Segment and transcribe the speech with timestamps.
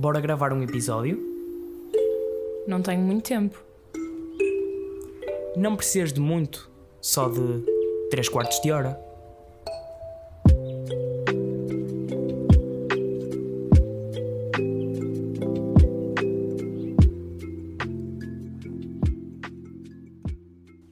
[0.00, 1.18] bora gravar um episódio?
[2.66, 3.62] Não tenho muito tempo.
[5.54, 6.70] Não precisas de muito,
[7.02, 7.62] só de
[8.08, 8.98] 3 quartos de hora.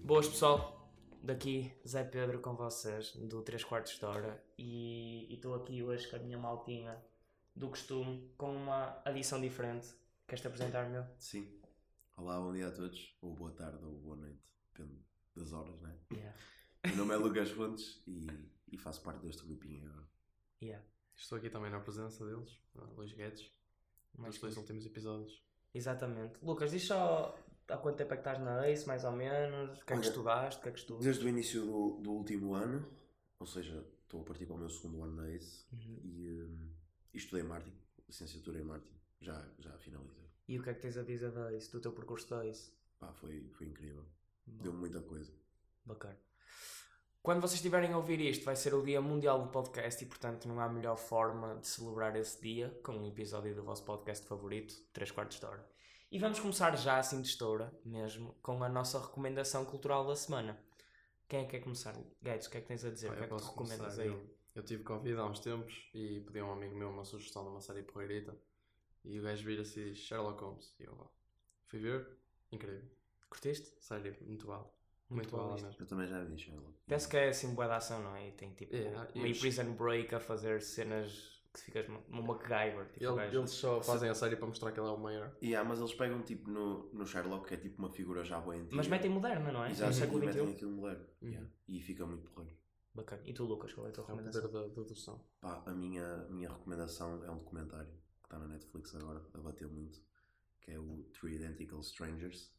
[0.04, 0.86] Boas pessoal,
[1.22, 6.16] daqui Zé Pedro com vocês do 3 quartos de hora e estou aqui hoje com
[6.16, 6.94] a minha maltinha
[7.58, 9.88] do costume com uma adição diferente.
[10.26, 11.04] Queres-te apresentar, meu?
[11.18, 11.60] Sim.
[12.16, 14.40] Olá, bom dia a todos, ou boa tarde ou boa noite,
[14.72, 14.96] depende
[15.34, 15.96] das horas, né?
[16.12, 16.38] Yeah.
[16.86, 18.26] Meu nome é Lucas Fontes e,
[18.70, 20.08] e faço parte deste grupinho agora.
[20.62, 20.84] Yeah.
[21.16, 23.50] Estou aqui também na presença deles, uh, Luís Guedes,
[24.16, 25.42] Mais nos dois últimos episódios.
[25.74, 26.38] Exatamente.
[26.42, 27.36] Lucas, diz só
[27.68, 29.80] há quanto tempo é que estás na ACE, mais ou menos?
[29.80, 30.60] O que é que estudaste?
[30.60, 31.04] O que é que estudas?
[31.04, 32.88] Desde o início do, do último ano,
[33.40, 36.00] ou seja, estou a partir para o meu segundo ano na ACE Uhum.
[36.04, 36.70] e, hum,
[37.12, 40.28] e estudei marketing, licenciatura em marketing, já, já finalizei.
[40.46, 42.72] E o que é que tens a dizer da ACE, do teu percurso da ACE?
[42.98, 44.04] Pá, foi, foi incrível,
[44.46, 45.32] deu-me muita coisa.
[45.84, 46.18] Bacana.
[47.22, 50.48] Quando vocês estiverem a ouvir isto, vai ser o Dia Mundial do Podcast e, portanto,
[50.48, 54.74] não há melhor forma de celebrar esse dia com um episódio do vosso podcast favorito,
[54.92, 55.68] 3 quartos de hora.
[56.10, 60.58] E vamos começar já, assim de estoura, mesmo, com a nossa recomendação cultural da semana.
[61.28, 61.94] Quem é que quer começar?
[62.22, 63.08] Gates, o que é que tens a dizer?
[63.08, 64.08] Pá, o que é que tu recomendas aí?
[64.08, 67.44] Eu, eu tive Covid há uns tempos e pedi a um amigo meu uma sugestão
[67.44, 68.36] de uma série porreirita
[69.04, 70.74] e o gajo vira-se e diz Sherlock Holmes.
[70.80, 71.06] E eu lá,
[71.66, 72.06] fui ver,
[72.50, 72.82] incrível.
[73.30, 73.72] Curtiste?
[73.80, 74.68] Sério, muito bala.
[75.08, 75.70] Muito Muito, bom mesmo.
[75.78, 76.74] Eu também já vi Sherlock.
[76.86, 78.28] Penso que é assim boa de ação, não é?
[78.28, 82.86] E tem tipo e meio prison break a fazer cenas que ficas uma MacGyver.
[82.92, 83.38] Tipo, o Ele- gajo.
[83.38, 85.34] eles só fazem a série para mostrar que ele é o maior.
[85.40, 88.38] E há, mas eles pegam tipo no, no Sherlock, que é tipo uma figura já
[88.40, 88.76] boa antiga.
[88.76, 89.70] Mas metem moderna, não é?
[89.70, 90.52] Exato, no e século metem XXI.
[90.54, 91.06] aquilo moderno.
[91.22, 91.28] Uhum.
[91.28, 91.50] Yeah.
[91.68, 92.57] E fica muito porreiro.
[92.94, 93.22] Bacana.
[93.24, 94.50] E tu, Lucas, qual é a tua É recomendação?
[94.52, 95.24] da dedução.
[95.40, 99.68] Pá, a minha, minha recomendação é um documentário que está na Netflix agora, a bater
[99.68, 100.00] muito,
[100.60, 102.56] que é o Three Identical Strangers,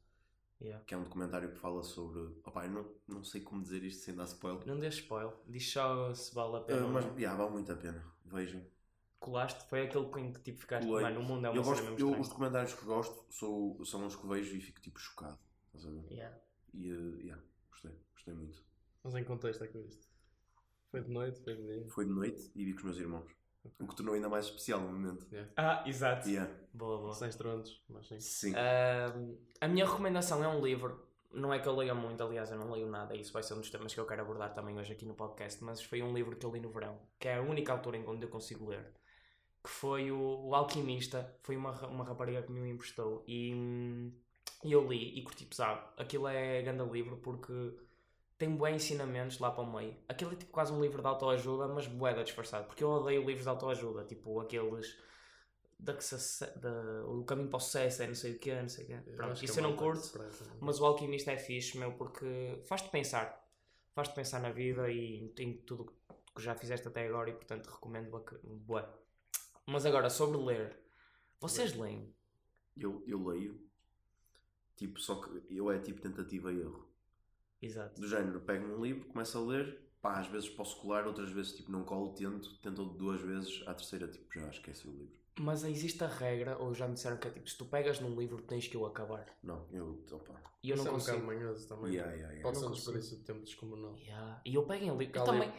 [0.61, 0.83] Yeah.
[0.85, 2.19] que é um documentário que fala sobre.
[2.44, 4.68] Opá, eu não, não sei como dizer isto sem dar spoiler.
[4.68, 5.34] Não dês spoiler.
[5.47, 6.85] Diz só se vale a pena.
[6.85, 8.62] ou mas yeah, vale muito a pena, vejam.
[9.22, 9.63] Colaste?
[9.69, 10.85] Foi aquele em que tipo ficaste.
[10.85, 11.03] Colei.
[11.06, 14.06] Mano, o mundo é uma eu gosto, mesmo eu, os documentários que gosto sou, são
[14.06, 15.39] os que vejo e fico tipo chocado.
[15.68, 16.12] Estás a ver?
[16.12, 16.38] Yeah.
[16.73, 18.62] E uh, yeah, gostei, gostei muito.
[19.01, 20.09] Mas em contexto é que viste?
[20.91, 21.88] Foi de noite, foi de dia.
[21.89, 23.39] Foi de noite e vi com os meus irmãos.
[23.79, 25.27] O que tornou ainda mais especial no momento.
[25.31, 25.51] Yeah.
[25.57, 26.27] Ah, exato.
[26.27, 26.51] Yeah.
[26.73, 27.13] Boa, boa.
[27.13, 28.19] Sem estrondos, mas sim.
[28.19, 28.53] Sim.
[28.55, 31.07] Ahm, a minha recomendação é um livro.
[31.31, 33.16] Não é que eu leia muito, aliás, eu não leio nada.
[33.16, 35.63] Isso vai ser um dos temas que eu quero abordar também hoje aqui no podcast.
[35.63, 38.07] Mas foi um livro que eu li no verão, que é a única altura em
[38.07, 38.91] onde eu consigo ler.
[39.63, 41.35] Que foi o, o Alquimista.
[41.44, 43.23] Foi uma, uma rapariga que me o emprestou.
[43.27, 44.11] E, hum,
[44.63, 45.81] e eu li e curti pesado.
[45.97, 47.75] Aquilo é grande livro porque
[48.39, 49.95] tem bué ensinamentos lá para o meio.
[50.07, 52.66] Aquilo é tipo quase um livro de autoajuda, mas bué disfarçado.
[52.67, 54.05] Porque eu odeio livros de autoajuda.
[54.05, 54.97] Tipo aqueles
[55.77, 58.69] da que se, da, o caminho para o sucesso é não sei o que, não
[58.69, 59.11] sei o quê.
[59.16, 60.29] Pronto, que isso é eu não que curto, é?
[60.59, 63.45] mas o alquimista é fixe, meu, porque faz-te pensar.
[63.94, 65.94] Faz-te pensar na vida e em tudo
[66.33, 68.09] que já fizeste até agora e, portanto, recomendo
[68.66, 68.88] bué.
[69.66, 70.79] Mas agora, sobre ler.
[71.41, 72.13] Vocês leem?
[72.77, 73.61] Eu, eu leio,
[74.77, 76.88] tipo, só que eu é tipo tentativa e erro.
[77.62, 78.00] Exato.
[78.00, 81.53] Do género, pego um livro, começo a ler, pá, às vezes posso colar, outras vezes
[81.53, 85.20] tipo não colo, tento, tento duas vezes, à terceira tipo já esqueci o livro.
[85.42, 88.14] Mas existe a regra, ou já me disseram que é tipo, se tu pegas num
[88.19, 89.25] livro tens que o acabar.
[89.42, 91.18] Não, eu, opa, E eu Isso não é um consigo.
[91.22, 91.94] bocado manhoso também.
[91.94, 92.44] yeah, yeah, yeah.
[92.44, 92.92] Pode ser Não um consigo.
[92.98, 93.96] desperdício de tempo descomunal.
[93.98, 94.42] Yeah.
[94.46, 95.18] E eu pego em livro.
[95.18, 95.52] Eu também,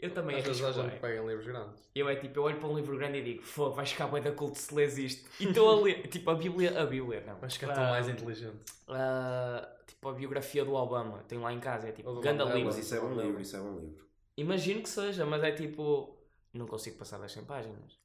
[0.00, 0.94] eu também Às vezes há gente bué.
[0.94, 1.82] que pega em livros grandes.
[1.94, 4.22] Eu é tipo, eu olho para um livro grande e digo, fogo, vais ficar bem
[4.22, 5.28] da culto se lês isto.
[5.38, 7.36] E estou a ler, tipo, a Bíblia, a Bíblia, não.
[7.38, 8.56] Vais ficar Ah, tão mais inteligente.
[8.88, 9.68] ah,
[10.06, 12.54] tipo, a biografia do Obama, tenho lá em casa, é tipo, do ganda Mandela.
[12.58, 12.74] livro.
[12.74, 14.06] Mas isso é bom livro, isso é bom livro.
[14.36, 16.16] Imagino que seja, mas é tipo,
[16.52, 17.98] não consigo passar das 100 páginas.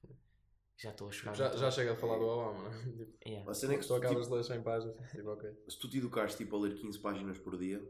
[0.77, 1.35] Já estou a chorar.
[1.35, 1.59] Já, muito.
[1.59, 2.81] já chega a falar do Obama, não é?
[2.81, 3.51] Tipo, Yeah.
[3.51, 5.51] A cena é que tu se tu, acabas tipo, de ler 100 páginas, tipo, ok.
[5.69, 7.81] se tu te educares tipo, a ler 15 páginas por dia,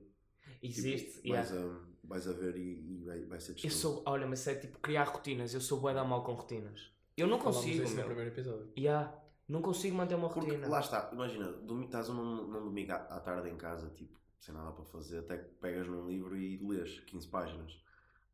[0.62, 1.48] Existe, tipo, yeah.
[1.50, 3.76] vais, a, vais a ver e, e vai, vai ser Eu destruído.
[3.78, 6.92] sou, olha, mas é tipo criar rotinas, eu sou bué da mal com rotinas.
[7.16, 8.06] Eu não consigo, disso no meu.
[8.06, 8.72] primeiro episódio.
[8.78, 9.21] Yeah.
[9.52, 10.70] Não consigo manter uma Porque rotina.
[10.70, 14.56] lá está, imagina, domi- estás num, num domingo à, à tarde em casa, tipo, sem
[14.56, 17.78] nada para fazer, até que pegas num livro e lês 15 páginas.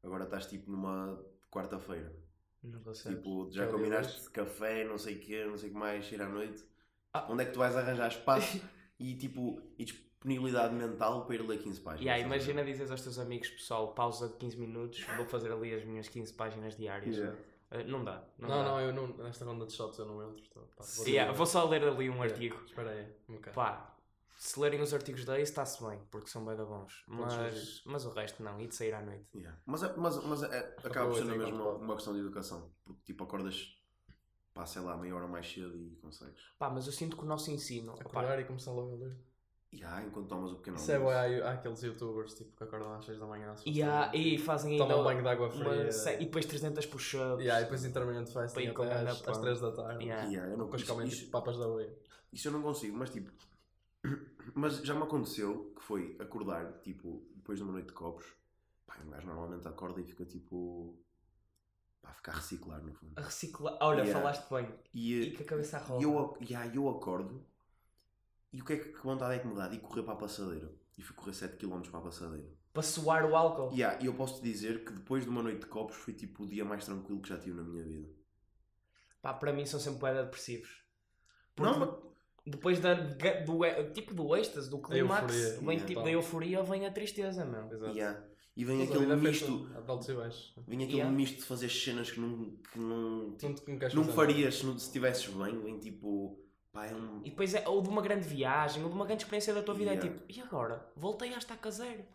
[0.04, 1.20] Agora estás tipo numa
[1.50, 2.16] quarta-feira.
[2.64, 2.80] Não.
[2.94, 6.22] Tipo, Já o combinaste café, não sei o quê, não sei o que mais, ir
[6.22, 6.64] à noite.
[7.12, 7.26] Ah.
[7.32, 8.62] Onde é que tu vais arranjar espaço
[9.00, 12.02] e tipo, e disponibilidade mental para ir ler 15 páginas?
[12.06, 15.84] Yeah, imagina dizeres aos teus amigos, pessoal, pausa de 15 minutos, vou fazer ali as
[15.84, 17.16] minhas 15 páginas diárias.
[17.18, 17.36] Yeah.
[17.72, 18.24] Uh, não dá.
[18.38, 18.64] Não, Não, dá.
[18.64, 20.44] não, eu não, nesta ronda de shots eu não entro.
[20.50, 22.64] Então, pá, vou Yeah, dizer- vou só ler ali um Yeah, artigo.
[22.66, 23.56] Espera aí, um bocado.
[23.56, 23.94] Pá,
[24.38, 27.04] se lerem os artigos da ACE está-se bem, porque são bem da bons.
[27.08, 29.26] Mas, mas o resto não, e de sair à noite.
[29.36, 29.60] Yeah.
[29.66, 32.72] Mas, é- mas, mas é- acaba por ser mesma enquanto uma, uma questão de educação.
[32.86, 33.76] Porque tipo, acordas
[34.54, 36.42] pá, sei lá, meia hora mais cedo e consegues.
[36.58, 37.94] Pá, mas eu sinto que o nosso ensino.
[38.00, 39.18] Acordar e começar logo a ler.
[39.72, 41.14] E há, enquanto tomas o pequeno Isso é almoço.
[41.14, 43.56] bué, há, há aqueles youtubers tipo, que acordam às 6 da manhã.
[43.56, 43.82] se e,
[44.36, 44.86] e fazem ainda.
[44.88, 45.92] Tomam banho de água uma fria.
[45.92, 47.40] se- E depois 300 push-ups.
[47.42, 50.04] Yeah, e depois intermittent fasting Para ir até às, às 3 da tarde.
[50.06, 50.28] Yeah.
[50.30, 51.94] Yeah, eu não, Depois comem isso- tipo, papas da aveia.
[52.32, 53.30] isso eu não consigo, mas tipo.
[54.56, 58.26] Mas já me aconteceu que foi acordar, tipo, depois de uma noite de copos.
[58.88, 60.98] Pá, um gajo normalmente acorda e fica tipo.
[62.02, 63.12] Pá, fica a reciclar no fundo.
[63.18, 63.78] A reciclar.
[63.82, 64.14] Olha, Yeah.
[64.20, 64.74] falaste bem.
[64.94, 66.02] E, E com a cabeça roda.
[66.02, 67.46] e eu, yeah, eu acordo
[68.54, 69.68] e o que é que que vontade é que me dá?
[69.68, 70.72] De correr para a passadeira.
[70.98, 72.48] E fui correr 7km para a passadeira.
[72.74, 73.72] Para suar o álcool.
[73.74, 76.44] Yeah, e eu posso te dizer que depois de uma noite de copos foi tipo
[76.44, 78.08] o dia mais tranquilo que já tive na minha vida.
[79.22, 80.82] Pá, para mim são sempre bué depressivos.
[81.58, 82.08] Não, Porque
[82.46, 85.86] depois da, do, tipo do êxtase, do clímax, vem yeah.
[85.86, 87.66] tipo da euforia, vem a tristeza, meu.
[87.72, 87.94] Exato.
[87.94, 88.24] Yeah.
[88.56, 89.70] E vem Mas aquele misto.
[89.88, 90.54] altos e baixos.
[90.68, 91.16] Vem aquele Yeah.
[91.16, 94.78] misto de fazer cenas que não, que não, Tu não, não não farias se não-
[94.80, 95.60] se estivesses bem.
[95.62, 96.40] Vem tipo.
[96.78, 97.22] Pá, é um.
[97.26, 99.74] E depois é ou de uma grande viagem, ou de uma grande experiência da tua
[99.74, 100.08] vida, Yeah.
[100.08, 100.88] é tipo, e agora?
[100.96, 102.06] Voltei a estar caseiro.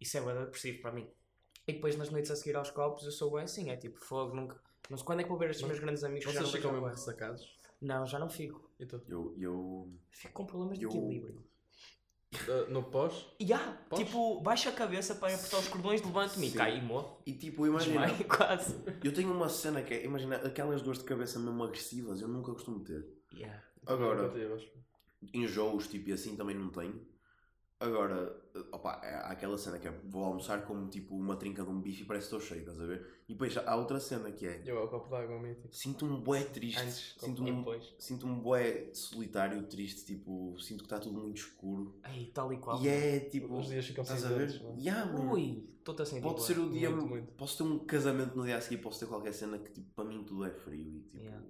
[0.00, 1.08] Isso é bué depressivo para mim.
[1.68, 4.34] E depois nas noites a seguir aos copos eu sou bem assim, é tipo, fogo,
[4.34, 4.60] nunca.
[4.90, 6.72] Não sei quando é que vou ver estes Mas meus grandes amigos já Vocês ficam
[6.72, 7.56] mesmo ressacados?
[7.80, 8.68] Não, já não fico.
[8.80, 9.00] E tu?
[9.08, 9.32] Eu.
[9.38, 9.92] eu...
[10.10, 11.44] Fico com problemas de Eu- equilíbrio.
[12.48, 13.26] Uh, no pós?
[13.38, 14.04] E há, Podes?
[14.06, 17.22] tipo, baixa a cabeça para apertar os cordões, levanto-me e cai e morro.
[17.24, 18.06] E tipo, imagina.
[18.08, 18.74] Desmaio, quase.
[19.04, 20.04] Eu tenho uma cena que é.
[20.04, 22.20] Imagina aquelas dores de cabeça mesmo agressivas.
[22.20, 23.06] Eu nunca costumo ter.
[23.32, 23.62] Yeah.
[23.86, 24.32] Agora,
[25.32, 27.00] enjoos, tipo, e assim também não tenho.
[27.80, 28.34] Agora,
[28.72, 31.80] opa, é- há aquela cena que é vou almoçar como tipo uma trinca de um
[31.80, 33.04] bife e parece que estou cheio, estás a ver?
[33.28, 35.74] E depois há outra cena que é Eu é o copo d'água mítico.
[35.74, 37.94] sinto-me bué triste, Antes, sinto-me e um, depois.
[37.98, 41.98] sinto-me bué solitário, triste, tipo, sinto que está tudo muito escuro.
[42.08, 42.80] Ei, tal e qual.
[42.80, 44.48] E é tipo, Os dias ficam estás a ver?
[44.50, 44.80] cinzentos, não é?
[44.80, 45.32] Yeah.
[45.32, 46.22] Ui, estou-te a sentir.
[46.22, 47.32] Pode ser o dia, Muito, muito.
[47.32, 50.04] posso ter um casamento no dia a seguir, posso ter qualquer cena que tipo, para
[50.04, 51.44] mim tudo é frio e tipo, Yeah.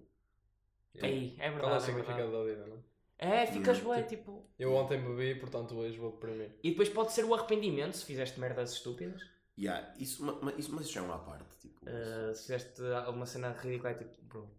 [0.94, 1.08] Yeah.
[1.08, 1.82] Ei, é Qual é o verdade.
[1.82, 2.32] É, significado verdade.
[2.32, 2.76] da vida, não
[3.19, 3.43] é?
[3.43, 3.85] é ficas Yeah.
[3.85, 4.46] bué, tipo.
[4.58, 6.52] Eu ontem bebi, portanto hoje vou deprimir.
[6.62, 9.23] E depois pode ser o arrependimento se fizeste merdas estúpidas.
[9.58, 11.81] yeah, isso, ma- ma- isso, mas isso já é uma parte, tipo.
[11.85, 14.50] Uh, se fizeste alguma cena ridícula, é tipo, bro,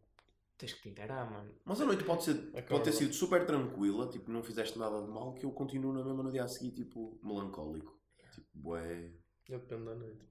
[0.57, 1.51] tens que te inteirar, mano.
[1.65, 2.35] Mas a noite pode, ser,
[2.67, 6.03] pode ter sido super tranquila, tipo, não fizeste nada de mal, que eu continuo na
[6.03, 7.97] mesma no dia a seguir, tipo, melancólico.
[8.33, 9.11] Tipo, bué.
[9.49, 10.25] Eu dependo da noite.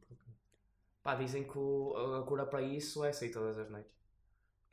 [1.02, 3.92] Pá, dizem que o- a cura para isso é sair todas as noites.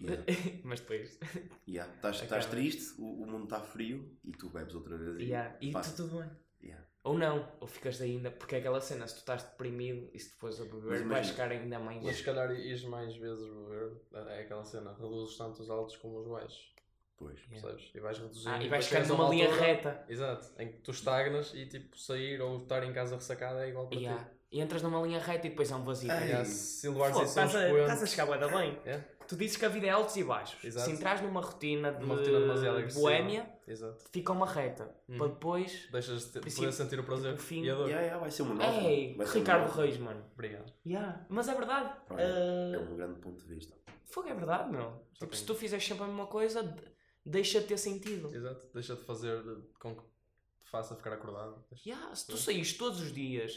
[0.01, 0.23] Yeah.
[0.63, 1.19] Mas depois.
[1.67, 1.93] Yeah.
[1.93, 5.19] Estás, estás triste, o, o mundo está frio e tu bebes outra vez.
[5.19, 5.55] E, Yeah.
[5.61, 5.91] E passa.
[5.95, 6.29] tu tudo bem.
[6.63, 6.85] Yeah.
[7.03, 10.31] Ou não, ou ficas ainda, porque é aquela cena, se tu estás deprimido e se
[10.31, 12.03] depois a beber, Mas vais ficar ainda mais.
[12.03, 13.91] Mas se calhar ires mais vezes beber,
[14.29, 16.71] é aquela cena, reduzes tanto os altos como os baixos,
[17.17, 17.39] Pois.
[17.49, 17.61] Yeah.
[17.67, 17.91] percebes?
[17.95, 18.49] E vais reduzindo.
[18.49, 20.05] Ah, e vais ficar numa uma linha altura- reta.
[20.09, 23.87] Exato, em que tu estagnas e tipo sair ou estar em casa ressacada é igual
[23.87, 24.23] para Yeah.
[24.23, 24.31] ti.
[24.51, 26.11] E entras numa linha reta e depois há um vazio.
[26.11, 26.25] Ai.
[26.27, 28.77] Yeah, se levares isso estás, a, chegar bem.
[28.85, 30.61] Yeah, Tu dizes que a vida é altos e baixos.
[30.61, 30.85] Exato.
[30.89, 34.03] Se entras numa rotina de Numa rotina demasiado boémia, Exato.
[34.11, 34.93] fica uma reta.
[35.07, 35.17] Uhum.
[35.17, 35.87] Para depois.
[35.89, 37.63] Deixas de poder sentir o prazer o fim.
[37.63, 37.85] e a dor.
[37.87, 38.81] Yeah, yeah, vai ser uma nova.
[38.89, 39.81] Ei, uma Ricardo nova.
[39.83, 40.25] Reis, mano.
[40.33, 40.73] Obrigado.
[40.85, 41.25] Yeah.
[41.29, 41.95] Mas é verdade.
[42.09, 43.73] Olha, É Ah, um grande ponto de vista.
[44.03, 45.01] Fogo é verdade, meu.
[45.13, 46.83] Só Tipo, se tu fizeres sempre a mesma coisa, de-
[47.25, 48.35] deixa de ter sentido.
[48.35, 48.67] Exato.
[48.73, 49.41] Deixa de fazer
[49.79, 51.63] com que te faça ficar acordado.
[51.85, 53.53] Yeah, se tu saís todos os dias,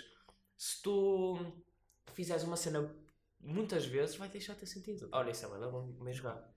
[0.56, 1.36] se tu
[2.12, 2.94] fizeres uma cena
[3.44, 5.08] muitas vezes, vai deixar de ter sentido.
[5.12, 6.52] Olha, isso é verdade, bom comer jogar.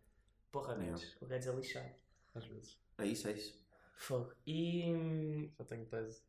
[0.51, 0.91] Porra, Yeah.
[0.97, 1.17] Guedes.
[1.21, 1.91] O Guedes é lixado.
[2.35, 2.77] Às vezes.
[2.97, 3.65] É isso, é isso.
[3.97, 4.31] Fogo.
[4.45, 4.83] E.
[4.93, 6.21] hum, Já tenho tese.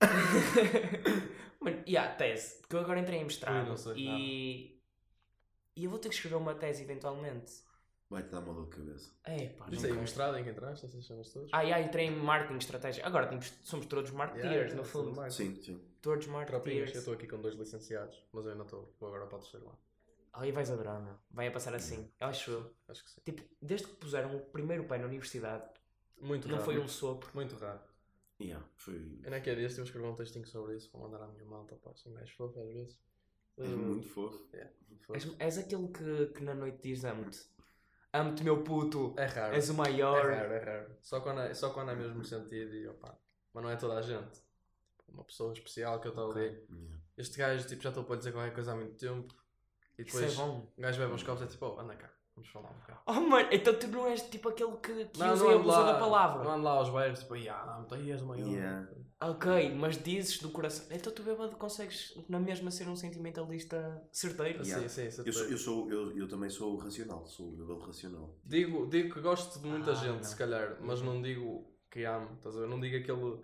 [1.60, 4.76] Mano, e a tese, porque eu agora entrei em mestrado Ui, não sei e.
[5.74, 7.52] E eu vou ter que escrever uma tese eventualmente.
[8.08, 9.10] Vai-te dar uma dor de cabeça.
[9.24, 11.50] É, pá, não aí mestrado em que entraste, essas cenas todas?
[11.52, 13.04] Ah, yeah, entrei em marketing estratégia.
[13.04, 15.30] Agora temos, somos todos marketeers, Yeah, no yeah, fundo.
[15.30, 15.80] Sim, sim.
[16.00, 16.94] Todos Tropinhas, marketeers.
[16.94, 19.66] eu estou aqui com dois licenciados, mas eu ainda estou, vou agora para o terceiro
[19.66, 19.78] ano.
[20.38, 21.14] Aí vais adorar, meu.
[21.30, 22.10] Vai a passar assim.
[22.20, 22.74] Eu acho eu.
[22.88, 23.20] Acho que sim.
[23.24, 25.64] Tipo, desde que puseram o primeiro pé na universidade,
[26.20, 26.64] Muito não raro.
[26.64, 27.30] foi um sopro.
[27.34, 27.80] Muito raro.
[28.40, 31.26] Yeah, foi Eu não quero este, eu escrevi um textinho sobre isso, vou mandar à
[31.28, 33.00] minha malta, pá, sou mais fofo às vezes.
[33.56, 34.46] és Uh, muito fofo.
[34.88, 35.14] muito fofo.
[35.14, 37.40] És, és aquele que, que na noite diz amo-te.
[38.12, 39.14] Amo-te, meu puto.
[39.16, 39.54] É raro.
[39.54, 40.26] És o É maior.
[40.26, 40.96] raro, é raro.
[41.00, 43.18] Só quando é, só quando é mesmo sentido e opá.
[43.54, 44.42] Mas não é toda a gente.
[45.08, 46.44] Uma pessoa especial que eu estou ali.
[46.70, 47.00] Yeah.
[47.16, 49.34] Este gajo, tipo, já estou para lhe dizer qualquer coisa há muito tempo.
[49.98, 50.68] E Isso é depois bom.
[50.76, 53.00] o gajo bebe uns copos e é tipo, oh, anda cá, vamos falar um bocado.
[53.06, 55.62] Oh, mano, então tu não és tipo aquele que, que Não, usa não e ando
[55.62, 56.44] abusa lá, da palavra.
[56.44, 58.46] Não ando lá aos bairros, tipo, ah, não, aí és o maior.
[58.46, 58.88] Yeah.
[59.18, 60.86] Ok, mas dizes do coração.
[60.90, 64.62] Então tu bêbado consegues na mesma ser um sentimentalista certeiro?
[64.62, 64.86] Yeah.
[64.88, 65.50] Sim, sim, Eu, sou, certeza.
[65.52, 68.36] eu, sou, eu, eu também sou racional, sou o bebê racional.
[68.44, 70.22] Digo, digo que gosto de muita Ah, gente, não.
[70.24, 72.68] se calhar, mas não digo que amo, estás a ver?
[72.68, 73.40] Não digo aquele,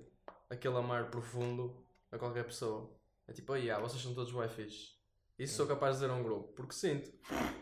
[0.50, 2.90] aquele amar profundo a qualquer pessoa.
[3.26, 5.00] É tipo, oh, yeah, vocês são todos bem fixe.
[5.42, 7.11] Isso sou capaz de dizer a um grupo, porque sinto.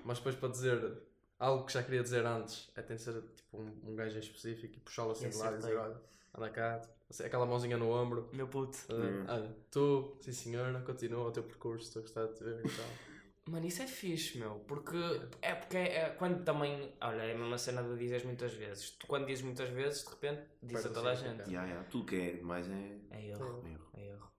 [0.04, 0.98] Mas depois para dizer
[1.38, 4.20] algo que já queria dizer antes é tem de ser tipo um, um gajo em
[4.20, 5.96] específico e puxá-lo assim de lado e dizer: olha,
[6.34, 8.28] anda cá, tipo, assim, aquela mãozinha no ombro.
[8.32, 8.78] Meu puto.
[8.88, 9.24] Uh, Hum.
[9.28, 12.68] olha, tu, sim senhora, continua o teu percurso, estou a gostar de te ver e
[12.68, 13.10] tal.
[13.48, 14.56] Mano, isso é fixe, meu.
[14.68, 14.96] Porque
[15.42, 16.92] é porque é, é quando também.
[17.00, 18.90] Olha, é a mesma cena de dizeres muitas vezes.
[18.90, 21.48] Tu quando dizes muitas vezes, de repente, diz a Perde o toda a gente.
[21.50, 21.88] Yeah, yeah.
[21.88, 22.98] Tudo que é mais é.
[23.10, 23.62] É erro.
[23.64, 23.90] é erro.
[23.94, 24.30] É erro.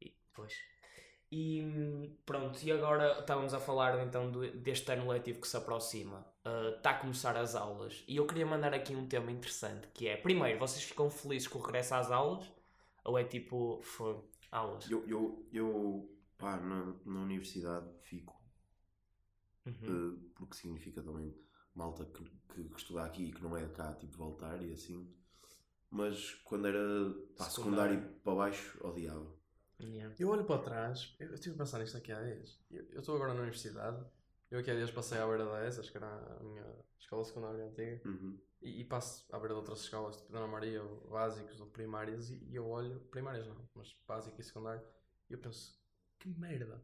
[0.00, 0.54] E, pois.
[1.30, 4.30] E pronto, e agora estávamos a falar então
[4.62, 6.24] deste ano letivo que se aproxima.
[6.76, 8.04] Está a começar as aulas.
[8.06, 11.58] E eu queria mandar aqui um tema interessante que é: primeiro, vocês ficam felizes com
[11.58, 12.44] o regresso às aulas?
[13.04, 14.16] Ou é tipo, foi,
[14.52, 14.88] aulas?
[14.90, 18.36] Eu, eu, eu pá, na, na universidade fico,
[19.66, 19.74] Uhum.
[20.16, 21.34] eh, porque significa também
[21.74, 24.72] malta que, que, que estuda aqui e que não é de cá, tipo, voltar e
[24.72, 25.12] assim.
[25.90, 26.78] Mas quando era
[27.36, 27.94] pá, Secundário.
[27.96, 29.35] secundário para baixo, odiava.
[29.80, 30.14] Yeah.
[30.18, 32.58] Eu olho para trás, eu eu estive a pensar nisto aqui há dias.
[32.70, 34.02] Eu eu estou agora na universidade,
[34.50, 36.64] eu aqui há dias passei à beira da ESAS, que era a minha
[36.98, 38.38] escola secundária antiga, Uhum.
[38.62, 42.30] e, e passo à beira de outras escolas, tipo Dona Maria, ou básicos ou primárias,
[42.30, 44.82] e, e eu olho, primárias não, mas básico e secundário,
[45.28, 45.78] e eu penso,
[46.18, 46.82] que merda.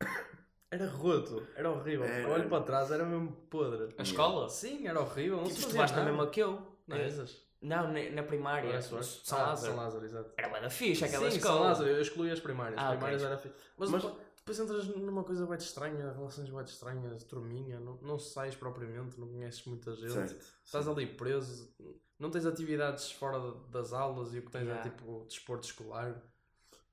[0.70, 2.06] Era roto, era horrível.
[2.06, 2.22] Era.
[2.22, 3.94] Eu olho para trás, era mesmo podre.
[3.98, 4.48] A escola?
[4.48, 5.36] Sim, era horrível.
[5.36, 6.16] Não Tipo, se estudaste fazia na nada.
[6.16, 6.78] mesma que eu.
[6.86, 7.46] Na Eh, ESAS?
[7.62, 8.82] Não, na, na primária.
[8.82, 9.20] Soares?
[9.22, 9.72] São Ah, Lázaro.
[9.72, 10.32] São Lázaro, exato.
[10.36, 11.54] Era bem fixe aquela Sim, escola.
[11.58, 12.78] São Lázaro, eu excluí as primárias.
[12.82, 13.54] Ah, primárias era fixe.
[13.76, 18.56] Mas, Mas- depois, entras numa coisa bem estranha, relações bem estranhas, turminha, não, não sais
[18.56, 20.12] propriamente, não conheces muita gente.
[20.12, 20.44] Certo.
[20.64, 20.90] Estás sim.
[20.90, 21.72] ali preso,
[22.18, 23.38] não tens atividades fora
[23.70, 24.80] das aulas e o que tens Yeah.
[24.80, 26.20] é tipo desporto escolar.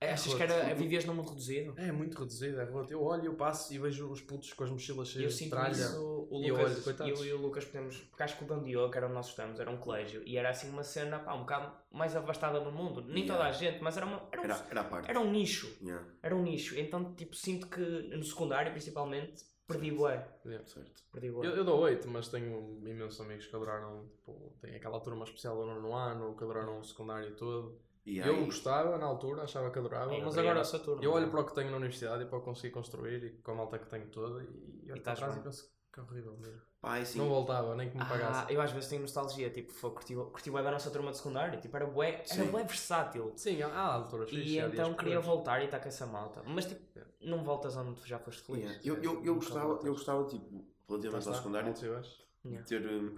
[0.02, 1.74] É, Achas que era, vivias num mundo reduzido?
[1.78, 2.90] É muito reduzido, é roto.
[2.92, 5.72] Eu olho, eu passo e vejo os putos com as mochilas Eu cheias de tralha.
[5.74, 7.20] isso, o E eu Lucas, olho, coitados.
[7.20, 9.70] eu e o Lucas podemos, porque acho que o que era onde nós estamos, era
[9.70, 13.24] um colégio, e era assim uma cena, pá, um bocado mais afastada no mundo, nem
[13.24, 13.34] Yeah.
[13.34, 15.10] toda a gente, mas era, uma, era, um, Era, era parte.
[15.10, 19.92] era um nicho, Yeah, era um nicho, então tipo, sinto que no secundário principalmente, perdi
[19.92, 20.66] bué, Yeah.
[20.66, 21.04] certo.
[21.12, 21.46] perdi bué.
[21.46, 25.58] Eu, eu dou 8, mas tenho imensos amigos que adoraram, tipo, tem aquela turma especial
[25.58, 27.78] do nono ano, que adoraram o secundário todo.
[28.06, 31.04] E Eu aí- gostava na altura, achava que adorava, Eu mas agora nossa turma.
[31.04, 33.30] eu olho para o que tenho na universidade e para o que consegui construir e
[33.42, 35.42] com a malta que tenho toda e, e olho para trás bem.
[35.42, 36.62] e penso que horrível mesmo.
[36.82, 38.54] Pá, é assim, Não voltava, nem que me Ah, pagasse.
[38.54, 41.60] eu às vezes tenho nostalgia, tipo, foi, curti, curti bué da nossa turma de secundário,
[41.60, 43.34] tipo, era bué, era bué versátil.
[43.36, 46.42] Sim, há, alturas E então queria voltar e estar com essa malta.
[46.48, 47.14] Mas tipo, Yeah.
[47.22, 48.64] não voltas onde tu já foste feliz.
[48.64, 48.82] yeah.
[48.86, 49.86] eu, eu, eu, gostava, voltas.
[49.86, 52.26] eu gostava, tipo, relativamente ao secundário, baixos.
[52.46, 52.66] Yeah.
[52.66, 52.88] de ter.
[52.90, 53.16] hum,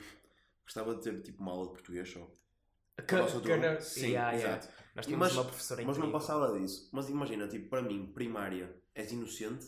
[0.64, 2.20] Gostava de ter, tipo, uma aula de português só.
[3.08, 3.74] Que- A nossa que turma.
[3.74, 4.58] não- Sim, Yeah, yeah.
[4.58, 4.74] exato.
[4.96, 6.20] Nós E tínhamos mas- uma professora Mas não incrível.
[6.20, 6.90] passava disso.
[6.92, 9.66] Mas imagina, tipo, para mim, primária és inocente,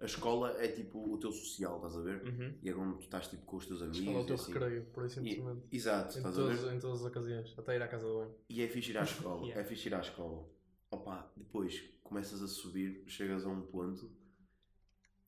[0.00, 2.22] a escola é tipo o teu social, estás a ver?
[2.26, 2.58] Uhum.
[2.62, 3.98] E é onde tu estás tipo com os teus amigos.
[4.00, 4.52] Escola é o e teu assim.
[4.52, 5.66] recreio, por E- simplesmente.
[5.72, 6.74] Exato, Em, estás a todos, ver?
[6.74, 8.34] em todas as ocasiões, até ir à casa do banho.
[8.50, 9.40] E é fixe ir à escola.
[9.46, 9.60] Yeah.
[9.60, 10.46] É fixe ir à escola.
[10.90, 14.10] Opa, depois começas a subir, chegas a um ponto,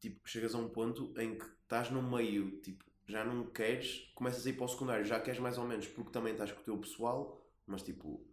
[0.01, 4.47] tipo, chegas a um ponto em que estás no meio, tipo, já não queres, começas
[4.47, 6.65] a ir para o secundário, já queres mais ou menos, porque também estás com o
[6.65, 8.25] teu pessoal, mas tipo,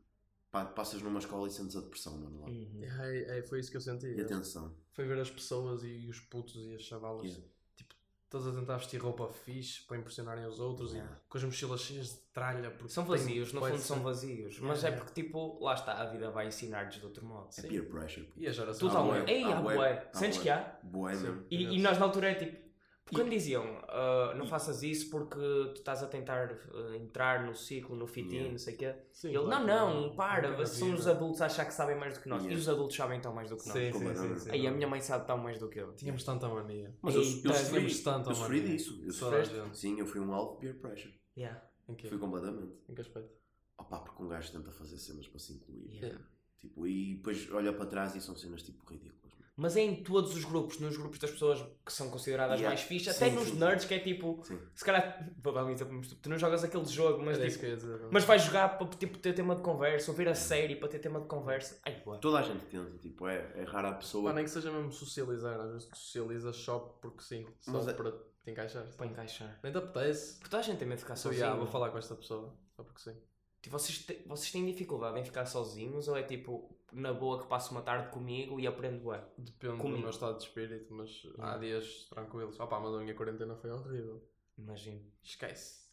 [0.51, 2.47] pá, passas numa escola e sentes a depressão, mano, lá.
[2.47, 2.81] Uhum.
[2.83, 4.07] É, é, foi isso que eu senti.
[4.07, 4.75] E atenção.
[4.93, 7.45] Foi ver as pessoas e os putos e as chavalas, Yeah.
[7.75, 7.95] tipo,
[8.29, 11.19] todos a tentar vestir roupa fixe para impressionarem os outros Yeah.
[11.25, 12.71] e com as mochilas cheias de tralha.
[12.71, 14.59] porque São vazios, no fundo ser- são vazios.
[14.59, 15.03] Mas é Yeah.
[15.05, 17.47] porque, tipo, lá está, a vida vai ensinar-nos de outro modo.
[17.49, 17.67] É Sim.
[17.69, 18.29] peer pressure.
[18.35, 18.87] E a geração.
[18.89, 19.25] Totalmente.
[19.25, 20.09] bué, Ei, há bué, bué.
[20.13, 20.43] Sentes bué.
[20.43, 20.79] que há?
[20.83, 21.45] Mesmo.
[21.49, 22.64] E, e nós na altura é tipo.
[23.13, 27.45] Quando E- diziam, ah, não e- faças isso porque tu estás a tentar ah, entrar
[27.45, 28.51] no ciclo, no fit-in, Yeah.
[28.51, 28.95] não sei o quê.
[29.11, 32.21] Sim, Ele, claro não, não, para, são os adultos a achar que sabem mais do
[32.21, 32.41] que nós.
[32.41, 32.59] E Yeah.
[32.61, 33.77] os adultos sabem tão mais do que nós.
[33.77, 34.39] Sim, sim, sim.
[34.39, 34.51] Sim.
[34.51, 35.93] Aí a minha mãe sabe tão mais do que eu.
[35.93, 36.95] Tínhamos tanta mania.
[36.99, 38.99] Mas eu, eu Eita, sofri, tanta eu sofri disso.
[39.05, 39.75] Eu sofri.
[39.75, 41.13] Sim, eu fui um alvo de peer pressure.
[41.37, 41.61] Yeah.
[41.95, 42.73] Que, Fui completamente.
[42.89, 43.29] em que aspecto?
[43.77, 45.91] Opá, porque um gajo tenta fazer cenas para se incluir.
[45.93, 46.19] Yeah.
[46.57, 49.24] Tipo, e depois olha para trás e são cenas tipo ridículas.
[49.57, 52.75] Mas é em todos os grupos, nos grupos das pessoas que são consideradas Yeah.
[52.75, 54.59] mais fixes, Sim, até nos sim, nerds, que é tipo, Sim.
[54.75, 55.29] se calhar,
[56.21, 59.55] tu não jogas aquele jogo, mas, isso tipo, mas vais jogar para tipo, ter tema
[59.55, 61.79] de conversa, ou ver a série para ter tema de conversa.
[61.85, 62.17] Ai, boa.
[62.17, 64.29] Toda a gente tenta, tipo, é, é rara a pessoa.
[64.29, 65.59] Pá, nem que seja mesmo socializar.
[65.59, 68.83] Às vezes tu socializas só porque sim, só Mas é- para te encaixar.
[68.97, 69.59] Para encaixar.
[69.63, 70.33] Nem te apetece.
[70.35, 71.39] Porque toda a gente tem medo de ficar sozinho.
[71.41, 72.53] yeah, vou falar com esta pessoa.
[72.75, 73.15] Só porque sim.
[73.61, 77.47] Tipo, vocês, te- vocês têm dificuldade em ficar sozinhos ou é tipo, na boa que
[77.47, 79.23] passo uma tarde comigo e aprendo ué?
[79.37, 79.97] Depende Comigo.
[79.97, 81.57] do meu estado de espírito, mas há Yeah.
[81.59, 82.59] dias tranquilos.
[82.59, 84.23] Opá, mas a minha quarentena foi horrível.
[84.57, 85.01] Imagino.
[85.23, 85.85] Esquece.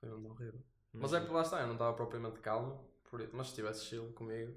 [0.00, 0.60] Foi mesmo horrível.
[0.92, 1.26] Mas é imagino.
[1.28, 2.88] que lá está, eu não estava propriamente calmo.
[3.10, 3.20] Por...
[3.20, 4.54] isso- Mas se tivesse chill comigo.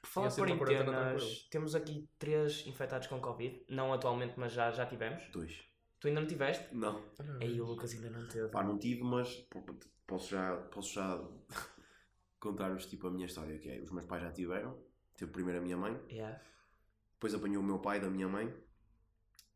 [0.00, 3.64] Por falar de quarentenas, temos aqui três infectados com Covid.
[3.68, 5.28] Não atualmente, mas já, já tivemos.
[5.30, 5.64] Dois.
[5.98, 6.74] Tu ainda não tiveste?
[6.74, 7.02] Não.
[7.40, 8.48] Aí o Lucas ainda não teve.
[8.48, 9.46] Pá, não tive, mas
[10.06, 11.20] posso já, posso já
[12.42, 14.76] contar-vos tipo a minha história, que é, os meus pais já tiveram.
[15.16, 16.42] Teve primeiro a minha mãe, Yeah.
[17.14, 18.52] depois apanhou o meu pai da minha mãe.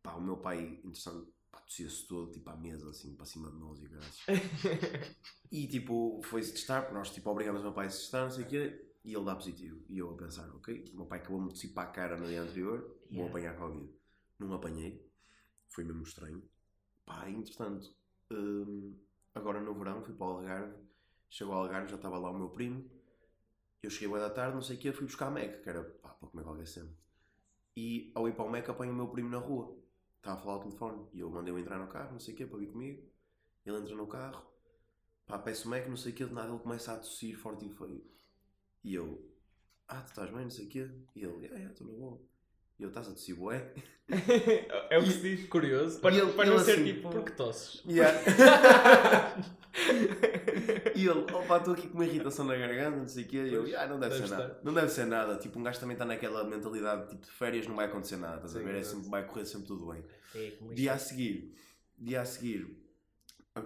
[0.02, 3.56] Pá, o meu pai, interessante, pá, tossia-se todo, tipo, à mesa, assim, para cima de
[3.58, 4.20] nós e graças.
[5.50, 8.30] e, tipo, foi-se testar, porque nós, tipo, obrigamos o meu pai a se testar, não
[8.30, 9.82] sei o quê, e ele dá positivo.
[9.88, 12.42] E eu a pensar, ok, o meu pai acabou-me de para a cara no dia
[12.42, 13.30] anterior, vou Yeah.
[13.30, 13.90] apanhar Covid.
[14.38, 15.10] Não apanhei,
[15.68, 16.42] foi mesmo estranho.
[17.04, 17.92] Pá, entretanto,
[18.30, 18.94] hum,
[19.34, 20.74] agora no verão fui para o Algarve,
[21.36, 22.90] chegou ao Algarve, já estava lá o meu primo,
[23.82, 26.08] eu cheguei boa da tarde, não sei o quê, fui buscar Mac, que era pá,
[26.08, 26.88] para comer qualquer cena.
[27.76, 29.76] E ao ir para o Mac apanho o meu primo na rua,
[30.16, 32.46] estava a falar ao telefone, e eu mandei-o entrar no carro, não sei o quê,
[32.46, 33.02] para vir comigo.
[33.66, 34.46] Ele entra no carro,
[35.26, 37.66] pá, peço o Mac, não sei o quê, de nada ele começa a tossir forte
[37.66, 38.02] e feio.
[38.82, 39.30] E eu,
[39.88, 40.90] ah, tu estás bem, não sei o quê?
[41.14, 42.18] E ele, ah, é, estou na boa.
[42.78, 43.74] E eu, estás a tossir, bué?
[44.88, 45.48] é o que se diz.
[45.48, 46.00] Curioso.
[46.00, 47.10] Para, ele- para ele não ser assim, tipo.
[47.10, 47.82] Por que tosses?
[47.86, 48.20] Yeah.
[50.94, 53.36] e ele, opa, estou aqui com uma irritação na garganta, não sei o quê.
[53.36, 54.46] E eu, ah, não deve, deve ser nada.
[54.48, 54.64] estar.
[54.64, 55.36] Não deve ser nada.
[55.36, 58.56] Tipo, um gajo também está naquela mentalidade, tipo, de férias não vai acontecer nada, estás
[58.56, 58.74] a ver?
[58.76, 60.04] É sempre, vai correr sempre tudo bem.
[60.34, 60.94] É, isto Dia é.
[60.94, 61.56] a seguir,
[61.98, 62.76] dia a seguir,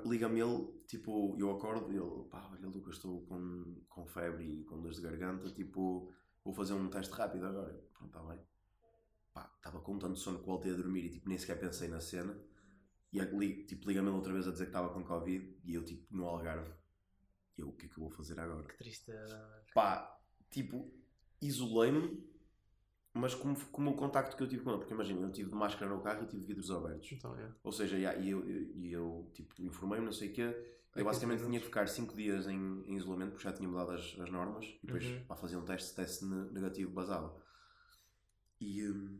[0.04, 4.64] liga-me ele, tipo, eu acordo e ele, pá, olha Lucas, estou com, com febre e
[4.64, 6.12] com dores de garganta, tipo,
[6.44, 7.72] vou fazer um teste rápido agora.
[7.92, 8.40] Pronto, está bem.
[9.32, 12.00] Pá, estava com tanto sono que voltei a dormir e tipo, nem sequer pensei na
[12.00, 12.36] cena.
[13.12, 15.74] E a- li- tipo, liga-me ele outra vez a dizer que estava com Covid e
[15.74, 16.72] eu, tipo, no Algarve.
[17.58, 18.62] Eu, o que é que eu vou fazer agora?
[18.66, 19.64] Que tristeza.
[19.74, 20.18] Pá,
[20.50, 20.90] tipo,
[21.42, 22.24] isolei-me,
[23.12, 25.56] mas como, como o contacto que eu tive com ele, porque imagina, eu tive de
[25.56, 27.10] máscara no carro e tive vidros abertos.
[27.12, 27.52] Então, é.
[27.64, 30.42] Ou seja, e eu, eu, e eu, tipo, informei-me, não sei o quê.
[30.94, 33.68] É Eu basicamente 15 tinha que ficar 5 dias em, em isolamento porque já tinha
[33.68, 35.24] mudado as, as normas e depois Uhum.
[35.24, 37.36] para fazer um teste, teste ne- negativo basava.
[38.60, 39.18] E, hum,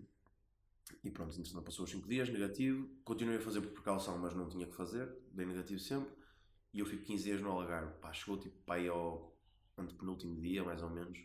[1.04, 2.88] e pronto, entretanto passou os 5 dias, negativo.
[3.04, 6.12] Continuei a fazer por precaução, mas não tinha que fazer, dei negativo sempre.
[6.72, 7.92] E eu fico 15 dias no Algarve.
[8.00, 9.34] Pá, chegou tipo para aí ao
[9.76, 11.18] antepenúltimo dia, mais ou menos.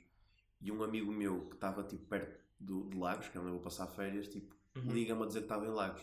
[0.62, 3.53] E um amigo meu que estava tipo perto do, de Lagos, que é onde eu
[3.55, 4.91] vou passar férias, tipo, Uhum.
[4.91, 6.01] liga-me a dizer que estava em Lagos.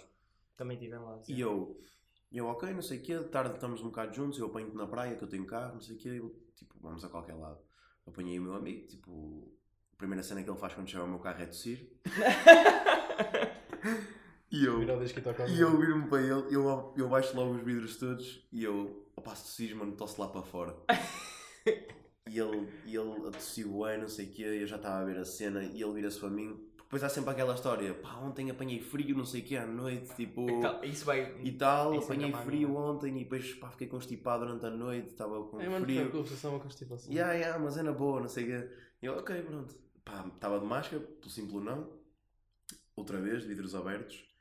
[0.57, 1.21] Também tive lá.
[1.29, 1.79] E eu,
[2.33, 4.87] eu, ok, não sei o quê, de tarde estamos um bocado juntos, eu apanho-te na
[4.87, 7.59] praia, que eu tenho carro, não sei o quê, eu, tipo, vamos a qualquer lado.
[8.07, 9.53] Apanhei o meu amigo, tipo,
[9.93, 11.91] a primeira cena que ele faz quando chega ao meu carro é tossir.
[14.53, 14.83] e eu,
[15.49, 19.35] e eu viro-me para ele, eu, eu baixo logo os vidros todos e eu, opa,
[19.35, 20.77] se tossis, mano, tosse lá para fora.
[22.29, 25.05] e ele, e ele a tossir bem, não sei o quê, eu já estava a
[25.07, 26.69] ver a cena e ele vira-se para mim.
[26.77, 30.15] Depois há sempre aquela história, pá, ontem apanhei frio, não sei o quê, à noite,
[30.15, 30.43] tipo...
[30.51, 31.35] Então, Isso vai.
[31.43, 34.67] E tal, Isso apanhei ainda mais, frio não ontem e depois pá, fiquei constipado durante
[34.67, 36.11] a noite, estava com É, mano, frio.
[36.13, 37.11] é só uma constipação.
[37.11, 38.71] Yeah, yeah, mas é na boa, não sei o quê.
[39.01, 39.75] E eu, ok, pronto.
[40.05, 41.91] Pá, estava de máscara, pelo simples não.
[42.95, 44.32] Outra vez, vidros abertos.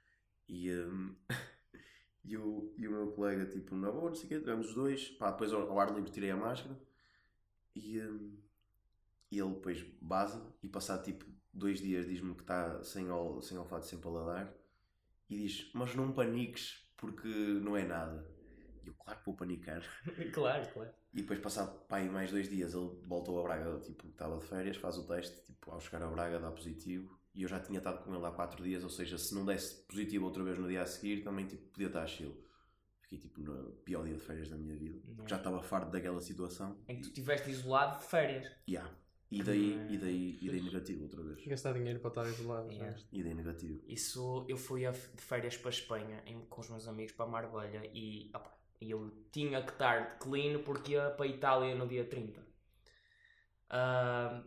[0.52, 1.16] E, hum,
[2.26, 4.76] e, o, e o meu colega, tipo, na boa, não sei o quê, tivemos os
[4.76, 5.10] dois.
[5.12, 6.78] Pá, depois ao, ar livre tirei a máscara.
[7.74, 8.38] E, hum,
[9.32, 13.58] e ele depois base e passado tipo dois dias diz-me que está sem, ol, sem
[13.58, 14.54] olfato sem paladar.
[15.30, 18.30] E diz, mas não paniques porque não é nada.
[18.84, 19.82] E eu, claro que vou panicar.
[20.34, 21.01] Claro, claro.
[21.13, 24.78] E depois, passado pá, mais dois dias, ele voltou a Braga, tipo, estava de férias,
[24.78, 27.19] faz o teste, tipo, ao chegar a Braga dá positivo.
[27.36, 29.84] E eu já tinha estado com ele há quatro dias, ou seja, se não desse
[29.88, 32.36] positivo outra vez no dia a seguir, também tipo, podia estar a chill.
[33.02, 35.00] Fiquei tipo no pior dia de férias da minha vida.
[35.06, 35.15] Não.
[35.15, 36.78] porque Já estava farto daquela situação.
[36.88, 38.50] Em que tu estiveste isolado de férias.
[38.69, 38.89] Yeah.
[39.30, 41.45] E daí, Ah, e daí, e daí negativo outra vez.
[41.45, 42.67] Gastar dinheiro para estar isolado.
[42.67, 42.93] já Yeah.
[42.93, 43.10] viste?
[43.13, 43.82] E daí negativo.
[43.88, 47.26] Isso, eu fui a- de férias para a Espanha em- com os meus amigos para
[47.28, 48.54] Marbella e opa,
[48.89, 52.41] eu tinha que estar clean porque ia para a Itália no dia 30.
[53.70, 54.44] Ah,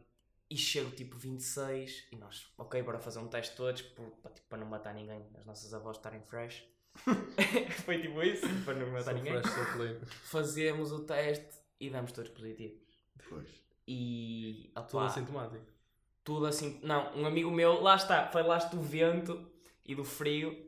[0.51, 4.47] e chego tipo 26 e nós, ok, bora fazer um teste todos por- para, tipo,
[4.49, 6.64] para não matar ninguém, as nossas avós estarem fresh.
[7.85, 9.33] Foi tipo isso, para não matar Sou ninguém.
[9.42, 10.01] fresh, sou clean.
[10.25, 12.79] Fazemos o teste e damos todos positivos.
[13.29, 13.49] Pois.
[13.88, 15.64] E opa, Tudo assintomático.
[16.23, 16.81] tudo assim.
[16.83, 19.51] Não, um amigo meu, lá está, foi lá do vento
[19.85, 20.63] e do frio.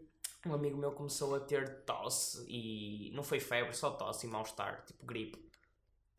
[0.47, 4.85] Um amigo meu começou a ter tosse e não foi febre, só tosse e mal-estar,
[4.87, 5.45] tipo gripe.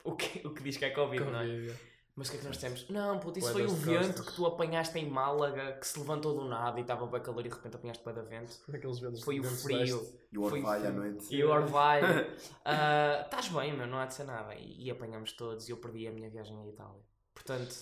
[0.03, 1.43] O que, o que diz que é Covid, não é?
[1.43, 1.79] Covid, yeah.
[2.15, 2.89] Mas o que é que nós dissemos?
[2.89, 4.25] Não, puto, isso foi o vento costas.
[4.25, 7.49] que tu apanhaste em Málaga, que se levantou do nada e estava bem calor e
[7.49, 8.57] de repente apanhaste para da vento.
[8.73, 10.03] Aqueles ventos Foi o frio.
[10.31, 11.27] E o orvalho à noite.
[11.29, 12.07] e o orvalho.
[12.65, 14.55] Ah, Estás bem, meu, não há de ser nada.
[14.55, 17.01] E, e apanhamos todos e eu perdi a minha viagem à Itália.
[17.35, 17.75] Portanto,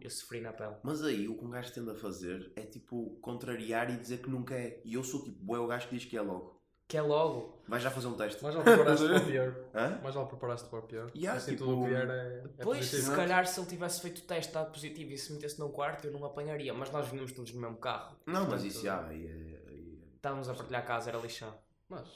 [0.00, 0.76] eu sofri na pele.
[0.82, 4.30] Mas aí o que um gajo tende a fazer é tipo contrariar e dizer que
[4.30, 4.80] nunca é.
[4.84, 6.60] E eu sou tipo, é o gajo que diz que é logo.
[6.88, 7.62] Que é logo.
[7.66, 8.42] Vai já fazer um teste.
[8.42, 9.56] Mais vale preparaste para o pior.
[9.74, 10.00] Hã?
[10.02, 11.10] Mais vale preparaste para o pior.
[11.14, 13.10] Yeah, assim tipo, tudo o que vier é, é Pois, positivo.
[13.10, 16.06] se calhar se ele tivesse feito o teste dado positivo e se metesse num quarto,
[16.06, 16.74] eu não apanharia.
[16.74, 18.16] Mas nós vinhamos todos no mesmo carro.
[18.26, 19.06] Não, mas Portanto, isso já.
[19.06, 19.30] Aí é,
[19.68, 21.54] aí é- Estávamos a partilhar casa, era lixão.
[21.88, 22.06] Mas,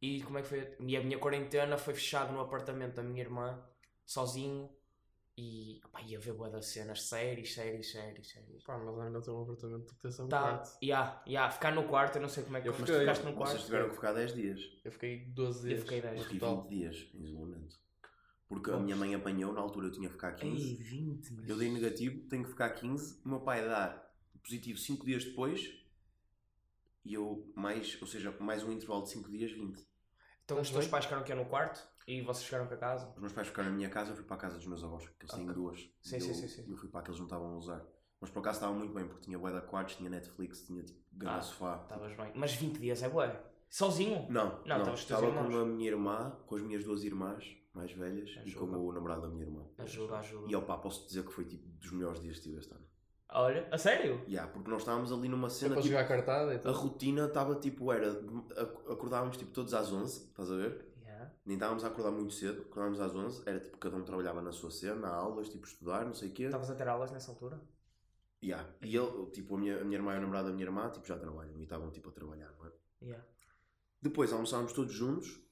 [0.00, 0.76] E como é que foi?
[0.80, 3.58] E a minha quarentena foi fechado no apartamento da minha irmã,
[4.06, 4.70] sozinho.
[5.40, 8.64] E pá, ia ver boa das cenas, séries, séries, séries, séries.
[8.64, 10.78] Pá, mas ainda tem um apartamento tem um Tá, quarto.
[10.82, 13.00] yeah, yeah, ficar no quarto, eu não sei como é que Eu mas tu fiquei-
[13.00, 13.64] ficaste no Vocês quarto.
[13.66, 14.60] tiveram que ficar 10 dias.
[14.84, 15.80] Eu fiquei 12 Eu dias.
[15.82, 16.12] fiquei 10.
[16.14, 16.62] Eu no fiquei total.
[16.62, 17.76] 20 dias em isolamento.
[18.48, 20.70] Porque a minha mãe apanhou, na altura eu tinha que ficar 15.
[20.70, 21.48] Ei, 20, mas...
[21.48, 23.20] Eu dei negativo, tenho que ficar 15.
[23.24, 24.10] O meu pai dá
[24.42, 25.70] positivo 5 dias depois.
[27.04, 29.86] E eu mais, ou seja, mais um intervalo de 5 dias, 20.
[30.44, 30.90] Então os Estás teus bem?
[30.90, 33.12] pais ficaram aqui no quarto e vocês chegaram para casa?
[33.14, 35.06] Os meus pais ficaram na minha casa, eu fui para a casa dos meus avós,
[35.06, 35.54] que eles têm Ok.
[35.54, 35.78] duas.
[36.00, 36.64] Sim, e sim, eu, sim, sim.
[36.70, 37.84] Eu fui para a que eles não estavam a usar.
[38.20, 40.98] Mas por acaso estava muito bem, porque tinha bué da quartos, tinha Netflix, tinha tipo
[41.12, 41.80] grande Ah, sofá.
[41.84, 42.32] Estavas bem.
[42.34, 43.40] Mas 20 dias é bué.
[43.68, 44.26] Sozinho?
[44.30, 48.30] Não, Não, não, estava com a minha irmã, com as minhas duas irmãs mais velhas
[48.30, 48.66] e Ajuda.
[48.72, 49.64] com o namorado da minha irmã.
[49.76, 50.46] Ajuda, ajuda.
[50.50, 52.84] E opá, posso dizer que foi tipo dos melhores dias que tive este ano.
[53.30, 54.24] Olha, a sério?
[54.26, 55.76] Yeah, porque nós estávamos ali numa cena.
[55.76, 56.72] Tipo, jogar cartada e a tudo.
[56.72, 58.10] rotina estava tipo, era.
[58.10, 60.86] ac- Acordávamos tipo todos às 11, estás a ver?
[61.48, 64.52] Nem estávamos a acordar muito cedo, acordávamos às 11, era tipo cada um trabalhava na
[64.52, 66.42] sua cena, aulas, tipo estudar, não sei o quê.
[66.42, 67.58] Estavas a ter aulas nessa altura?
[68.44, 68.68] Yeah.
[68.82, 71.06] E ele, tipo, a minha, a minha irmã e o namorado da minha irmã, tipo,
[71.06, 72.72] já trabalham e estavam tipo a trabalhar, não é?
[73.00, 73.26] Yeah.
[74.02, 75.42] Depois almoçámos todos juntos.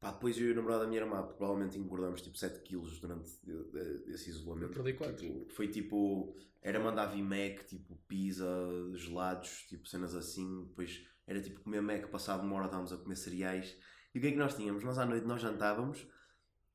[0.00, 3.30] Pá, depois eu e o namorado da minha irmã provavelmente engordámos tipo 7 quilos durante
[3.46, 4.72] eh, eh, esse isolamento.
[4.78, 5.16] Eu perdi quatro.
[5.16, 6.34] Tipo, foi tipo.
[6.62, 8.46] Era mandar vir Mac, tipo pizza,
[8.94, 10.64] gelados, tipo cenas assim.
[10.64, 13.76] Depois era tipo comer Mac, passado uma hora estávamos a comer cereais.
[14.14, 14.82] E o que é que nós tínhamos?
[14.84, 16.06] Nós à noite nós jantávamos.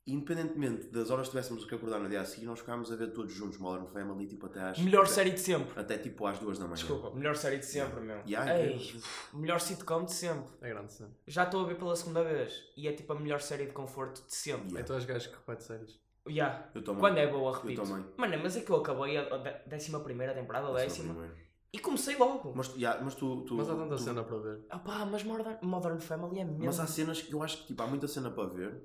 [0.08, 2.96] E independentemente das horas que tivéssemos que acordar no dia a seguir, nós ficávamos a
[2.96, 4.78] ver todos juntos Modern Family, tipo até às.
[4.78, 5.80] Melhor até, série de sempre.
[5.80, 6.76] Até tipo às duas da manhã.
[6.76, 8.18] Desculpa, melhor série de sempre, meu.
[8.20, 9.02] Yeah, Ei, incrível.
[9.34, 10.54] melhor sitcom de sempre.
[10.62, 11.10] É grande cena.
[11.26, 12.54] Já estou a ver pela segunda vez.
[12.78, 14.66] E é tipo a melhor série de conforto de sempre.
[14.68, 14.80] Yeah.
[14.82, 16.00] É tu és gajo que repete séries.
[16.30, 16.70] Yeah.
[16.76, 17.00] Eu também.
[17.00, 17.82] Quando é boa, Eu repito.
[17.82, 18.06] também.
[18.16, 21.36] Mano, mas é que eu acabei a a dé- décima primeira temporada, é décima, primeiro.
[21.76, 22.54] E comecei logo.
[22.56, 23.56] Mas, yeah, mas tu, tu.
[23.56, 24.66] Mas há tanta tu- cena para ver.
[24.70, 26.64] Ah pá, mas Modern, Modern Family é mesmo.
[26.66, 28.82] Mas há cenas que eu acho que tipo, há muita cena para ver,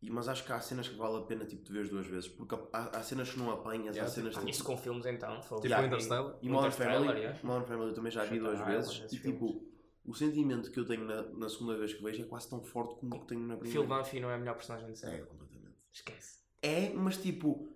[0.00, 2.28] e, mas acho que há cenas que vale a pena tipo, tu veres duas vezes,
[2.28, 5.06] porque há, há cenas que não apanhas, Yeah, há cenas Ah, tipo, Isso com filmes
[5.06, 5.40] então.
[5.40, 6.36] Tipo Yeah, Interstellar.
[6.42, 7.38] E Modern Interstellar, Family, yeah.
[7.44, 9.64] Modern Family eu também já vi duas vezes, e tipo,
[10.04, 12.96] o sentimento que eu tenho na, na segunda vez que vejo é quase tão forte
[12.96, 13.86] como o que tenho na primeira.
[13.86, 15.26] Phil Dunphy não é a melhor personagem de É, sempre.
[15.26, 15.76] completamente.
[15.92, 16.38] Esquece.
[16.60, 17.68] É, mas tipo,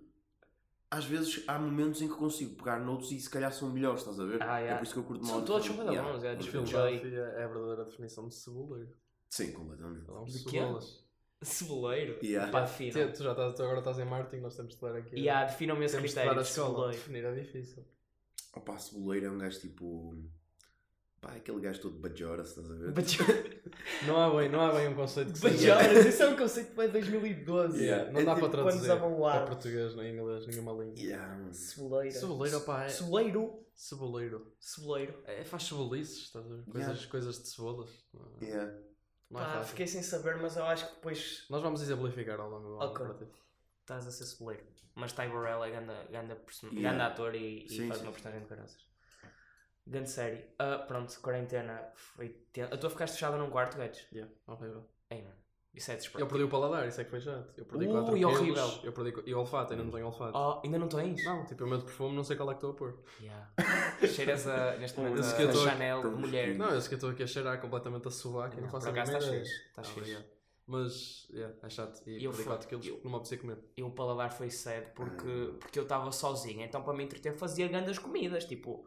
[0.89, 4.19] às vezes há momentos em que consigo pegar noutros e se calhar são melhores, estás
[4.19, 4.41] a ver?
[4.41, 4.77] Ah, É yeah.
[4.77, 6.35] por isso que eu curto São Modern todos, são da bons, é.
[6.35, 8.89] Dunphy é a verdadeira definição de ceboleiro.
[9.29, 10.09] Sim, completamente.
[10.09, 11.07] É um De cebolas.
[11.41, 12.19] Ceboleiro.
[12.25, 12.51] Yeah.
[12.51, 13.11] Pá, Tu, defina.
[13.11, 15.15] tu já estás, tu agora estás em marketing, nós temos de dar aqui.
[15.15, 16.91] E há, definam-me esse temos de critério de ceboleiro.
[16.93, 17.85] Definir é difícil.
[18.55, 20.15] Opa, ceboleiro é um gajo tipo.
[21.19, 22.93] Pá, é aquele gajo todo bajora, se estás a ver?
[24.05, 25.75] Não há bem, não há bem um conceito que seja.
[25.75, 27.83] Bajoras, isso é um conceito que é 2012.
[27.83, 30.99] Yeah, Não É dá tipo para quando traduzir para português, nem inglês, nenhuma língua.
[30.99, 31.53] Yeah, mano.
[31.53, 32.11] Ceboleiro.
[32.15, 32.89] Ceboleiro, pá, é.
[32.89, 33.63] Ceboleiro.
[33.73, 34.53] Ceboleiro.
[34.59, 35.21] Ceboleiro.
[35.25, 36.63] É, faz cebolices, estás a ver?
[36.65, 37.11] Coisas, Yeah.
[37.11, 37.89] coisas de cebolas.
[38.41, 38.73] É- Yeah.
[39.31, 39.69] não é Pá, fácil.
[39.69, 42.91] fiquei sem saber, mas eu acho que depois Nós vamos exemplificar ao longo do ano
[42.91, 43.05] Ok.
[43.05, 43.27] para
[43.81, 44.63] estás a ser ceboleiro.
[44.95, 46.67] Mas Ty Burrell é ganda, person...
[46.67, 46.91] Yeah.
[46.91, 48.86] ganda ator e, e Sim, faz sim, uma personagem de caraças.
[49.87, 50.45] Grande série.
[50.59, 52.73] Ah, pronto, quarentena foi tenso.
[52.73, 54.05] A tua ficaste fechada num quarto, Guedes?
[54.11, 54.85] Yeah, horrível.
[55.09, 55.35] Ei, mano.
[55.73, 56.29] Isso é Eu desesperado.
[56.31, 57.53] perdi o paladar, isso é que foi chato.
[57.55, 58.35] Eu perdi Ui, 4 quilos.
[58.39, 58.79] horrível.
[58.83, 59.13] Eu perdi...
[59.29, 60.35] E o olfato, ainda não tenho olfato.
[60.35, 61.23] Oh, ainda não tens?
[61.23, 62.99] Não, tipo, eu meto perfume, não sei qual é que estou a pôr.
[63.21, 63.51] Yeah.
[64.07, 66.55] Cheiras a, neste momento a, que eu a tô- Chanel tô- mulher.
[66.55, 68.89] Não, esse que eu estou aqui a cheirar completamente a sovaco e não Não, faço
[68.89, 69.51] a estás fixe.
[69.67, 69.99] Estás fixe.
[69.99, 70.25] obrigado.
[70.65, 72.01] Mas, yeah, é chato.
[72.07, 73.57] E E eu perdi fui- 4 quilos eu- não me apetecia comer.
[73.77, 76.61] E o paladar foi cedo porque, porque eu estava sozinho.
[76.63, 78.45] Então para me entreter fazia grandes comidas.
[78.45, 78.83] Tipo,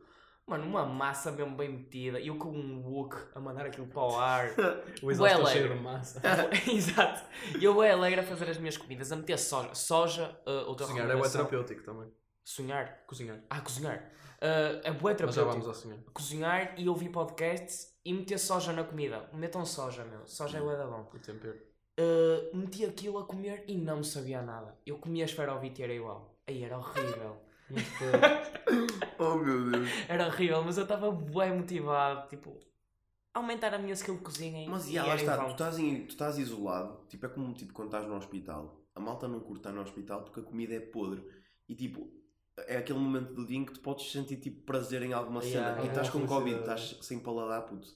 [0.50, 2.20] mano, uma massa mesmo bem metida.
[2.20, 4.50] E eu com um wok a mandar aquilo para o ar.
[5.02, 5.52] O exausto alegre.
[5.52, 6.20] cheio de massa.
[6.70, 7.24] Exato.
[7.58, 9.74] E eu é alegre a fazer as minhas comidas, a meter soja.
[9.74, 12.08] Soja, uh, outra Cozinhar é bué terapêutico também.
[12.44, 13.04] Sonhar.
[13.06, 13.38] Cozinhar.
[13.48, 14.10] Ah, cozinhar.
[14.42, 15.50] Uh, é bué Mas já terapêutico.
[15.50, 15.98] vamos ao sonhar.
[16.12, 19.28] Cozinhar e ouvir podcasts e meter soja na comida.
[19.32, 20.26] Metam soja, meu.
[20.26, 21.08] Soja é bué da bom.
[21.14, 21.58] O tempero.
[21.98, 24.76] Uh, meti aquilo a comer e não me sabia nada.
[24.86, 26.34] Eu comia esferovite e era igual.
[26.46, 27.36] Aí era horrível.
[29.18, 29.88] Oh meu Deus.
[30.08, 32.28] Era horrível, mas eu estava bem motivado.
[32.28, 32.58] Tipo,
[33.34, 36.04] aumentar a minha skill de cozinha e, Mas e yeah, lá está, tu estás, em-
[36.06, 38.80] tu estás isolado, tipo, é como tipo, quando estás no hospital.
[38.94, 41.22] A malta não curta estar no hospital porque a comida é podre.
[41.68, 42.08] E tipo,
[42.66, 45.68] é aquele momento do dia em que tu podes sentir tipo prazer em alguma Yeah,
[45.68, 45.78] cena.
[45.82, 45.92] e yeah.
[45.92, 47.88] estás com Covid, estás sem paladar, puto.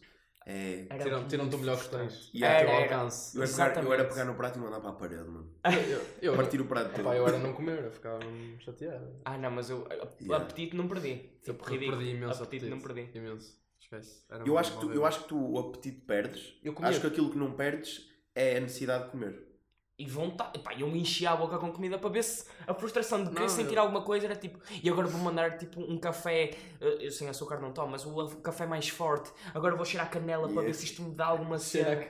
[0.46, 0.86] É.
[0.90, 2.30] Era Tiram- muito Tiram-te o melhor que tens.
[2.34, 2.94] Yeah, Teu era, era.
[2.96, 3.36] alcance.
[3.36, 5.50] Eu era, pegar, eu era pegar no prato e mandar para a parede, mano.
[5.64, 7.00] Eu, eu, Partir o prato todo.
[7.00, 8.20] Epá, eu era não comer, eu ficava
[8.58, 9.20] chateado.
[9.24, 9.86] Ah, não, mas eu.
[9.90, 10.44] a- Yeah.
[10.44, 11.30] Apetite não perdi.
[11.46, 11.96] Eu Tipo, ridículo.
[11.98, 13.08] perdi imenso apetite, não perdi.
[13.14, 13.58] Imenso.
[13.80, 14.22] Esquece.
[14.28, 16.54] Era Eu mesmo acho, que tu, eu acho que tu o apetite perdes.
[16.62, 19.53] Eu comia Acho que aquilo que não perdes é a necessidade de comer.
[19.98, 20.58] E vontade.
[20.58, 23.42] Epá, eu me enchia a boca com comida para ver se a frustração de querer
[23.42, 24.58] Não, sentir eu- alguma coisa era tipo.
[24.82, 26.50] E agora vou mandar tipo um café.
[26.80, 29.32] eh, Eu sem açúcar não tomo, mas o café mais forte.
[29.54, 30.66] Agora vou cheirar canela para Yeah.
[30.66, 31.58] ver se isto me dá alguma
[32.02, 32.06] cena.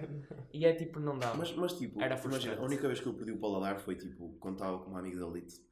[0.53, 1.35] E é tipo, não dá.
[1.35, 4.37] Mas, mas tipo, Era imagina, a única vez que eu perdi o paladar foi tipo
[4.40, 5.62] quando estava com uma amiga da Elite.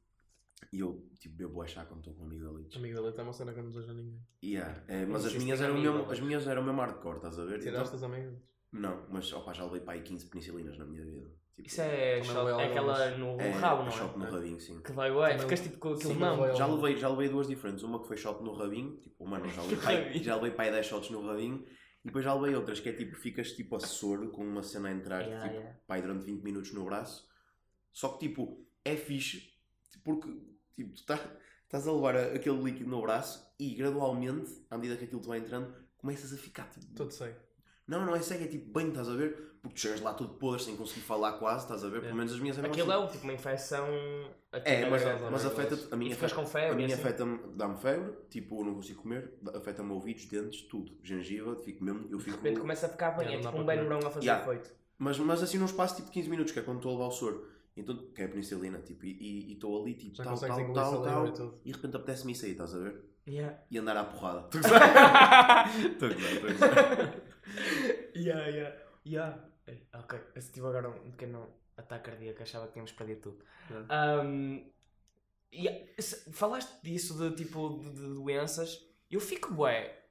[0.71, 2.23] E eu, tipo, bebo a chá quando estou com.
[2.25, 4.19] Amigo dele tem uma cena que eu não desejo a ninguém.
[4.43, 4.83] Yeah.
[4.87, 7.59] É, mas as minhas, eram mesmo, as minhas eram mesmo hardcore, estás a ver?
[7.59, 8.35] Tiraste Então- as amigas?
[8.71, 11.27] não, mas opa, já levei para aí 15 penicilinas na minha vida.
[11.55, 14.29] Tipo, Isso é, shot- é aquela no é, rabo, não shot no é?
[14.29, 14.81] rabinho, sim.
[14.81, 16.55] Que vai, ué, ficas tipo com aquilo não.
[16.55, 17.83] Já levei, já levei duas diferentes.
[17.83, 21.09] Uma que foi shot no rabinho, tipo, mano, já levei, já levei pai 10 shots
[21.11, 21.63] no rabinho.
[22.03, 24.89] E depois já levei outras que é tipo, ficas tipo a soro com uma cena
[24.89, 25.79] a entrar, Yeah, tipo, yeah.
[25.87, 27.25] pai durante 20 minutos no braço.
[27.91, 29.53] Só que tipo, é fixe,
[30.03, 30.27] porque
[30.75, 31.19] tipo, tu tá-
[31.63, 35.37] estás a levar aquele líquido no braço e gradualmente, à medida que aquilo te vai
[35.39, 36.93] entrando, começas a ficar tipo.
[36.95, 37.33] Tudo sei.
[37.87, 39.51] Não, não é cego, é tipo bem, estás a ver?
[39.61, 41.99] Porque tu chegas lá todo podre sem conseguir falar quase, estás a ver?
[42.01, 42.15] Pelo É.
[42.15, 43.87] menos as minhas eram Aquilo é o tipo uma infecção.
[44.51, 45.47] É, na mas, mas é?
[45.47, 46.69] afeta a minha ficas afeta- com febre.
[46.71, 46.95] a minha assim.
[47.01, 50.91] afeta-me, dá-me febre, tipo, eu não consigo comer, afeta-me ouvidos, dentes, tudo.
[51.01, 52.37] Gengiva, fico mesmo, eu De fico.
[52.37, 53.65] repente começa a ficar bem, é não dá tipo um.
[53.65, 54.43] Benurão a fazer Yeah.
[54.51, 54.71] efeito.
[54.97, 57.11] Mas, mas assim num espaço tipo 15 minutos, que é quando estou a levar o
[57.11, 57.47] soro.
[57.75, 61.27] Então, que é a penicilina, tipo, e- estou ali, tipo, Já tal, tal, tal, tal,
[61.27, 61.59] e tudo.
[61.65, 63.01] e de repente apetece-me isso aí, estás a ver?
[63.27, 63.57] Yeah.
[63.71, 64.47] E andar à porrada.
[64.53, 67.15] Estou a gozar, estou a gozar.
[68.15, 68.75] Yeah, yeah.
[69.05, 69.49] Yeah.
[69.93, 70.19] Ok,
[70.51, 71.47] tive agora um pequeno
[71.77, 73.45] ataque cardíaco, achava que tínhamos perdido tudo.
[73.69, 74.21] Yeah.
[74.23, 74.71] Um,
[75.53, 75.85] yeah,
[76.31, 80.03] falaste disso de tipo de, de doenças, eu fico bué,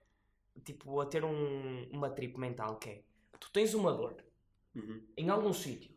[0.65, 3.03] tipo, a ter um, uma trip mental que é
[3.38, 4.17] tu tens uma dor
[4.75, 5.03] Uhum.
[5.19, 5.91] em algum sítio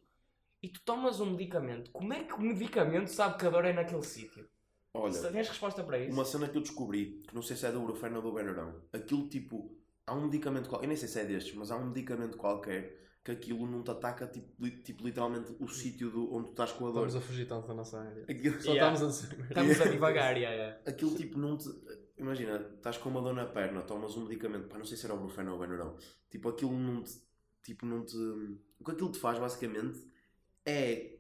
[0.61, 3.71] e tu tomas um medicamento, como é que o medicamento sabe que a dor é
[3.71, 4.49] naquele sítio?
[4.93, 6.11] Olha, Se Tens resposta para isso?
[6.13, 8.81] uma cena que eu descobri, que não sei se é do Brufen ou do Benarão,
[8.91, 11.87] aquilo tipo, há um medicamento qualquer, eu nem sei se é destes, mas há um
[11.87, 16.45] medicamento qualquer que aquilo não te ataca, tipo, li- tipo literalmente o sítio do, onde
[16.47, 17.07] tu estás com a dor.
[17.07, 18.23] Estamos a fugir tanto da nossa área.
[18.29, 18.93] Aquilo, Só Yeah.
[18.93, 19.43] estamos a.
[19.49, 20.79] Estamos a divagar, yeah, yeah.
[20.85, 21.67] aquilo tipo não te.
[22.17, 25.13] Imagina, estás com uma dor na perna, tomas um medicamento, pá, não sei se era
[25.15, 25.97] o Brufen ou o Benarão,
[26.29, 27.13] tipo, aquilo não te.
[27.63, 28.15] Tipo, não te.
[28.79, 29.99] O que aquilo te faz, basicamente,
[30.65, 31.13] é.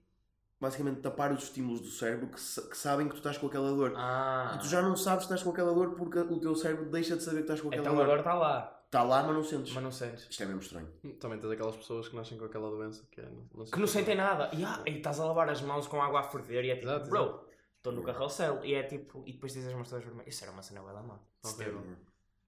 [0.57, 3.69] Basicamente tapar os estímulos do cérebro que, sa- que sabem que tu estás com aquela
[3.71, 3.93] dor.
[3.97, 6.89] Ah, E tu já não sabes que estás com aquela dor porque o teu cérebro
[6.89, 8.05] deixa de saber que estás com aquela então a dor.
[8.07, 9.73] dor está lá, Está lá, mas não sentes.
[9.73, 10.27] mas não sentes.
[10.29, 10.87] Isto é mesmo estranho.
[11.19, 13.29] Também tens aquelas pessoas que nascem com aquela doença que é.
[13.53, 14.49] Não, Que não sentem nada.
[14.53, 16.87] E, ah, e estás a lavar as mãos com água a ferver e é tipo,
[16.87, 17.45] Exato, bro,
[17.77, 18.63] estou no carrossel.
[18.63, 20.33] E é tipo, e depois dizes as mãos todas vermelhas.
[20.33, 21.19] Isso era uma cena da má.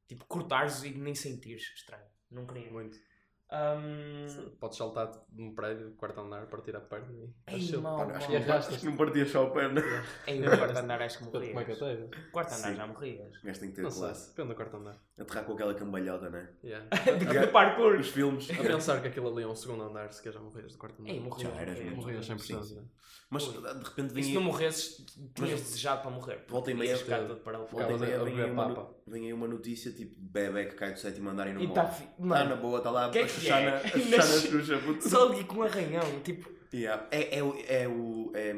[0.08, 1.64] Tipo, cortares e nem sentires.
[1.76, 2.06] Estranho.
[2.32, 2.72] Não queria.
[2.72, 2.98] Muito.
[3.50, 4.28] Ahm,
[4.60, 7.34] Podes saltar de um prédio, quarto andar, partir a perna e.
[7.56, 8.74] Ei, mal, Pá, acho, que E não, arrastas.
[8.76, 9.82] acho que não partias só a perna.
[10.28, 11.82] Em um quarto andar acho que Como é que morrias.
[11.82, 12.30] até?
[12.32, 12.76] Quarto andar Sim.
[12.76, 13.42] já morrias.
[13.42, 14.30] Gajo tem que ter Não sei, classe.
[14.32, 14.96] depende do quarto andar.
[15.18, 16.50] Aterrar com aquela cambalhota, né?
[16.62, 16.86] Yeah.
[17.46, 17.96] De parkour.
[17.96, 18.50] Os filmes.
[18.52, 21.02] A pensar que aquilo ali é um segundo andar, se calhar já morrias do quarto
[21.02, 21.12] andar.
[21.14, 21.54] Ei, morrias.
[21.54, 21.86] Já eras morrias.
[21.96, 22.02] muito.
[22.02, 22.64] Morrias Sim, 100%.
[22.64, 22.90] sim.
[23.30, 24.98] Mas de repente E vem se não morresses,
[25.34, 26.44] tinhas Mas- desejado para morrer.
[26.50, 30.76] Volta e meia, eu- volta e meia a vem, aí uma, notícia tipo bebê que
[30.76, 31.76] cai do sétimo andar e não E morre.
[31.82, 32.04] tá fi...
[32.04, 33.66] Está Mano, na boa, está lá que é a que chuchar é?
[33.66, 33.82] na- a
[34.76, 35.10] Na puto.
[35.10, 36.20] só ali com um arranhão.
[36.24, 37.08] Tipo, Yeah.
[37.12, 38.32] É, é, o- é o.
[38.36, 38.54] É,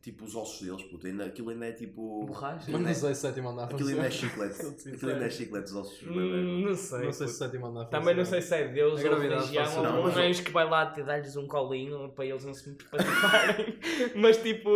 [0.00, 1.06] tipo os ossos deles, puto.
[1.06, 2.24] Ainda, aquilo ainda é tipo.
[2.24, 2.70] borracha.
[2.70, 4.60] Mas não sei se o sétimo andar Aquilo ainda é chiclete.
[4.94, 7.00] Aquilo ainda é chiclete, os ossos dos Hum, não sei.
[7.04, 9.82] Não sei se sétimo andar Também não sei se é Deus A ou religião ou
[9.82, 13.78] Não, um mas- que vai lá te dar-lhes um colinho para eles não se participarem.
[14.16, 14.70] mas tipo,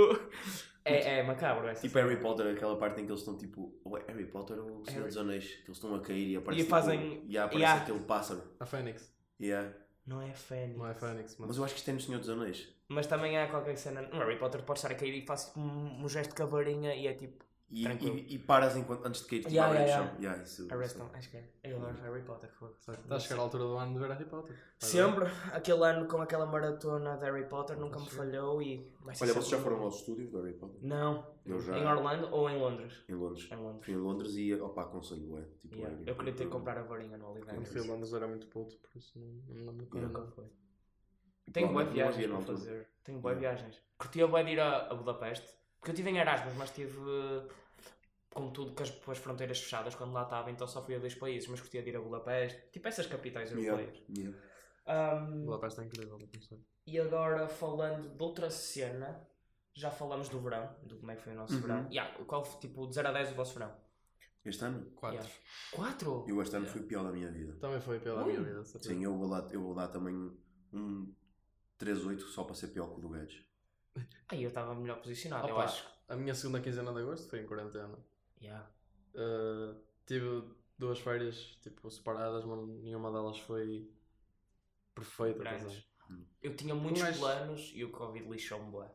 [0.94, 3.72] é, é macabro essa Tipo Harry Potter, aquela parte em que eles estão tipo.
[3.84, 6.36] Ou é Harry Potter ou o Senhor dos Anéis, que eles estão a cair e
[6.36, 6.62] aparece.
[6.62, 7.82] E fazem- Tipo, e aparece Yeah.
[7.82, 8.42] aquele pássaro.
[8.60, 9.12] A Fênix.
[9.40, 9.72] Yeah.
[10.06, 10.78] Não é Fênix.
[10.78, 11.48] Não é Fênix, mas.
[11.48, 12.68] Mas eu acho que isto é no Senhor dos Anéis.
[12.88, 14.02] Mas também há qualquer cena.
[14.02, 16.46] No Harry Potter pode estar a cair e faz tipo um, um gesto com a
[16.46, 17.44] varinha e é tipo.
[17.70, 20.16] E, e, e paras enquanto, antes de cair tipo, Yeah, a yeah, chão.
[20.22, 21.06] Yeah, isso, Arrestam.
[21.06, 21.16] isso.
[21.16, 21.48] Acho que é.
[21.64, 22.50] Eu adoro Harry Potter.
[22.50, 22.90] foda-se.
[22.92, 24.56] Está a chegar à altura do ano de ver Harry Potter.
[24.56, 28.90] Vai Sempre, aquele ano com aquela maratona de Harry Potter nunca me falhou e.
[29.02, 30.78] vai ser Olha, vocês já foram aos estúdios do Harry Potter?
[30.82, 31.26] Não.
[31.44, 31.76] Eu já.
[31.78, 33.04] Em Orlando ou em Londres?
[33.06, 33.48] Em Londres.
[33.52, 33.84] Em Londres.
[33.84, 35.42] Fui em Londres e, opa, aconselho, é.
[35.60, 35.98] Tipo, Yeah.
[36.06, 37.26] é- Eu queria ter que comprar a varinha no.
[37.32, 37.52] Oliveira.
[37.54, 39.26] Quando fui a Londres era muito puto, por isso não,
[39.66, 40.00] não me lembro.
[40.00, 40.46] Nunca foi.
[41.52, 42.88] Tenho Não, boas não viagens para fazer.
[43.04, 43.56] Tenho boas Yeah.
[43.58, 43.82] viagens.
[43.98, 45.57] Curtia bem de ir a Budapeste.
[45.78, 46.98] Porque eu estive em Erasmus, mas estive
[48.32, 50.98] com tudo com as, com as fronteiras fechadas quando lá estava, então só fui a
[50.98, 52.62] dois países, mas curtia de ir a Budapeste.
[52.72, 54.04] Tipo essas capitais Yeah, europeias.
[54.16, 54.38] yeah.
[54.86, 56.18] Ahm, Budapeste é incrível,
[56.86, 59.26] e agora falando de outra cena,
[59.74, 61.60] já falamos do verão, do como é que foi o nosso Uhum.
[61.60, 61.86] verão.
[61.90, 63.74] Yeah, qual foi tipo de 0 a 10 o vosso verão?
[64.44, 64.90] Este ano?
[64.92, 65.16] 4.
[65.18, 65.34] Yeah.
[65.72, 66.24] 4?
[66.28, 67.54] Eu este ano fui o pior da minha vida.
[67.60, 68.32] Também foi pela Ui.
[68.32, 68.64] minha vida.
[68.64, 68.94] certeza.
[68.94, 70.14] Sim, eu vou dar, eu vou dar também
[70.72, 71.12] um
[71.78, 73.44] 3-8 só para ser pior que o do Guedes.
[74.28, 75.86] Aí eu estava melhor posicionado, eu Opa, acho.
[76.08, 77.98] A minha segunda quinzena de agosto foi em quarentena.
[78.40, 78.68] Yeah.
[79.14, 80.44] Uh, tive
[80.78, 83.90] duas férias tipo, separadas, mas nenhuma delas foi
[84.94, 85.42] perfeita.
[86.42, 88.90] Eu tinha muitos gajo- planos e o Covid lixou-me bué.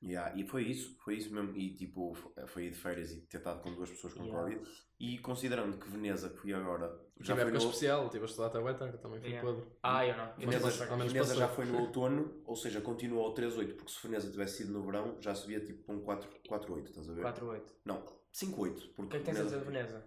[0.00, 1.56] Yeah, e foi isso, foi isso mesmo.
[1.56, 2.14] E tipo,
[2.46, 4.42] foi ir de férias e ter estado com duas pessoas com Yeah.
[4.56, 4.70] Covid.
[5.00, 6.86] E considerando que Veneza, que fui agora,
[7.20, 9.48] já Tive foi época no, especial, estive a estudar até o tarde, também foi Yeah.
[9.52, 9.70] podre.
[9.82, 10.36] Ah, eu não.
[10.36, 14.30] Veneza, tive Veneza já foi no outono, ou seja, continua ao 3-8, porque se Veneza
[14.30, 17.22] tivesse sido no verão, já subia tipo para um 4 4-8, estás a ver?
[17.24, 17.62] 4-8.
[17.84, 20.04] Não, 5-8, O porque que é que tens a dizer de Veneza?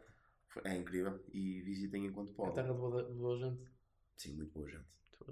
[0.65, 2.53] é incrível e visitem enquanto É podem.
[2.53, 3.61] terra de boa, de boa gente.
[4.17, 4.87] Sim, muito boa gente.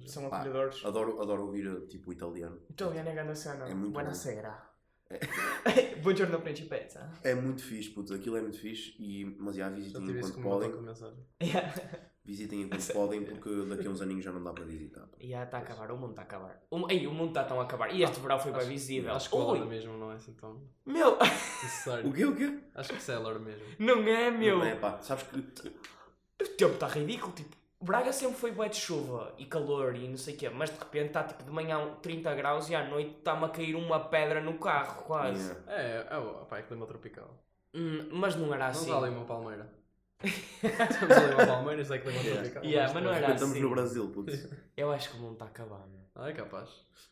[0.06, 0.84] São Pá, acolhedores.
[0.86, 2.60] Adoro, adoro ouvir tipo italiano.
[2.70, 3.68] Italiano é grande cena.
[3.68, 4.68] É muito Buonasera.
[5.10, 5.20] É.
[6.02, 7.10] Buongiorno principessa.
[7.24, 10.34] É muito fixe, putz, aquilo é muito fixe, e, mas já Já visitem isso enquanto
[10.34, 10.82] como podem.
[10.82, 11.26] mensagem.
[12.24, 15.08] Visitem enquanto podem, porque daqui a uns aninhos já não dá para visitar.
[15.20, 16.62] E já está a acabar, o mundo está a acabar.
[16.70, 17.92] O, ei, o mundo está tão a acabar.
[17.92, 19.14] E este verão foi bem Acho- visível.
[19.16, 21.18] Acho que o Alar mesmo não é assim tão meu.
[22.06, 22.60] O quê, o quê?
[22.76, 23.66] Acho que isso é Alar mesmo.
[23.80, 24.60] não é, meu.
[24.60, 28.76] Não é, pá, sabes que O tempo está ridículo, tipo, Braga sempre foi bué de
[28.76, 31.96] chuva e calor e não sei o quê, mas de repente está tipo de manhã
[32.02, 35.50] 30 graus e à noite está-me a cair uma pedra no carro, quase.
[35.50, 35.72] Yeah.
[35.72, 37.30] É, é, o- pá, é clima tropical.
[37.74, 38.86] Hum, mas não era Não assim.
[38.86, 39.70] está ali uma palmeira.
[40.22, 42.42] Estamos ali uma palmeira, isso é clima Yeah.
[42.42, 42.64] tropical.
[42.66, 43.62] Yeah, mas não era Estamos assim.
[43.62, 44.48] no Brasil, putz.
[44.76, 46.02] Eu acho que o mundo está a acabar, meu.
[46.16, 46.70] Ah, é capaz.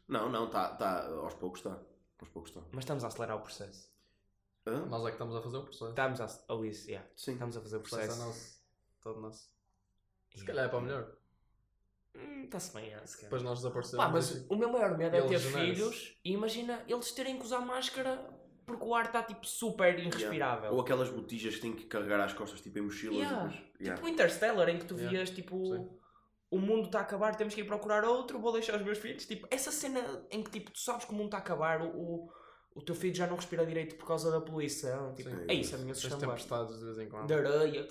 [0.08, 1.78] Não, não, tá, tá, aos poucos está.
[2.20, 2.62] Aos poucos está.
[2.74, 3.90] Mas estamos a acelerar o processo.
[4.68, 4.86] Hã?
[4.88, 5.90] Nós é que estamos a fazer o processo.
[5.92, 6.28] Estamos a.
[6.54, 7.08] Oh, isso, yeah.
[7.16, 7.34] Sim.
[7.34, 8.28] Estamos a fazer o O processo é processo.
[8.28, 8.58] nosso.
[9.02, 9.57] Todo nosso.
[10.38, 11.12] Se calhar é para o melhor.
[12.16, 13.24] Hum, Está-se bem, é, se calhar.
[13.30, 14.06] Depois nós desaparecemos.
[14.06, 17.60] Pá, mas o meu maior medo é ter filhos e imagina eles terem que usar
[17.60, 18.30] máscara
[18.66, 20.74] porque o ar está tipo super irrespirável.
[20.74, 23.18] Ou aquelas botijas que têm que carregar às costas, tipo em mochilas.
[23.18, 23.44] Yeah.
[23.48, 23.96] depois- yeah.
[23.96, 25.10] Tipo Interstellar, em que tu Yeah.
[25.12, 25.66] vias tipo.
[25.76, 25.90] Sim.
[26.50, 29.26] O mundo está a acabar, temos que ir procurar outro, vou deixar os meus filhos.
[29.26, 31.88] Tipo, essa cena em que tipo, tu sabes que o mundo está a acabar, o,
[31.90, 32.30] o,
[32.74, 35.14] o teu filho já não respira direito por causa da poluição.
[35.14, 35.46] Tipo, Sim.
[35.46, 36.20] é isso, a minha Tens assustão.
[36.20, 36.28] bué.
[36.30, 37.28] tempestades de vez em quando.
[37.28, 37.88] De areia.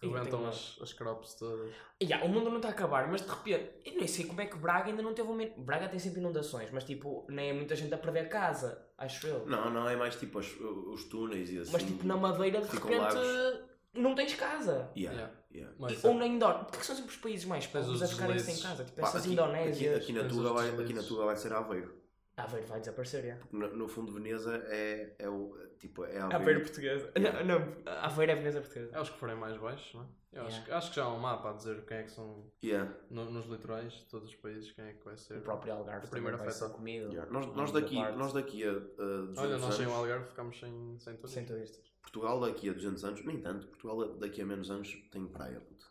[0.00, 1.72] Rebentam as, as crops todas.
[2.00, 4.46] Yeah, o mundo não está a acabar, mas de repente, eu nem sei como é
[4.46, 5.44] que Braga ainda não teve uma.
[5.56, 9.44] Braga tem sempre inundações, mas tipo, nem é muita gente a perder casa, acho eu.
[9.46, 11.72] Não, não, é mais tipo os, os túneis e assim.
[11.72, 13.60] mas tipo, na Madeira de repente lagos.
[13.92, 14.90] não tens casa.
[14.96, 15.34] Yeah, Yeah.
[15.52, 15.74] yeah.
[15.78, 16.64] Mas, ou na Indonésia.
[16.66, 18.84] Porque são sempre os países mais pobres os a ficarem sem casa.
[18.84, 19.96] Tipo, Pá, essas aqui, Indonésias.
[19.96, 21.02] aqui, aqui na Tuga vai, aqui na.
[21.02, 21.97] Tuga vai ser Aveiro.
[22.42, 23.34] Aveiro vai desaparecer, é.
[23.36, 25.56] Porque no, no fundo Veneza é, é o.
[25.78, 26.60] Tipo, é Aveiro Aveiro.
[26.62, 27.12] portuguesa.
[27.16, 27.44] Yeah.
[27.44, 28.96] Não, não, Aveiro é Veneza portuguesa.
[28.96, 30.06] é os que forem mais baixos, não é?
[30.30, 30.66] Eu acho, Yeah.
[30.66, 33.30] que- acho que já há um mapa a dizer quem é que são Yeah, no-
[33.30, 35.38] nos litorais de todos os países, quem é que vai ser.
[35.38, 36.78] O próprio Algarve O primeiro também vai ser afetado.
[36.78, 37.10] comido.
[37.12, 37.30] yeah.
[37.32, 40.00] Nós, nós, daqui, nós daqui a, a 200 Olha, nós sem o anos.
[40.00, 41.28] Algarve ficamos sem, sem tudo.
[41.28, 41.88] Sem turistas.
[42.02, 45.87] Portugal daqui a 200 anos, nem tanto, Portugal daqui a menos anos tem praia, puto.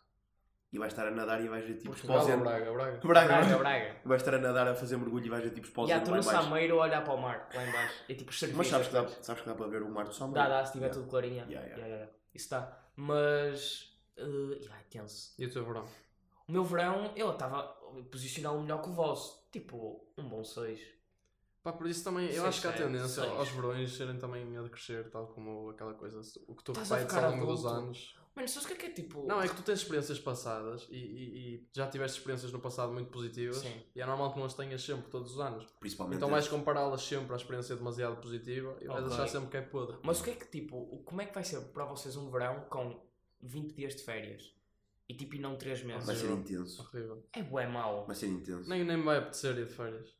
[0.70, 2.24] E vai estar a nadar e vais ver tipo Portugal.
[2.26, 2.36] Braga,
[2.72, 2.72] Braga.
[2.72, 3.58] Braga, Braga, Braga.
[3.58, 3.96] Braga.
[4.04, 6.10] Vai estar a nadar a fazer mergulho e vais ver tipo E exposendo há tu
[6.14, 6.22] no.
[6.22, 8.04] Sameiro a olhar para o mar, lá em baixo.
[8.08, 10.12] É tipo os Mas sabes que, dá, sabes que dá para ver o mar do
[10.12, 10.34] Sameiro?
[10.34, 11.00] Dá, dá, se tiver Yeah.
[11.00, 11.44] tudo clarinho.
[11.50, 11.86] Yeah, yeah.
[11.86, 12.12] Yeah.
[12.34, 12.78] Isso dá.
[12.96, 13.96] Mas.
[14.18, 15.34] Uh, yeah, é tenso.
[15.38, 15.86] E o teu verão?
[16.46, 19.48] O meu verão, eu estava a posicioná-lo melhor que o vosso.
[19.50, 20.80] Tipo, um bom 6.
[21.62, 23.32] Pá, por isso também, eu Seis, acho que há tendência seis.
[23.32, 27.30] aos verões serem também a decrescer, tal como aquela coisa, o que tu repetes ao
[27.30, 28.16] longo dos anos.
[28.38, 29.26] Mano, sabes o que é que é tipo.
[29.26, 32.92] Não, é que tu tens experiências passadas e, e- e já tiveste experiências no passado
[32.92, 33.82] muito positivas Sim.
[33.96, 35.66] e é normal que não as tenhas sempre todos os anos.
[35.80, 36.18] Principalmente.
[36.18, 39.12] Então vais compará-las sempre à experiência demasiado positiva e vais Ok.
[39.14, 39.96] achar sempre que é podre.
[40.04, 41.02] Mas o que é que tipo.
[41.04, 43.00] Como é que vai ser para vocês um verão com
[43.42, 44.54] 20 dias de férias?
[45.08, 46.06] E tipo, e não 3 meses?
[46.06, 46.80] Vai ser intenso.
[46.82, 47.24] Horrível.
[47.32, 48.06] É bué mau.
[48.06, 48.68] Vai ser intenso.
[48.70, 50.16] Nem, nem me vai apetecer ir de férias.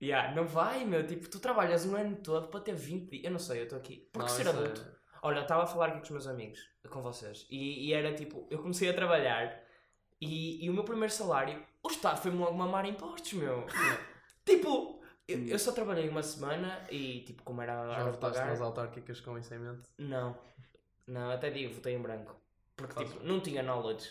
[0.00, 1.06] Yeah, não vai, meu.
[1.06, 3.24] Tipo, tu trabalhas um ano todo para ter 20 dias.
[3.24, 4.08] Eu não sei, eu estou aqui.
[4.12, 4.84] Porque Não, ser é- adulto.
[5.22, 8.12] Olha, eu estava a falar aqui com os meus amigos, com vocês, e, e era
[8.12, 9.62] tipo, eu comecei a trabalhar
[10.20, 13.64] e, e o meu primeiro salário, o Estado foi-me logo mamar impostos, meu.
[14.44, 18.50] tipo, eu, eu só trabalhei uma semana e tipo, como era a Já votaste pagar.
[18.50, 19.88] nas autárquicas com isso em mente?
[19.96, 20.36] Não,
[21.06, 22.36] não, até digo, votei em branco.
[22.74, 24.10] Porque Faz tipo, não tinha knowledge.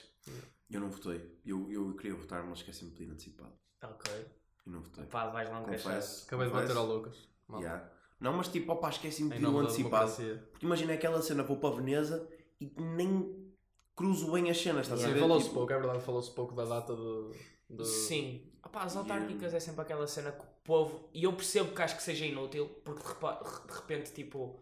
[0.70, 1.38] Eu não votei.
[1.46, 3.54] Eu, eu queria votar, mas esqueci-me de pedir antecipado.
[3.84, 4.26] Ok.
[4.66, 5.06] E não votei.
[5.06, 5.64] Pá, vais lá um.
[5.64, 6.26] Confesso.
[6.26, 7.28] Acabei de bater ao Lucas.
[7.48, 7.60] Mal.
[7.62, 7.90] Yeah.
[8.22, 10.12] Não, mas tipo, opá, esqueci-me de o antecipado.
[10.52, 12.30] Porque imagina aquela cena, vou para Veneza
[12.60, 13.52] e nem
[13.96, 15.20] cruzo bem as cenas, estás a ver?
[15.20, 17.32] falou-se Tipo, pouco, é verdade, falou-se pouco da data do.
[17.70, 17.84] do...
[17.84, 18.48] Sim.
[18.64, 19.12] Opá, as Yeah.
[19.16, 21.10] autárquicas é sempre aquela cena que o povo.
[21.14, 24.60] E eu percebo que acho que seja inútil, porque de, repente, tipo,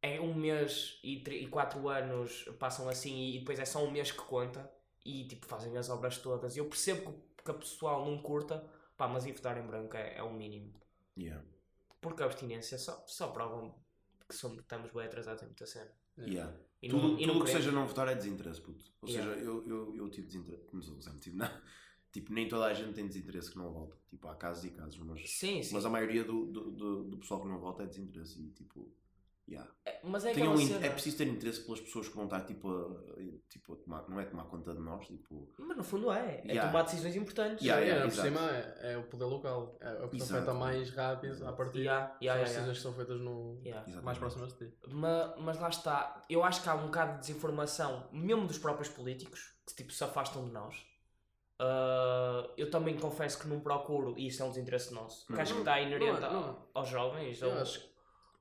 [0.00, 3.90] é um mês e, tre- e quatro anos passam assim e depois é só um
[3.90, 4.70] mês que conta
[5.04, 6.56] e tipo fazem as obras todas.
[6.56, 8.64] E eu percebo que, que a pessoal não curta,
[8.96, 10.72] pá, mas ir votar em branco é, é o mínimo.
[11.18, 11.44] Yeah.
[12.04, 13.74] Porque a abstinência só, só provam
[14.28, 15.90] que somos, estamos bem atrasados em muita cena.
[16.18, 16.54] Yeah.
[16.82, 18.84] E Tudo, não, e tudo que seja não votar é desinteresse, puto.
[19.00, 19.32] Ou Yeah.
[19.34, 20.64] seja, eu, eu, eu tive desinteresse.
[20.74, 21.62] Exemplo, tipo, não.
[22.12, 23.96] Tipo, nem toda a gente tem desinteresse que não vota.
[24.10, 25.74] Tipo, há casos e casos, mas, Sim, sim.
[25.74, 28.38] mas a maioria do, do, do, do pessoal que não vota é desinteresse.
[28.40, 28.92] E tipo,
[29.46, 29.70] Yeah.
[29.84, 30.86] É, Mas é aquela in- cena.
[30.86, 33.20] é preciso ter interesse pelas pessoas que vão estar tipo a,
[33.50, 35.52] tipo, a tomar, não é tomar conta de nós, tipo.
[35.58, 36.40] Mas no fundo é.
[36.46, 36.70] É Yeah.
[36.70, 37.62] tomar decisões importantes.
[37.62, 38.28] Yeah, É, yeah, por exato.
[38.28, 39.76] cima é, é o poder local.
[39.82, 40.34] É se Exato.
[40.36, 42.74] afeta mais rápido a partir Yeah, das yeah, yeah, decisões yeah.
[42.74, 44.74] que são feitas no, mais próximas de ti.
[44.88, 48.88] Ma- Mas, lá está, eu acho que há um bocado de desinformação, mesmo dos próprios
[48.88, 50.74] políticos, que tipo, se afastam de nós.
[51.58, 55.52] Ah, eu também confesso que não procuro, e isso é um desinteresse nosso, que acho
[55.52, 56.56] que está inerente Não é- não é.
[56.74, 57.40] aos jovens.
[57.42, 57.93] Eu ou- acho que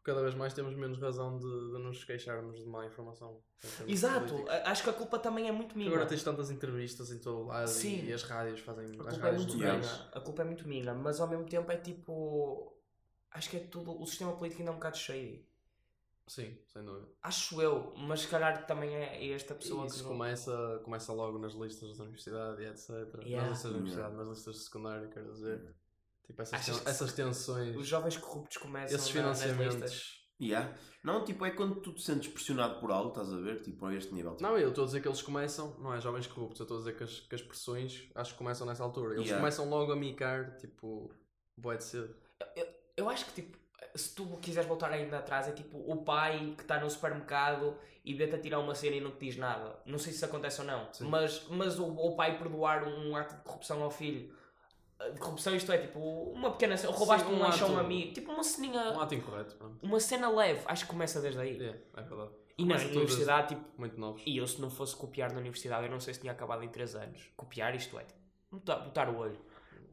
[0.04, 3.42] cada vez mais temos menos razão de, de nos queixarmos de má informação.
[3.88, 5.90] Exato, acho que a culpa também é muito minha.
[5.90, 8.02] Agora tens tantas entrevistas em todo lado Sim.
[8.04, 8.86] e, e as rádios fazem.
[9.00, 9.82] A culpa é muito minha.
[10.12, 12.78] A culpa é muito minha, mas ao mesmo tempo é tipo.
[13.32, 14.00] Acho que é tudo.
[14.00, 15.46] O sistema político ainda é um bocado cheio.
[16.28, 17.08] Sim, sem dúvida.
[17.22, 20.04] Acho eu, mas se calhar também é esta pessoa isso que.
[20.04, 22.90] não- começa, começa logo nas listas da universidade e etc.
[23.26, 23.42] Yeah.
[23.42, 25.76] Nas listas da universidade, nas listas de secundário, quero dizer.
[26.26, 30.22] Tipo, essas, Achas ten- essas tensões, Os jovens corruptos começam esses financiamentos.
[30.42, 30.74] Yeah.
[31.04, 33.62] Não, tipo, é quando tu te sentes pressionado por algo, estás a ver?
[33.62, 34.32] Tipo, a este nível.
[34.32, 36.78] Tipo, Não, eu estou a dizer que eles começam, não é jovens corruptos, eu estou
[36.78, 39.14] a dizer que as, que as pressões acho que começam nessa altura.
[39.14, 39.40] Eles Yeah.
[39.42, 41.14] começam logo a micar, tipo,
[41.58, 42.16] boé de cedo.
[42.98, 43.58] Eu acho que tipo,
[43.96, 48.14] se tu quiseres voltar ainda atrás, é tipo o pai que está no supermercado e
[48.14, 49.80] vê-te a tirar uma cena e não te diz nada.
[49.86, 51.06] Não sei se isso acontece ou não, Sim.
[51.10, 54.36] mas, mas o, o pai perdoar um ato de corrupção ao filho.
[55.12, 57.78] De corrupção, isto é tipo uma pequena cena, roubaste Sim, um um lanche a um
[57.78, 59.78] amigo, tipo uma ceninha, Um ato incorreto, pronto.
[59.82, 61.62] uma cena leve, acho que começa desde aí.
[61.62, 62.32] É, é verdade.
[62.58, 64.22] E na universidade, tipo, Muito novos.
[64.26, 66.70] e eu se não fosse copiar na universidade, eu não sei se tinha acabado em
[66.70, 67.32] 3 anos.
[67.36, 68.20] Copiar isto é, tipo,
[68.52, 69.38] botar, botar o olho.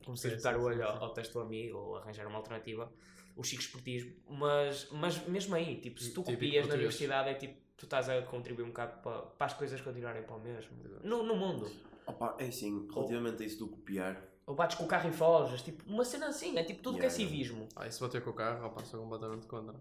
[0.05, 2.93] Como se Sim, botar o olho sim, ao, texto do amigo ou arranjar uma alternativa.
[3.37, 4.13] O chico esportismo.
[4.29, 8.09] Mas, mas mesmo aí, tipo, se tu Típico copias na universidade, é tipo, tu estás
[8.11, 10.71] a contribuir um bocado para, para as coisas continuarem para o mesmo.
[11.03, 11.71] No, no mundo.
[12.07, 14.23] Opa, é assim, relativamente a isso do copiar.
[14.51, 15.63] Ou bates com o carro e foges.
[15.63, 16.59] Tipo, uma cena assim.
[16.59, 17.39] É tipo tudo Yeah, que é yeah.
[17.39, 17.69] civismo.
[17.77, 19.77] Ah, e se bater com o carro, opa, sou completamente contra.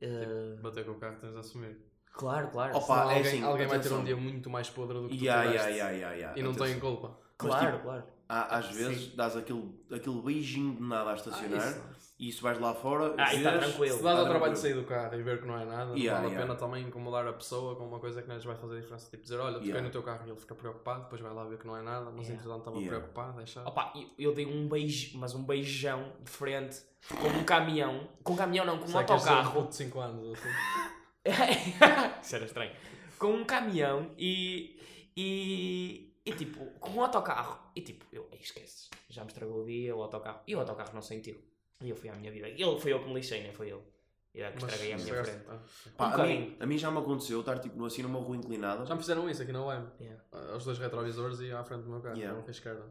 [0.00, 1.76] Eh, Bater com o carro tens de assumir.
[2.12, 2.76] claro, claro.
[2.76, 5.16] Opa, Senão é alguém, assim, alguém vai ter um dia muito mais podre do que
[5.18, 5.68] tu Yeah, tiveste.
[5.70, 6.38] yeah, yeah, yeah, yeah.
[6.38, 7.18] E não tem culpa.
[7.36, 8.04] claro, tipo, claro.
[8.28, 12.14] Há- às vezes dás aquele, aquele beijinho de nada a estacionar Ah, isso.
[12.18, 13.96] e isso vais lá fora Ah, vês- tranquilo.
[13.96, 15.92] Se dás ao tá trabalho de sair do carro e ver que não é nada,
[15.94, 16.38] Yeah, não vale yeah.
[16.38, 19.08] a pena também incomodar a pessoa com uma coisa que não lhes vai fazer diferença.
[19.08, 19.86] Tipo dizer, olha, toquei Yeah.
[19.86, 22.06] no teu carro e ele fica preocupado, depois vai lá ver que não é nada,
[22.10, 22.34] mas Yeah.
[22.34, 22.96] entretanto estava Yeah.
[22.98, 23.60] preocupado, deixa.
[23.62, 26.78] Opa, eu, eu dei um beijo, mas um beijão de frente
[27.20, 28.08] com um caminhão.
[28.24, 29.66] Com um caminhão não, com um Será um autocarro.
[29.68, 30.48] de 5 anos assim?
[32.22, 32.72] Isso era estranho.
[33.18, 34.76] Com um caminhão e.
[35.16, 36.05] e.
[36.26, 37.70] e tipo, com um autocarro.
[37.74, 40.40] E tipo, eu, "Ei, esquece, já me estragou o dia, o autocarro.
[40.46, 41.40] E o autocarro não sentiu.
[41.82, 42.48] E eu fui à minha vida.
[42.48, 43.82] Ele foi eu que me lixei, nem foi ele.
[44.34, 45.44] Eu é que Mas estraguei à minha frente.
[45.48, 45.58] ah,
[45.96, 48.84] Pá, Um a, mim, a mim já me aconteceu estar tipo, assim numa rua inclinada.
[48.84, 49.86] Já me fizeram isso aqui na UEM.
[49.98, 50.22] Yeah.
[50.56, 52.16] Os dois retrovisores e à frente do meu carro.
[52.16, 52.36] Yeah.
[52.36, 52.82] Não fez esquerda.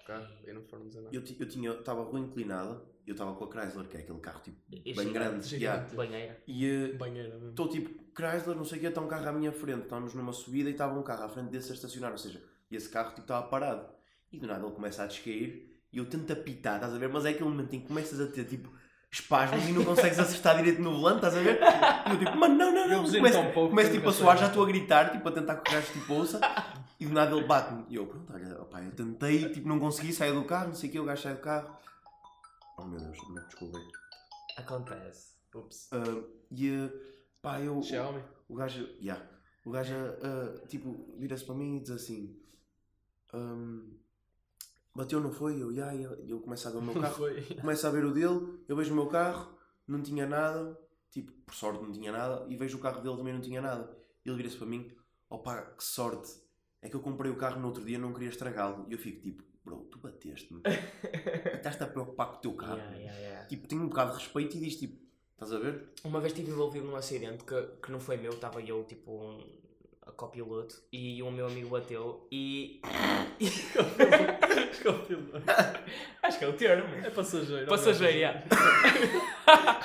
[0.00, 1.14] O carro e não foram dizer nada.
[1.16, 4.40] Eu, eu tinha, estava rua inclinada, eu estava com a Chrysler, que é aquele carro
[4.42, 5.46] tipo E bem gigante, grande.
[5.48, 5.60] gigante.
[5.62, 5.94] yeah.
[5.96, 6.42] Banheira.
[6.46, 7.48] E eh, Banheira mesmo.
[7.50, 9.82] estou tipo, Chrysler, não sei o que, está um carro à minha frente.
[9.84, 12.12] Estávamos numa subida e estava um carro à frente desse a estacionar.
[12.12, 12.40] Ou seja,
[12.76, 13.86] esse carro tipo, estava parado.
[14.32, 17.08] E do nada ele começa a descair e eu tento apitar, estás a ver?
[17.08, 18.68] Mas é aquele momento em que começas a ter tipo
[19.12, 21.60] espasmos e não consegues acertar direito no volante, estás a ver?
[22.08, 23.04] E eu tipo, mano, não, não, não.
[23.04, 24.46] Começo, tão pouco começo tipo a suar, sei.
[24.46, 26.40] já estou a gritar, tipo a tentar que o gajo tipo ouça.
[26.98, 27.84] E do nada ele bate-me.
[27.88, 30.88] E eu, pronto, olha, opá, eu tentei, tipo, não consegui sair do carro, não sei
[30.88, 31.76] o que, o gajo sai do carro.
[32.76, 33.44] Oh meu Deus, não.
[34.56, 35.34] Acontece.
[35.54, 35.88] Ups.
[35.92, 36.92] Ah, e uh,
[37.40, 37.80] pá, eu.
[37.82, 38.20] Xiaomi.
[38.48, 39.24] O gajo, yeah,
[39.64, 42.36] o gajo, ah, tipo, vira-se para mim e diz assim:
[43.34, 43.94] ahm,
[44.94, 45.60] Bateu, não foi?
[45.60, 46.16] Eu, yeah, yeah.
[46.22, 47.24] E eu começo a ver o meu carro,
[47.60, 49.52] começo a ver o dele, eu vejo o meu carro,
[49.88, 50.78] não tinha nada,
[51.10, 53.90] tipo, por sorte não tinha nada, e vejo o carro dele também não tinha nada.
[54.24, 54.92] Ele vira-se para mim:
[55.28, 56.32] Opa, que sorte,
[56.80, 58.86] é que eu comprei o carro no outro dia, não queria estragá-lo.
[58.88, 60.62] E eu fico tipo: Bro, tu bateste-me,
[61.56, 62.76] estás-te a preocupar com o teu carro.
[62.76, 63.46] Yeah, yeah, yeah.
[63.46, 65.88] Tipo, tenho um bocado de respeito e diz tipo: Estás a ver?
[66.04, 69.38] Uma vez estive envolvido num acidente que, que não foi meu, estava eu tipo um,
[70.12, 72.80] copiloto e o meu amigo bateu e.
[76.22, 76.94] Acho que é o termo.
[77.04, 77.66] É passageiro.
[77.66, 78.42] Passageiro, yeah.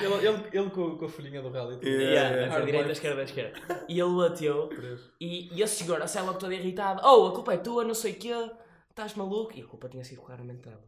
[0.01, 1.75] Ele, ele, ele com, com a folhinha do rally.
[1.75, 1.87] tudo.
[1.87, 3.85] Yeah, É, a direita, a esquerda, a esquerda.
[3.87, 4.69] E ele bateu
[5.19, 7.01] e, e a senhora sai logo toda irritada.
[7.05, 8.33] Oh, a culpa é tua, não sei o quê.
[8.89, 9.53] Estás maluco?
[9.57, 10.83] E a culpa tinha sido claramente dela.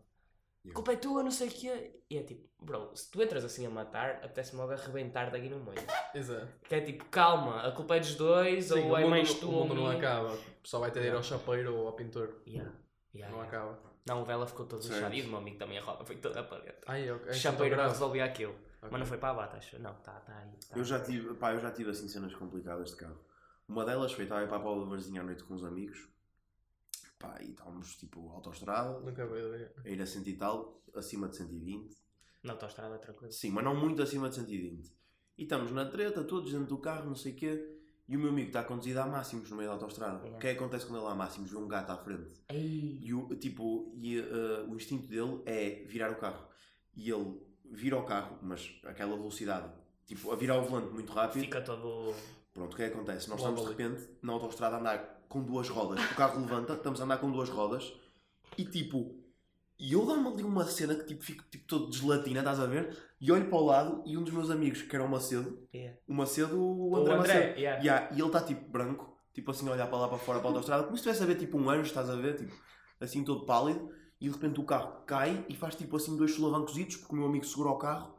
[0.70, 2.01] A culpa é tua, não sei o quê.
[2.09, 5.59] E é tipo, bro, se tu entras assim a matar, apetece-me logo arrebentar daqui no
[5.59, 5.82] meio.
[6.14, 6.47] Exato.
[6.64, 9.49] Que é tipo, calma, a culpa é dos dois Sim, ou o é mais tu
[9.49, 10.38] o mundo não acaba.
[10.64, 12.41] Só vai ter de ir ao chapeiro ou ao pintor.
[12.45, 12.72] Yeah,
[13.16, 13.45] yeah, Não yeah.
[13.47, 13.80] acaba.
[14.07, 15.14] Não, o Vela ficou todo lixado.
[15.14, 16.82] E o meu amigo também a roda foi toda para dentro.
[16.86, 17.32] Ai, ok.
[17.32, 18.53] O chapeiro não resolvia aquilo.
[18.53, 18.89] Ok.
[18.91, 19.80] Mas não foi para a bata, acho.
[19.80, 20.51] Não, tá, tá aí.
[20.68, 20.78] tá.
[20.78, 23.20] Eu já tive, pá, eu já tive assim cenas complicadas de carro.
[23.68, 26.07] Uma delas foi estava a para a Paula Varzinha à noite com uns amigos.
[27.22, 29.67] Pá, e estávamos tipo autoestrada, Nunca veio daí.
[29.86, 31.95] a ir a 100 e tal, acima de 120.
[32.43, 33.32] Na autostrada, tranquilo.
[33.32, 34.91] Sim, mas não muito acima de 120.
[35.38, 37.78] E estamos na treta, todos dentro do carro, não sei o quê.
[38.07, 40.17] E o meu amigo está a conduzir a máximos no meio da autostrada.
[40.17, 40.36] Yeah.
[40.36, 41.49] O que é que acontece quando ele dá a máximos?
[41.49, 42.41] Vê um gato à frente.
[42.49, 42.99] Ei.
[43.01, 46.45] E o, tipo, e, eh, o instinto dele é virar o carro.
[46.93, 49.72] E ele vira o carro, mas aquela velocidade,
[50.05, 51.43] tipo, a virar o volante muito rápido.
[51.43, 52.13] Fica todo.
[52.53, 53.30] Pronto, o que é que acontece?
[53.30, 55.99] Nós Logo estamos de repente na autostrada a andar com duas rodas.
[56.11, 57.91] O carro levanta, estamos a andar com duas rodas
[58.57, 59.19] e tipo.
[59.79, 62.95] E eu dou-me ali uma cena que tipo, fico tipo, todo deselatina, estás a ver?
[63.19, 65.97] E olho para o lado e um dos meus amigos, que era o Macedo, Yeah.
[66.07, 67.59] o Macedo, o O André, André, Macedo.
[67.59, 67.82] yeah.
[67.84, 70.49] Yeah, e ele está tipo branco, tipo assim a olhar para lá para fora para
[70.49, 72.36] a autostrada, como se estivesse a ver tipo um anjo, estás a ver?
[72.36, 72.53] Tipo,
[72.99, 73.89] assim todo pálido.
[74.19, 77.25] E de repente o carro cai e faz tipo assim dois solavancositos porque o meu
[77.27, 78.13] amigo segura o carro.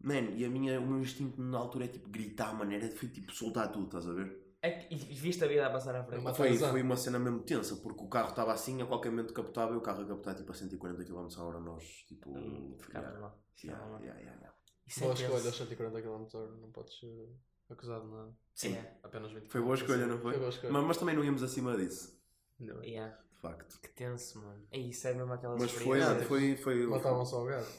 [0.00, 3.08] Man, e a minha, o meu instinto na altura é tipo gritar, mano, era foi
[3.08, 4.43] tipo soltar tudo, estás a ver?
[4.64, 6.22] É que- e viste a vida a passar à frente.
[6.34, 9.74] Foi, foi uma cena mesmo tensa, porque o carro estava assim, a qualquer momento captava
[9.74, 12.30] e o carro a captar tipo a 140 km a hora, nós tipo.
[12.30, 13.34] Hum, Ficava yeah, lá.
[13.62, 14.56] Yeah, yeah, yeah, yeah.
[14.86, 17.28] Isso Boa é escolha, aos 140 km/h, não podes ser
[17.68, 18.36] acusado de nada.
[18.54, 18.78] Sim.
[19.02, 20.32] Apenas 20 Foi boa escolha, não foi?
[20.32, 20.72] Foi boa escolha.
[20.72, 22.18] Mas, mas também não íamos acima disso,
[22.58, 22.90] bem.
[22.90, 23.18] Yeah.
[23.34, 23.78] de facto.
[23.82, 24.66] Que tenso, mano.
[24.70, 26.86] É isso, é mesmo aquelas Mas foi, foi, foi.
[26.86, 27.70] Matavam só o gato.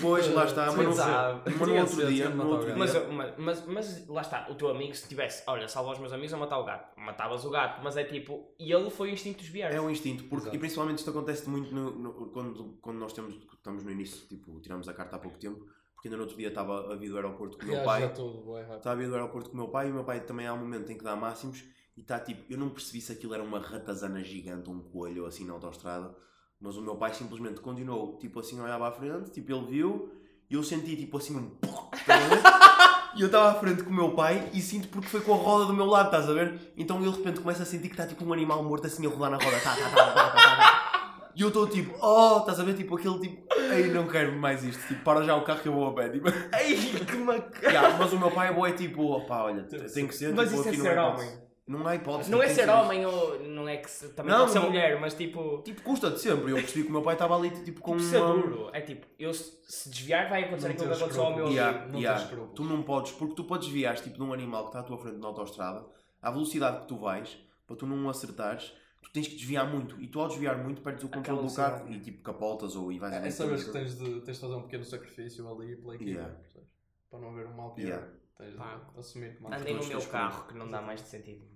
[0.00, 1.50] Pois, lá está, mas não Sabe.
[1.58, 2.78] Mas no outro dia, no outro.
[2.78, 6.32] Mas, mas, mas, lá está, o teu amigo, se tivesse, olha, salva os meus amigos
[6.32, 9.38] a matar o gato, matavas o gato, mas é tipo, e ele foi o instinto
[9.38, 9.72] de desviar.
[9.72, 10.56] É um instinto, porque, Exato.
[10.56, 14.60] e principalmente isto acontece muito no- no- quando, quando nós temos, estamos no início, tipo,
[14.60, 17.16] tiramos a carta há pouco tempo, porque ainda no outro dia estava a vir do
[17.16, 18.12] aeroporto com o meu pai.
[18.14, 18.76] tudo, rápido.
[18.76, 20.54] Estava a vir do aeroporto com o meu pai e o meu pai também há
[20.54, 21.62] um momento em que dá máximos
[21.96, 25.44] e está tipo, eu não percebi se aquilo era uma ratazana gigante, um coelho assim
[25.44, 26.14] na autostrada,
[26.62, 29.66] mas o meu pai simplesmente continuou, tipo assim, a olhar para a frente, tipo, ele
[29.66, 30.12] viu
[30.48, 31.50] e eu senti tipo assim um?
[33.14, 35.36] E eu estava à frente com o meu pai e sinto porque foi com a
[35.36, 36.72] roda do meu lado, estás a ver?
[36.74, 39.10] Então ele de repente começa a sentir que está tipo um animal morto assim a
[39.10, 39.60] rodar na roda.
[39.60, 40.92] Tá, tá, tá, tá, tá, tá, tá.
[41.34, 42.74] E eu estou tipo, oh, estás a ver?
[42.74, 44.86] Tipo aquele tipo, ei, não quero mais isto.
[44.86, 46.08] Tipo, para já o carro que eu vou a pé.
[46.08, 47.98] Tipo, Ai, que macaco!
[47.98, 50.34] Mas o meu pai é bom, é tipo, opá, olha, tem que ser.
[50.34, 51.41] Mas tipo, isso é ser homem.
[51.66, 52.30] Não há hipótese.
[52.30, 55.00] Não é ser homem ou não é que se, também Não, pode ser não- mulher,
[55.00, 56.50] mas tipo, Tipo, custa-te sempre.
[56.50, 58.34] Eu percebi que o meu pai estava ali, tipo, com tipo ser uma...
[58.34, 58.70] duro.
[58.72, 61.58] É tipo, eu se desviar vai acontecer Não aquilo que aconteceu ao meu amigo.
[61.58, 62.46] Yeah, não yeah.
[62.54, 64.98] Tu não podes, porque tu podes desviar tipo de um animal que está à tua
[64.98, 65.86] frente na autostrada,
[66.20, 70.00] à velocidade que tu vais, para tu não acertares, tu tens que desviar muito.
[70.00, 72.98] E tu ao desviar muito perdes o controle do carro e tipo capotas ou e
[72.98, 75.76] vais a É, é saberes que tens de, tens de fazer um pequeno sacrifício ali
[75.76, 76.10] pela equipa.
[76.10, 76.34] Yeah.
[76.34, 76.68] percebes?
[77.08, 77.86] Para não haver um mal pior.
[77.86, 78.06] Yeah.
[78.42, 78.80] Tens Pá.
[78.92, 81.52] de assumir que Andei no meu carro que não dá mais de 120.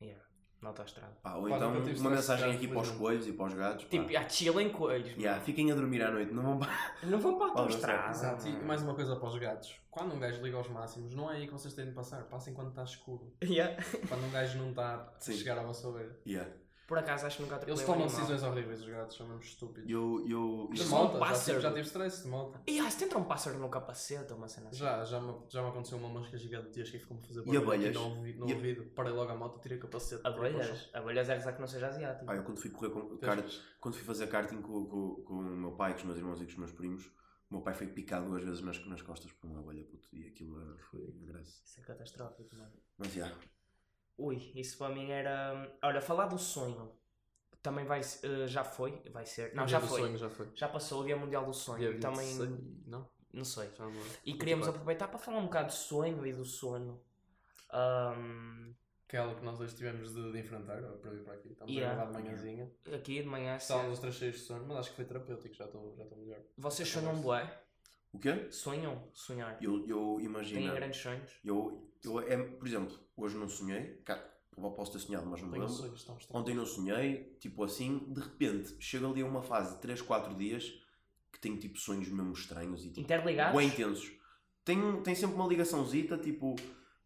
[0.00, 0.22] Yeah,
[0.60, 1.16] na autostrada.
[1.22, 3.84] Pá, ou então uma mensagem aqui para os coelhos e para os gatos.
[3.84, 3.90] pá.
[3.90, 5.16] Tipo, ah, chilem coelhos.
[5.16, 6.72] Yeah, fiquem a dormir à noite, não vão para...
[7.04, 8.10] Não vão para a autostrada.
[8.10, 9.74] Exato, e mais uma coisa para os gatos.
[9.90, 12.22] Quando um gajo liga aos máximos, não é aí que vocês têm de passar.
[12.24, 13.32] Passem quando está escuro.
[13.42, 13.82] Yeah.
[14.08, 16.20] Quando um gajo não está a chegar à vossa beira.
[16.26, 16.50] Yeah.
[16.88, 18.26] Por acaso acho que nunca atropelei Eles um tomam animal.
[18.26, 19.90] decisões horríveis, os gatos, são mesmo estúpidos.
[19.90, 21.44] Eu, eu, De Eles malta, já pássaro.
[21.44, 22.62] tive, já tive stress de malta.
[22.66, 24.78] E ah, se entra um pássaro no capacete ou uma cena assim.
[24.78, 27.68] Já, já me, já me aconteceu uma mosca gigantesca e ficou-me a fazer E barulho
[27.68, 27.94] abelhas?
[27.94, 28.84] no, ouvi- no E a- ouvido.
[28.96, 30.26] Parei logo a moto, tirei o capacete.
[30.26, 30.88] Abelhas?
[30.94, 32.24] Abelhas é rezar que não seja asiático.
[32.24, 35.42] Pá, eu quando fui correr com kart, quando fui fazer karting com, com, com o
[35.42, 37.04] meu pai, com os meus irmãos e com os meus primos,
[37.50, 40.26] o meu pai foi picado duas vezes nas, nas costas por uma abelha, puto, e
[40.26, 41.60] aquilo era- foi graça.
[41.66, 42.72] Isso é catastrófico, mano.
[42.96, 43.30] Mas já,
[44.18, 45.70] Ui, isso para mim era.
[45.82, 46.92] Olha, falar do sonho.
[47.62, 48.00] Também vai.
[48.00, 49.00] eh, já foi?
[49.12, 49.54] Vai ser.
[49.54, 50.00] Não, já do foi.
[50.00, 50.48] sonho já foi.
[50.54, 51.78] Já passou o Dia Mundial do Sonho.
[51.78, 52.26] Dia e também.
[52.26, 53.08] 26, Não?
[53.32, 53.68] Não sei.
[53.76, 53.92] Já não.
[54.24, 54.70] E queríamos 24.
[54.70, 57.00] aproveitar para falar um bocado de sonho e do sono.
[57.70, 58.72] Ahm,
[59.06, 61.48] Aquela que nós dois tivemos de, de enfrentar, para vir para aqui.
[61.52, 61.92] Estamos Yeah.
[61.92, 62.70] a gravar de manhãzinha.
[62.94, 63.56] aqui de manhã.
[63.56, 66.18] Estávamos os três cheios de sono, mas acho que foi terapêutico, já estou já estou
[66.18, 66.40] melhor.
[66.58, 67.62] Vocês sonham bué?
[68.12, 68.48] o quê?
[68.50, 69.08] Sonham?
[69.14, 69.56] Sonhar?
[69.62, 71.40] Eu, eu Têm imagino, grandes sonhos?
[71.44, 74.02] eu, eu é, por exemplo, hoje não sonhei,
[74.56, 75.94] eu posso ter sonhado, mas não me lembro.
[76.30, 80.34] Ontem não sonhei, tipo assim, de repente, chega ali a uma fase de 3, 4
[80.34, 80.80] dias
[81.32, 83.56] que tenho tipo sonhos mesmo estranhos e tipo, Interligados?
[83.56, 84.10] bem intensos.
[84.64, 86.56] Tem, tem sempre uma ligaçãozita, tipo,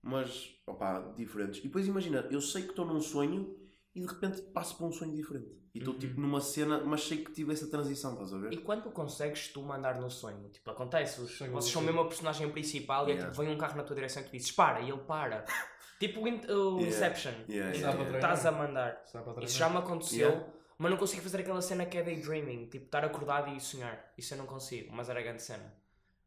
[0.03, 1.61] mas, opá, diferentes.
[1.61, 3.55] E depois imagina, eu sei que estou num sonho
[3.95, 5.51] e de repente passo para um sonho diferente.
[5.75, 6.01] E estou Uhum.
[6.01, 8.53] tipo numa cena, mas sei que tive essa transição, estás a ver?
[8.53, 10.49] E quando consegues tu mandar no sonho?
[10.51, 13.31] Tipo, acontece, os- vocês são mesmo a personagem principal e é Yeah.
[13.33, 15.45] tipo, vem um carro na tua direção e tu dizes para, e ele para.
[15.99, 16.87] tipo o In- o Yeah.
[16.89, 17.33] Inception.
[17.49, 18.15] Yeah, yeah, que yeah.
[18.17, 19.03] estás a mandar.
[19.41, 20.53] Isso já me aconteceu, Yeah.
[20.79, 24.13] mas não consigo fazer aquela cena que é daydreaming, tipo estar acordado e sonhar.
[24.19, 25.75] Isso eu não consigo, mas era a grande cena.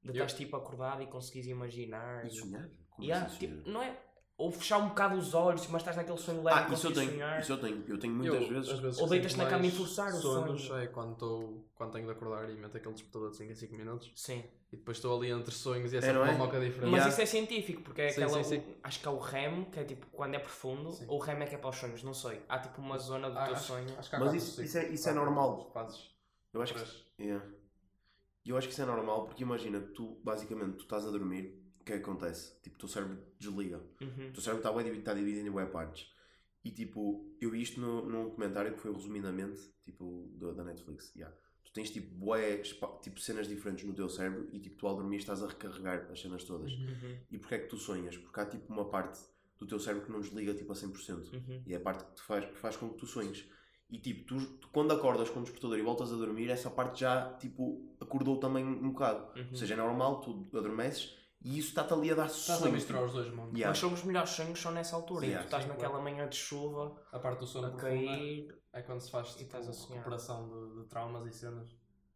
[0.03, 2.25] De estás tipo acordado e conseguires imaginar.
[2.25, 2.67] E sonhar?
[2.89, 3.67] Como Yeah, assim tipo, sonhar?
[3.73, 3.99] não é.
[4.37, 7.11] Ou fechar um bocado os olhos, mas estás naquele sonho leve Ah, isso eu tenho,
[7.11, 7.39] sonhar.
[7.39, 7.83] isso eu tenho.
[7.87, 8.79] Eu tenho muitas Eu, vezes.
[8.79, 10.79] vezes Ou deitas na cama e forçar o sonos sono.
[10.81, 13.75] É quando, estou quando tenho de acordar e meto aquele despertador de 5 em 5
[13.77, 14.43] minutos Sim.
[14.73, 16.37] e depois estou ali entre sonhos e é É, sempre não uma é?
[16.37, 16.81] moca diferente.
[16.91, 17.09] Mas Yeah.
[17.13, 18.43] isso é científico, porque é Sim, aquela.
[18.43, 21.05] sim, o- acho que é o REM, que é tipo quando é profundo, Sim.
[21.07, 22.41] ou o REM é que é para os sonhos, não sei.
[22.49, 23.87] Há tipo uma zona do Ah, teu acho, sonho.
[23.97, 25.71] acho que há Mas isso- isso é- isso é normal.
[25.73, 26.09] Fases.
[26.53, 27.23] Eu acho que.
[27.23, 27.45] Yeah.
[28.43, 31.64] E eu acho que isso é normal porque imagina, tu basicamente tu estás a dormir,
[31.85, 32.59] que é que acontece?
[32.61, 33.77] Tipo, o teu cérebro desliga.
[34.01, 34.29] Uhum.
[34.29, 36.11] O teu cérebro está bem está dividido em bué partes.
[36.63, 41.13] E tipo, eu vi isto no, num documentário que foi resumidamente, tipo, do- da Netflix.
[41.15, 41.35] Yeah.
[41.63, 42.57] Tu tens tipo bué,
[43.01, 46.19] tipo cenas diferentes no teu cérebro e tipo tu ao dormir estás a recarregar as
[46.19, 46.71] cenas todas.
[46.71, 47.17] Uhum.
[47.29, 48.17] E porquê é que tu sonhas?
[48.17, 49.19] Porque há tipo uma parte
[49.59, 51.33] do teu cérebro que não desliga tipo a 100%.
[51.33, 51.63] Uhum.
[51.67, 53.47] E é a parte que, te faz, que faz com que tu sonhes.
[53.87, 57.01] E tipo, tu, tu quando acordas com o despertador e voltas a dormir, essa parte
[57.01, 59.39] já tipo acordou também um bocado.
[59.39, 59.49] Uhum.
[59.51, 61.15] Ou seja, é normal, tu adormeces
[61.45, 63.53] e isso está-te ali a dar Estás a misturar os dois mundos.
[63.53, 63.69] Yeah.
[63.69, 65.25] Mas são os melhores sonhos são nessa altura.
[65.25, 66.03] Yeah, e tu estás sim, naquela claro.
[66.03, 68.57] manhã de chuva A parte do sono a profundo cair.
[68.73, 69.97] é quando se faz E tipo, estás a sonhar.
[69.97, 71.69] recuperação de, de traumas e cenas.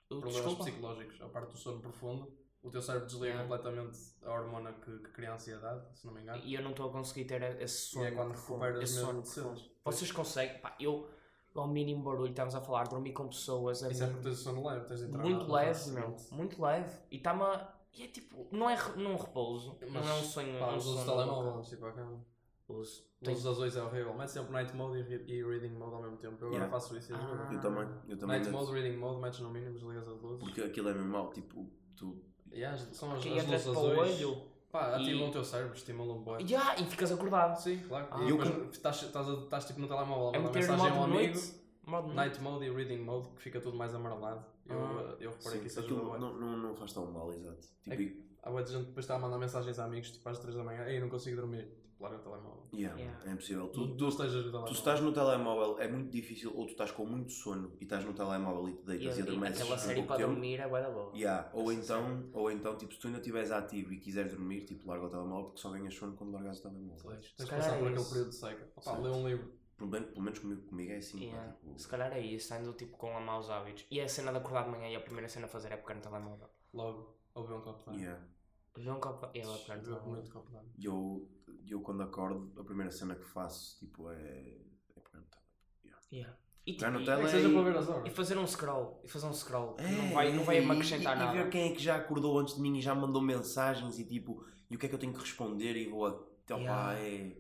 [0.07, 0.63] Problemas Desculpa.
[0.63, 1.21] psicológicos.
[1.21, 3.47] A parte do sono profundo, o teu cérebro desliga Yeah.
[3.47, 6.41] completamente a hormona que, que cria a ansiedade, se não me engano.
[6.43, 8.05] E eu não estou a conseguir ter esse E sono.
[8.05, 9.57] é quando profundo, recuperas esse mesmo sono de profundo.
[9.59, 9.71] cenas.
[9.85, 11.07] Vocês conseguem, pá, eu
[11.55, 14.43] ao mínimo barulho, estamos a falar, dormir com pessoas, Isso é muito- porque tens o
[14.43, 16.15] sono leve, tens de entrar muito leve, meu.
[16.31, 16.97] Muito leve.
[17.11, 17.78] E está-me a.
[17.93, 20.59] E é tipo, não é não repouso, não é um sonho.
[20.59, 21.63] Pá, é um telemóvel
[21.93, 22.25] cama.
[22.67, 23.03] Uso.
[23.27, 24.13] Azuis é horrível.
[24.13, 26.35] Mete sempre night mode e, re- e reading mode ao mesmo tempo.
[26.39, 26.71] Eu agora Yeah.
[26.71, 27.49] faço isso e Ah.
[27.51, 27.87] Eu também.
[28.07, 30.39] Eu também Night mode, reading mode, metes no mínimo, desligas as luzes.
[30.39, 31.29] Porque aquilo é mesmo mau.
[31.31, 31.67] Tipo,
[31.97, 32.21] tu.
[32.51, 34.21] E as- são as, as luzes azuis.
[34.23, 34.41] olho.
[34.71, 36.45] Pá, E- ativam o teu cérebro, estimulam um boi.
[36.47, 37.59] Ya, e ficas acordado.
[37.59, 38.07] Sim, claro.
[38.11, 38.21] Ah.
[38.23, 41.39] e depois estás, estás, estás tipo no telemóvel, É a mandar mensagem a um amigo.
[42.13, 44.45] Night mode e reading mode, que fica tudo mais amarelado.
[44.69, 45.15] Eu, Ah.
[45.19, 46.19] eu reparei Sim, que isso ajuda aquilo bué.
[46.19, 47.59] não, não, não faz tão mal, exato.
[47.83, 50.29] Tipo, É que- Há muita gente que depois está a mandar mensagens a amigos tipo
[50.29, 50.85] às 3 da manhã.
[50.87, 51.65] Ei, não consigo dormir.
[51.83, 52.63] Tipo, larga o telemóvel.
[52.73, 53.29] yeah, Yeah.
[53.29, 53.67] é impossível.
[53.67, 54.67] Tu, Tu, estejas no telemóvel.
[54.67, 58.05] tu estás no telemóvel, é muito difícil, ou tu estás com muito sono e estás
[58.05, 59.61] no telemóvel e te deitas e, e adormeces.
[59.61, 61.11] aquela série para dormir é bué da boa.
[61.13, 64.87] Yeah, Ou, então, ou então, tipo, se tu ainda estiveres ativo e quiseres dormir, tipo,
[64.87, 67.01] larga o telemóvel porque só ganhas sono quando largas o telemóvel.
[67.03, 68.09] Pois, Tens calhar passar é por aquele isso.
[68.09, 68.71] período de seca.
[68.77, 69.51] Opa, lê um livro.
[69.79, 71.17] Pelo menos, pelo menos comigo, comigo é assim.
[71.19, 71.53] pá, Yeah.
[71.53, 73.85] tipo, Se calhar é isso, ando tipo com a maus hábitos.
[73.89, 75.77] E é a cena de acordar de manhã e a primeira cena a fazer é
[75.77, 76.49] pegar no telemóvel.
[76.73, 78.01] Logo, ou beber um copo de água.
[78.01, 78.25] yeah.
[78.75, 79.25] Ver um copo.
[79.33, 80.09] E no Beber telemóvel.
[80.09, 80.69] muito copo de água.
[80.77, 81.29] E eu,
[81.67, 84.15] eu, quando acordo, a primeira cena que faço, tipo, é.
[84.17, 86.07] é pegar no telemóvel.
[86.11, 86.37] Yeah.
[86.65, 88.13] E, no e- tele- para ver as e horas.
[88.15, 89.01] fazer um scroll.
[89.03, 89.73] E fazer um scroll.
[89.75, 91.37] que É, não vai, não vai e- me acrescentar e, nada.
[91.37, 94.03] E ver quem é que já acordou antes de mim e já mandou mensagens e
[94.05, 96.09] tipo, e o que é que eu tenho que responder e vou a.
[96.11, 96.27] Opa,
[96.59, 96.99] Yeah.
[96.99, 97.37] é.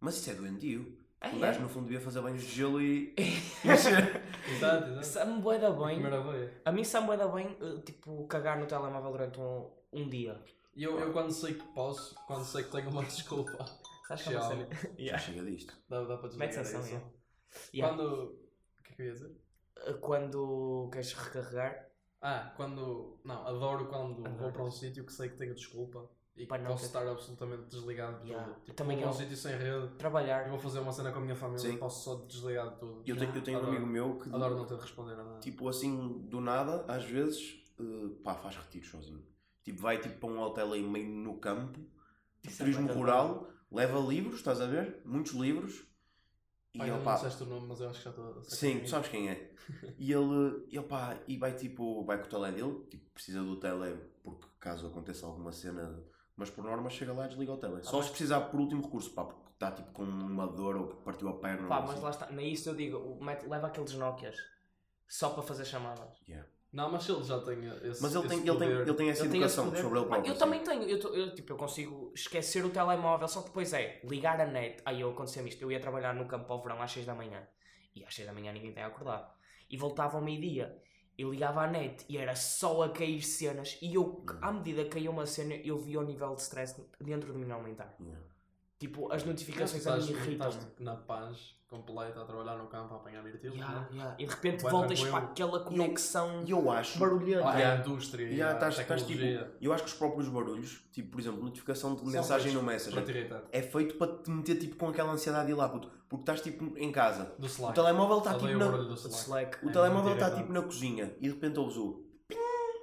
[0.00, 0.98] Mas isso é doentio.
[1.24, 1.38] O é.
[1.38, 3.14] gajo no fundo devia fazer banhos de gelo e.
[3.64, 5.04] Exato, exato.
[5.04, 6.02] Sabe-me bué da bem.
[6.02, 6.50] Vez.
[6.64, 10.40] A mim sabe bué da bem, eh, tipo, cagar no telemóvel durante um, um dia.
[10.74, 13.64] E eu, eu quando sei que posso, quando sei que tenho uma desculpa,
[14.08, 14.50] Sabes que é uma Tchau.
[14.50, 14.68] cena?
[14.72, 15.18] Já Yeah.
[15.18, 15.74] chega disto.
[15.88, 16.76] dá, dá para desligar Mete isso.
[16.76, 17.06] yeah.
[17.74, 17.96] Yeah.
[17.96, 18.08] Quando...
[18.24, 19.30] O que é que eu ia dizer?
[19.86, 21.88] Eh, Quando queres recarregar,
[22.20, 23.20] Ah, quando...
[23.24, 24.36] Não, adoro quando Adoro.
[24.42, 27.06] vou para um sítio que sei que tenho desculpa e Para não posso ter- estar
[27.10, 28.52] absolutamente desligado de Yeah.
[28.52, 28.60] tudo.
[28.64, 30.44] Tipo, Também vou um eu- sítio sem rede, trabalhar.
[30.44, 31.74] eu vou fazer uma cena com a minha família Sim.
[31.74, 33.02] e posso só desligar de tudo.
[33.06, 34.28] Eu tenho, eu tenho um amigo meu que.
[34.34, 35.40] Adoro não ter de responder a nada.
[35.40, 39.22] Tipo assim, do nada, às vezes, eh, pá, faz retiros sozinho.
[39.62, 41.78] Tipo, vai tipo para um hotel aí meio no campo,
[42.40, 45.00] tipo, é turismo rural, leva livros, estás a ver?
[45.04, 45.86] Muitos livros.
[46.74, 48.44] E Pai, ele, não pá, disseste o nome, mas eu acho que já estou a
[48.44, 49.52] sim, tu sabes quem é.
[49.98, 53.56] E ele, ele pá, e vai tipo, vai com o tele dele, tipo, precisa do
[53.60, 56.02] tele porque caso aconteça alguma cena,
[56.36, 57.82] mas por norma chega lá e desliga o tele.
[57.82, 60.88] Só mas- se precisar por último recurso, pá, porque está tipo com uma dor ou
[60.88, 61.68] que partiu a perna.
[61.68, 62.02] Pá, ou mas assim.
[62.02, 62.26] lá está.
[62.30, 62.96] Nem isso eu digo.
[62.98, 64.36] o Matt leva aqueles Nokias
[65.08, 66.08] só para fazer chamadas.
[66.28, 66.48] Yeah.
[66.72, 68.80] Não, mas ele já tem esse Mas ele esse tem, ele, tem, poder.
[68.88, 69.82] ele tem essa esse educação poder.
[69.82, 70.32] sobre ele próprio.
[70.32, 70.82] eu também tenho.
[70.84, 74.46] Eu, tô- eu, tipo, eu consigo esquecer o telemóvel, só que depois é ligar a
[74.46, 74.80] net.
[74.86, 75.60] Aí eu aconteceu isto.
[75.62, 77.46] Eu ia trabalhar no campo ao verão às 6 da manhã.
[77.94, 79.30] E às 6 da manhã ninguém tem acordado.
[79.68, 80.74] E voltava ao meio-dia.
[81.18, 83.78] Eu ligava à net e era só a cair cenas.
[83.82, 87.32] E eu, à medida que caía uma cena, eu via o nível de stress dentro
[87.32, 87.94] de mim aumentar.
[88.00, 88.31] Yeah.
[88.82, 90.48] Tipo, as notificações a mim irritam.
[90.48, 93.86] estás tipo, na paz completa a trabalhar no campo a apanhar mirtilos, Yeah, né?
[93.92, 94.14] yeah.
[94.18, 96.98] E de repente voltas para aquela conexão E eu acho.
[96.98, 97.48] barulhenta.
[97.48, 97.82] Ah, Yeah.
[97.82, 99.22] a indústria e Yeah, a estás- estás, tipo,
[99.60, 102.66] eu acho que os próprios barulhos, tipo, por exemplo, notificação de São mensagem feitos no
[102.68, 106.22] Messenger, é feito para te meter tipo, com aquela ansiedade de ir lá, puto, porque
[106.22, 107.32] estás tipo em casa.
[107.38, 107.74] Do O Slack.
[107.76, 109.14] telemóvel está tipo o na, O Slack.
[109.14, 109.64] Slack.
[109.64, 112.04] o É telemóvel está tipo na cozinha e de repente ouves o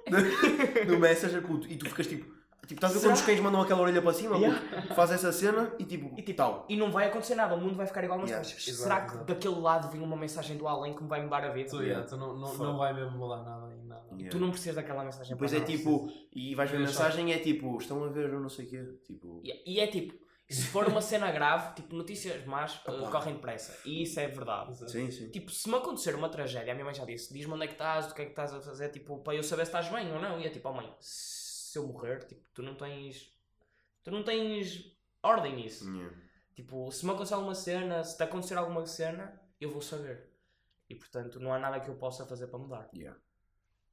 [0.88, 3.60] no Messenger, puto, e tu ficas tipo, tipo, estás a ver quando os cães mandam
[3.60, 4.94] aquela orelha para cima, Yeah.
[4.94, 6.66] faz essa cena e tipo, E tipo, tal.
[6.68, 9.12] E não vai acontecer nada, o mundo vai ficar igual, mas Yeah, exato, será que
[9.14, 9.24] exato.
[9.24, 11.70] daquele lado vem uma mensagem do além que me vai mudar a vida?
[11.70, 14.04] Tu, yeah, tu não, não, não vai mesmo mudar nada em nada.
[14.12, 14.30] Yeah.
[14.30, 17.32] Tu não precisas daquela mensagem Depois para é tipo, e vais ver a mensagem e
[17.32, 20.14] é tipo, estão a ver eu não sei o quê, tipo, E, e é tipo,
[20.48, 23.78] se for uma cena grave, tipo, notícias más uh, correm depressa.
[23.84, 24.72] E isso é verdade.
[24.72, 24.90] Exato.
[24.90, 25.30] sim, sim.
[25.30, 27.74] Tipo, se me acontecer uma tragédia, a minha mãe já disse, diz-me onde é que
[27.74, 30.12] estás, o que é que estás a fazer, tipo, para eu saber se estás bem
[30.12, 30.40] ou não.
[30.40, 30.92] E é tipo, oh mãe,
[31.70, 33.30] se eu morrer, tipo, tu não tens.
[34.02, 35.88] Tu não tens ordem nisso.
[35.94, 36.16] Yeah.
[36.54, 40.30] Tipo, se me acontecer alguma cena, se te acontecer alguma cena, eu vou saber.
[40.88, 42.90] E portanto, não há nada que eu possa fazer para mudar.
[42.94, 43.18] Yeah.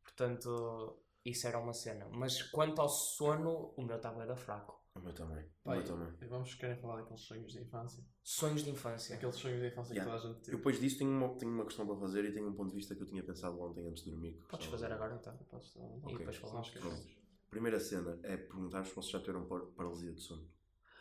[0.03, 2.07] Portanto, isso era uma cena.
[2.11, 4.75] Mas quanto ao sono, o meu estava era fraco.
[4.95, 5.43] O meu também.
[5.45, 6.13] O Pá, meu e- também.
[6.21, 8.03] e vamos querer falar daqueles sonhos de infância.
[8.23, 9.15] Sonhos de infância.
[9.15, 10.11] Aqueles sonhos de infância Yeah.
[10.11, 10.57] que toda a gente Eu teve.
[10.57, 12.95] depois disso tenho uma, tenho uma questão para fazer e tenho um ponto de vista
[12.95, 14.34] que eu tinha pensado ontem antes de dormir.
[14.39, 15.38] que Podes fazer agora então.
[15.49, 15.97] Podes falar.
[16.09, 16.69] E depois falamos.
[16.71, 17.16] Pronto.
[17.49, 20.47] Primeira cena é perguntar se vocês já tiveram par- paralisia de sono.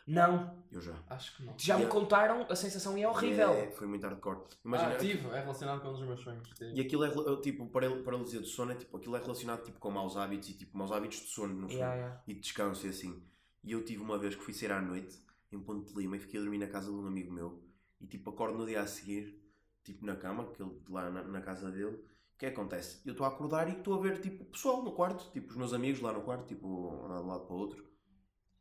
[0.05, 0.95] Não, Eu já.
[1.09, 1.53] Acho que não.
[1.59, 1.99] já me Yeah.
[1.99, 3.49] contaram, a sensação é horrível.
[3.49, 4.39] É, foi muito hardcore.
[4.63, 5.27] Imagina, ah, tive.
[5.27, 6.47] É relacionado com um dos meus sonhos.
[6.55, 6.73] Tive.
[6.75, 9.77] E aquilo é rela- tipo, paral- paralisia de sono é tipo, aquilo é relacionado tipo,
[9.79, 11.73] com maus hábitos e tipo, maus hábitos de sono no fundo.
[11.73, 12.21] Yeah, yeah.
[12.25, 13.21] E de descanso e assim.
[13.61, 15.21] E eu tive uma vez que fui sair à noite
[15.51, 17.61] em Ponte de Lima e fiquei a dormir na casa de um amigo meu.
[17.99, 19.37] E tipo, acordo no dia a seguir,
[19.83, 21.99] tipo na cama, que ele, lá na, na casa dele.
[22.37, 22.99] O que é que acontece?
[23.03, 25.73] Eu estou a acordar e estou a ver tipo pessoal no quarto, tipo os meus
[25.73, 27.83] amigos lá no quarto, tipo andar de um lado para o outro.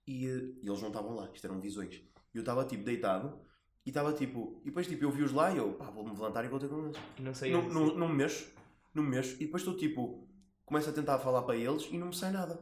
[0.07, 1.97] E, eh, e eles não estavam lá, isto eram visões.
[2.33, 3.39] E eu estava tipo deitado
[3.85, 4.63] e estava tipo.
[4.63, 6.87] E depois tipo eu vi-os lá e eu, pá, vou-me levantar e vou ter com
[6.87, 6.97] eles.
[7.19, 7.53] Não sei.
[7.53, 8.51] Não, não, não me mexo,
[8.95, 10.27] não me mexo, e depois estou tipo,
[10.65, 12.59] começo a tentar falar para eles e não me sai nada.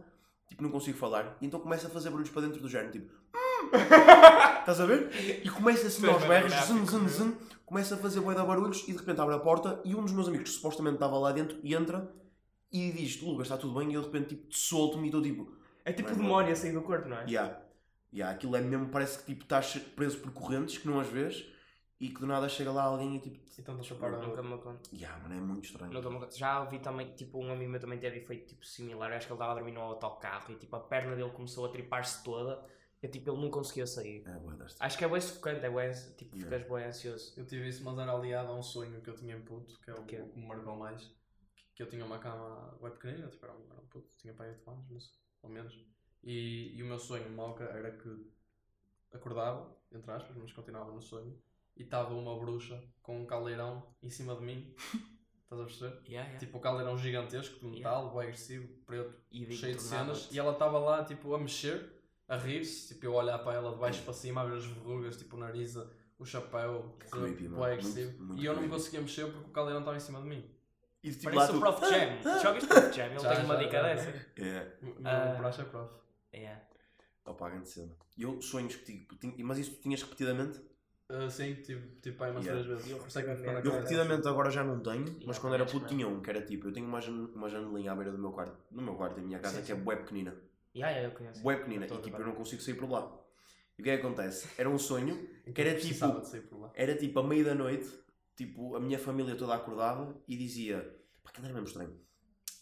[0.49, 3.13] Tipo, não consigo falar, e então começo a fazer barulhos para dentro do género, tipo,
[3.33, 3.71] "Hum."
[4.61, 5.11] estás a ver?
[5.45, 7.35] E começa assim aos berros, zun, zun, zun,
[7.75, 10.13] começa a fazer bué de barulhos e de repente abre a porta e um dos
[10.13, 12.09] meus amigos que supostamente estava lá dentro e entra
[12.71, 13.91] e diz, Lucas, está tudo bem?
[13.91, 15.53] E eu de repente tipo, solto-me e estou tipo,
[15.85, 17.25] É tipo o demónio a sair do corpo, não é?
[17.25, 17.61] yeah,
[18.13, 21.45] yeah, aquilo é mesmo, parece que tipo, estás preso por correntes que não as vês
[21.99, 24.97] e que do nada chega lá alguém e tipo, Então estou para Nunca me aconteceu.
[24.97, 25.93] yeah, mano, é muito estranho.
[25.93, 26.31] Nunca me.
[26.31, 29.13] Já ouvi também, tipo, um amigo meu também teve efeito tipo, similar.
[29.13, 31.71] Acho que ele estava a dormir no autocarro e tipo, a perna dele começou a
[31.71, 32.65] tripar-se toda.
[33.05, 34.23] E tipo, ele não conseguia sair.
[34.27, 34.83] É desta.
[34.83, 36.57] Acho que é bem sufocante, é bem, tipo, Yeah.
[36.59, 37.35] ficas bem ansioso.
[37.37, 39.91] Eu tive isso, mas era aliado a um sonho que eu tinha em puto, que
[39.91, 40.23] é o Que é?
[40.23, 41.03] que me marcou mais.
[41.55, 44.33] Que, que eu tinha uma cama bem pequenina, tipo, era um, era um puto, tinha
[44.33, 45.85] pai 8 anos, mas, ou menos.
[46.23, 48.33] E, e o meu sonho, moca, era que
[49.13, 51.39] acordava, entre aspas, mas continuava no sonho,
[51.77, 54.75] e estava uma bruxa com um caldeirão em cima de mim.
[55.45, 55.95] Estás a perceber?
[56.09, 56.39] Yeah, yeah.
[56.39, 60.53] Tipo, o caldeirão gigantesco de metal, bem agressivo, preto, e cheio de cenas, e ela
[60.53, 61.94] estava lá, tipo, a mexer,
[62.29, 65.17] a rir-se, tipo, eu olhar para ela de baixo para cima, a ver as verrugas,
[65.17, 65.77] tipo, o nariz,
[66.19, 67.57] o chapéu, Que creepy, mano.
[67.57, 70.29] Muito- agressivo, muito e eu não conseguia mexer porque o caldeirão estava em cima de
[70.29, 70.51] mim.
[71.03, 71.81] E tipo, Parece o tu- Prof.
[71.85, 72.41] Jam.
[72.41, 72.93] Já ouviste o Prof.
[72.97, 73.07] Jam?
[73.07, 74.09] Ele Já, tem uma já, dica dessa.
[74.37, 75.35] É, O meu Ah.
[75.39, 75.95] praxe é prof.
[76.33, 76.57] É.
[77.27, 77.93] opa, grande cena.
[78.17, 80.61] E eu, sonhos que tipo, mas isso tu tinhas repetidamente?
[81.11, 82.65] Ah, sim, tive, tive pai umas Yeah.
[82.65, 82.91] três vezes.
[82.91, 83.77] Eu é que Eu cabeça.
[83.77, 86.69] repetidamente agora já não tenho, mas Yeah, quando era puto tinha um, que era tipo,
[86.69, 89.39] eu tenho uma, uma janelinha à beira do meu quarto, no meu quarto, da minha
[89.39, 89.83] casa, Sim, que é sim.
[89.83, 90.35] bué pequenina.
[90.75, 91.41] Yeah, yeah, eu conheço.
[91.43, 93.11] Bué pequenina, e a tipo, eu não consigo sair por lá.
[93.79, 94.49] E o que é que acontece?
[94.59, 96.05] Era um sonho, que era tipo,
[96.75, 97.89] era tipo a meio da noite,
[98.37, 100.79] tipo, a minha família toda acordava e dizia,
[101.23, 101.97] pá, aquilo era mesmo estranho.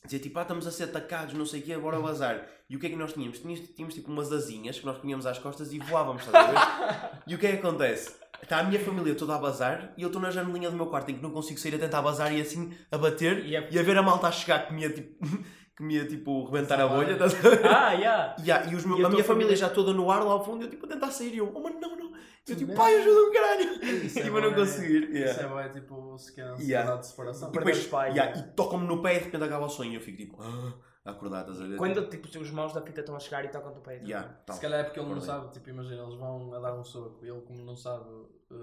[0.05, 2.47] Dizia tipo, ah, estamos a ser atacados, não sei o quê, bora bazar.
[2.69, 3.39] E o que é que nós tínhamos?
[3.39, 7.21] Tínhamos, tínhamos tipo umas asinhas que nós punhamos às costas e voávamos, estás a ver?
[7.27, 8.17] e o que é que acontece?
[8.43, 11.09] Está a minha família toda a bazar e eu estou na janelinha do meu quarto
[11.13, 13.79] em que não consigo sair a tentar bazar e assim a bater E é- e
[13.79, 15.17] a ver a malta a chegar que me ia tipo,
[15.77, 17.67] que me ia, tipo rebentar a bolha, estás a ver?
[17.67, 18.37] Ah, yeah.
[18.45, 19.57] Yeah, e os meus- E a a minha família família?
[19.57, 21.61] já toda no ar lá ao fundo, eu tipo a tentar sair e eu, oh
[21.61, 22.13] mano, não, não.
[22.49, 23.85] Eu tipo, pai, ajuda-me, caralho.
[24.05, 25.05] Isso é Tipo, eu não conseguir.
[25.05, 25.61] Isso Yeah.
[25.61, 26.97] é bem tipo sequer ansiedade Yeah.
[27.01, 27.49] de separação.
[27.49, 28.45] E depois, os pais, yeah, né?
[28.53, 30.73] e tocam-me no pé e de repente acaba o sonho e eu fico tipo, ah,
[31.05, 31.77] a acordar, estás a ver?
[31.79, 34.05] Quando tipo, os maus da fita estão a chegar e tocam-te o peito.
[34.05, 34.57] Yeah, tal.
[34.57, 37.25] Se calhar é porque ele não sabe, tipo, imagina, eles vão a dar um soco
[37.25, 38.09] e ele, como não sabe
[38.51, 38.57] eh,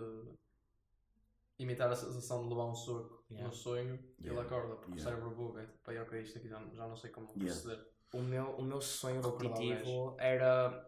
[1.59, 3.47] imitar a sensação de levar um soco Yeah.
[3.47, 4.41] no sonho, ele Yeah.
[4.41, 5.01] acorda, porque Yeah.
[5.01, 5.67] o cérebro buga.
[5.67, 7.45] Tipo, aí, ok, isto aqui já, já não sei como Yeah.
[7.61, 7.85] proceder.
[8.13, 10.85] O meu, o meu sonho repetitivo era.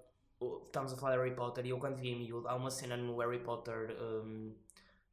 [0.66, 2.98] Estamos a falar de Harry Potter e eu quando vi em miúdo, há uma cena
[2.98, 4.56] no Harry Potter um,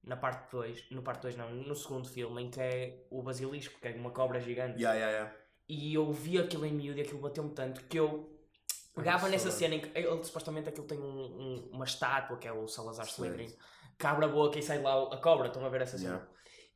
[0.05, 3.79] na parte 2, no parte 2 não, no segundo filme, em que é o basilisco,
[3.79, 4.81] que é uma cobra gigante.
[4.81, 5.37] Yeah, yeah, yeah.
[5.69, 8.35] E eu vi aquilo em miúdo e aquilo bateu-me tanto que eu
[8.95, 12.53] pegava nessa cena em que ele, supostamente aquilo tem um- um- uma estátua, que é
[12.53, 13.05] o Salazar.
[13.07, 13.55] Slytherin,
[13.99, 16.11] que abre a boca e sai lá a cobra, estão a ver essa cena?
[16.15, 16.29] Yeah.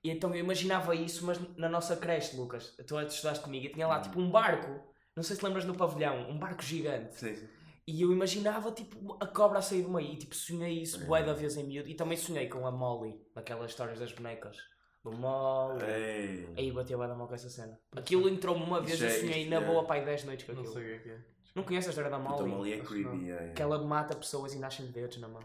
[0.05, 3.87] E então eu imaginava isso, mas na nossa creche, Lucas, tu estudaste comigo e tinha
[3.87, 4.03] lá Hum.
[4.03, 4.81] tipo um barco,
[5.17, 7.15] não sei se lembras no pavilhão, um barco gigante.
[7.15, 7.49] Sim, sim.
[7.87, 11.05] E eu imaginava tipo a cobra a sair do meio e tipo sonhei isso É.
[11.05, 14.57] bué da vez em miúdo e também sonhei com a Molly, daquelas histórias das bonecas.
[15.05, 15.85] Do Molly.
[15.85, 16.49] Ei.
[16.57, 17.79] Aí bateu da mal com essa cena.
[17.97, 20.53] Aquilo entrou-me uma vez e eu é- sonhei na é- boa pai 10 noites com
[20.53, 20.75] Não aquilo.
[20.75, 21.19] sei o que é que é.
[21.57, 22.73] Não conheces a história da Então Molly?
[22.73, 23.05] ali é que creepy.
[23.09, 23.15] não.
[23.17, 23.53] yeah, yeah.
[23.55, 25.43] Que ela mata pessoas e nascem dedos na mão.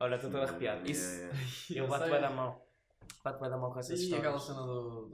[0.00, 0.90] Olha, estou todo arrepiado.
[0.90, 1.38] Isso, yeah.
[1.76, 2.60] eu bato bué da mão.
[3.22, 4.26] Bato bué da mão com essas E histórias.
[4.26, 5.08] aquela cena do,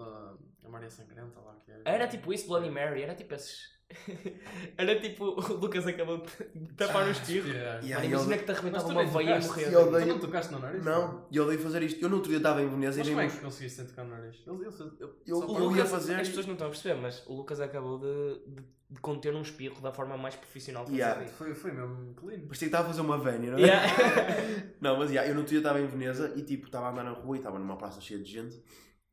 [0.63, 1.83] da Maria Sangrenta lá que é.
[1.85, 3.76] Era tipo isso, Bloody Mary, era tipo esses.
[4.77, 6.19] era tipo o Lucas acabou
[6.55, 7.49] de tapar espirro.
[7.49, 7.81] Yeah.
[7.81, 9.73] Yeah, Mano, e imagina eu- que te arrebentava uma nem veia e morrer.
[9.73, 10.85] Eu Tu dei- não tocaste no nariz?
[10.85, 12.03] Não, e eu odeio fazer isto.
[12.03, 14.05] Eu no outro dia estava em Veneza Mas e como é nem que conseguiste tocar
[14.05, 14.37] no nariz?
[14.47, 17.99] Eu- o Lucas- Lucas, fazer as pessoas não estão a perceber, mas o Lucas acabou
[17.99, 21.25] de, de, de conter um espirro da forma mais profissional que Yeah.
[21.27, 22.41] Foi, foi mesmo clean.
[22.41, 23.63] Parecia que estava a fazer uma vénia, não é?
[23.63, 23.87] Yeah.
[24.81, 27.05] Não, mas yeah, eu no outro dia estava em Veneza e tipo, estava a andar
[27.05, 28.61] na rua e estava numa praça cheia de gente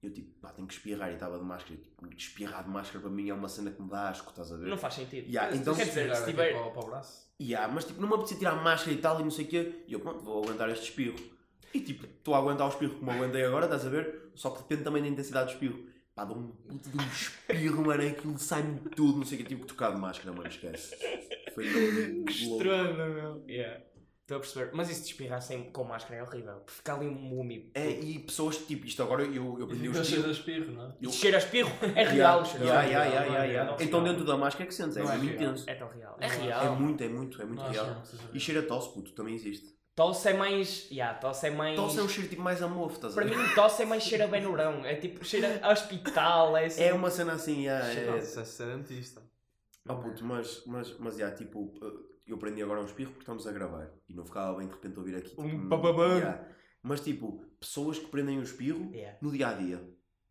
[0.04, 1.80] Eu tipo, pá, tenho que espirrar e estava de máscara.
[1.80, 4.58] Tipo, espirrar de máscara para mim é uma cena que me dá asco, estás a
[4.58, 4.68] ver?
[4.68, 5.28] Não faz sentido.
[5.30, 7.24] Yeah, então, quer dizer, se tiver- para, o- braço.
[7.42, 9.48] Yeah, mas tipo, não me apetecia tirar a máscara e tal e não sei o
[9.48, 9.84] quê.
[9.88, 11.16] E eu, pronto, vou aguentar este espirro.
[11.74, 14.30] E tipo, estou a aguentar o espirro como aguentei agora, estás a ver?
[14.36, 15.86] Só que depende também da intensidade do espirro.
[16.14, 19.48] Pá, dá um puto de um espirro, mano, aquilo sai-me tudo, não sei o quê.
[19.48, 20.96] Tive que tocar de máscara, mano, esquece.
[21.56, 23.44] Foi Que estranho, meu.
[23.48, 23.82] Yeah.
[24.24, 24.72] Estou a perceber.
[24.74, 26.64] Mas isso de espirrar sem, com máscara é horrível.
[26.66, 27.70] Fica ali um úmido.
[27.74, 30.72] É, e pessoas, tipo, isto agora eu, eu aprendi E o fica cheio de espirro.
[30.72, 30.94] não é?
[31.02, 31.70] E cheira a espirro.
[31.94, 32.44] É real.
[32.44, 32.84] Yeah, yeah, a yeah, espirro.
[32.86, 33.78] yeah, é yeah, real.
[33.82, 35.70] Então dentro da máscara é que sentes, é é muito intenso.
[35.70, 36.18] É tão real.
[36.22, 36.30] É é.
[36.30, 36.76] É real.
[36.78, 38.02] muito, é muito, é muito Não acho real.
[38.02, 38.40] que E real.
[38.40, 39.74] cheira a tosse, puto, também existe.
[39.94, 40.90] Tosse é mais.
[40.90, 41.76] Yeah, tosse é mais.
[41.76, 44.04] Tosse é um cheiro tipo mais a mofo, estás a Para mim, tosse é mais
[44.04, 44.84] cheira bem no rão.
[44.86, 46.56] É tipo cheira a hospital.
[46.58, 46.82] É, assim.
[46.82, 49.22] É uma cena assim, yeah, é, Nossa, é ser dentista.
[49.88, 53.46] Oh puto, mas, mas, mas já, tipo, uh, eu aprendi agora um espirro porque estamos
[53.48, 55.30] a gravar e não ficava bem de repente ouvir aqui.
[55.30, 56.18] Tipo, Um bababam.
[56.18, 56.46] yeah.
[56.82, 59.18] Mas tipo, pessoas que prendem o espirro Yeah.
[59.22, 59.82] no dia a dia.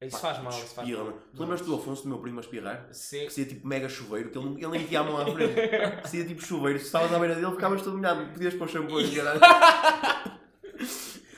[0.03, 0.53] Isso faz mal.
[0.53, 1.13] Isso faz mal.
[1.35, 2.89] Tu lembras do Afonso, do meu primo, a espirrar?
[2.93, 3.25] Sim.
[3.27, 5.55] Que seria tipo mega chuveiro, que ele, ele nem tinha a mão à frente.
[6.03, 6.79] Que seria tipo chuveiro.
[6.81, 8.33] Se estavas à beira dele, ficavas todo molhado.
[8.33, 9.41] Podias pôr shampoo e caralho.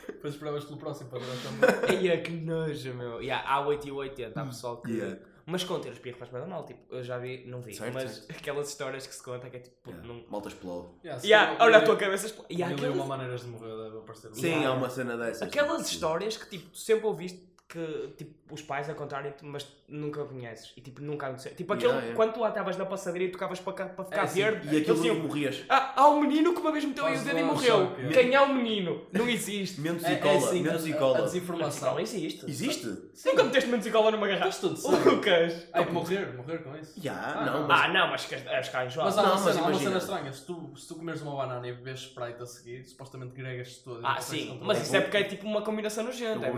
[0.06, 1.98] Depois esperavas pelo próximo para tirar também.
[2.00, 3.20] Eia, que nojo, meu.
[3.20, 4.92] Yeah, há 8 e 80, há pessoal que.
[4.92, 5.20] Yeah.
[5.46, 6.64] Mas conter o espirro faz bem mal.
[6.64, 8.30] Tipo, eu já vi, não vi, Certo, mas certo.
[8.30, 9.90] aquelas histórias que se conta que é tipo.
[9.90, 10.06] Yeah.
[10.08, 10.24] Não...
[10.30, 10.88] Malta explode.
[11.04, 12.26] Yeah, Yeah, eu- olha a tua cabeça.
[12.26, 14.34] expl- Mil Yeah, e aquelas- uma maneiras de morrer deve aparecer.
[14.34, 15.42] Sim, há uma cena dessas.
[15.42, 20.24] Aquelas histórias que tipo, tu sempre ouviste que tipo, os pais a contarem-te, mas nunca
[20.24, 20.72] conheces.
[20.76, 21.52] E tipo, nunca aconteceu.
[21.56, 22.16] Tipo, aquele, Yeah, yeah.
[22.16, 24.42] quando tu lá estavas na passadeira e tocavas para, cá, para ficar É, sim.
[24.42, 25.64] verde, E aquilo diziam, morrias.
[25.68, 27.86] ah, há um menino que uma vez meteu aí o dedo e um morreu.
[27.88, 28.08] choque, é.
[28.10, 29.06] Quem é o menino?
[29.12, 29.80] Não existe.
[29.82, 30.36] Mentos É, e é cola.
[30.38, 31.22] assim, Mentos a, e a cola.
[31.22, 31.92] desinformação.
[31.94, 32.48] Não existe.
[32.48, 32.86] Existe?
[33.26, 34.48] Nunca meteste menos e cola numa garrafa.
[34.48, 34.96] Estás tudo.
[35.10, 35.66] Lucas.
[35.72, 36.92] Ai, morrer, morrer com isso.
[37.00, 39.40] Já, Ah, não, mas Ah, não, mas que as, as caras Mas há Não, uma,
[39.40, 40.32] mas cena, há uma cena estranha.
[40.32, 44.00] Se tu, se tu comeres uma banana e bebes Sprite a seguir, supostamente e não
[44.04, 46.46] Ah, sim, mas isso é porque é tipo uma combinação nojenta.
[46.46, 46.52] É a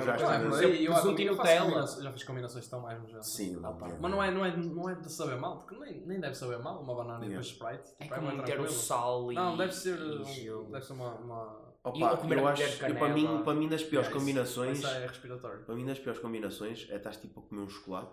[1.12, 3.26] Não, é combinações- já fiz combinações tão mais nojentas.
[3.26, 3.88] Sim, Ah, pá.
[4.00, 6.58] Mas não é, não, é, não é de saber mal, porque nem, nem deve saber
[6.58, 7.88] mal uma banana e depois Sprite.
[7.98, 9.34] É Tipo, como bem meter o sal e.
[9.34, 11.14] Não, deve ser, e um- deve ser uma.
[11.14, 11.66] uma...
[11.84, 12.00] Opa, E
[12.32, 15.64] eu acho, eu, para, mim, para mim das piores combinações, Isso é respiratório.
[15.64, 18.10] para mim das piores combinações é estás tipo a comer um chocolate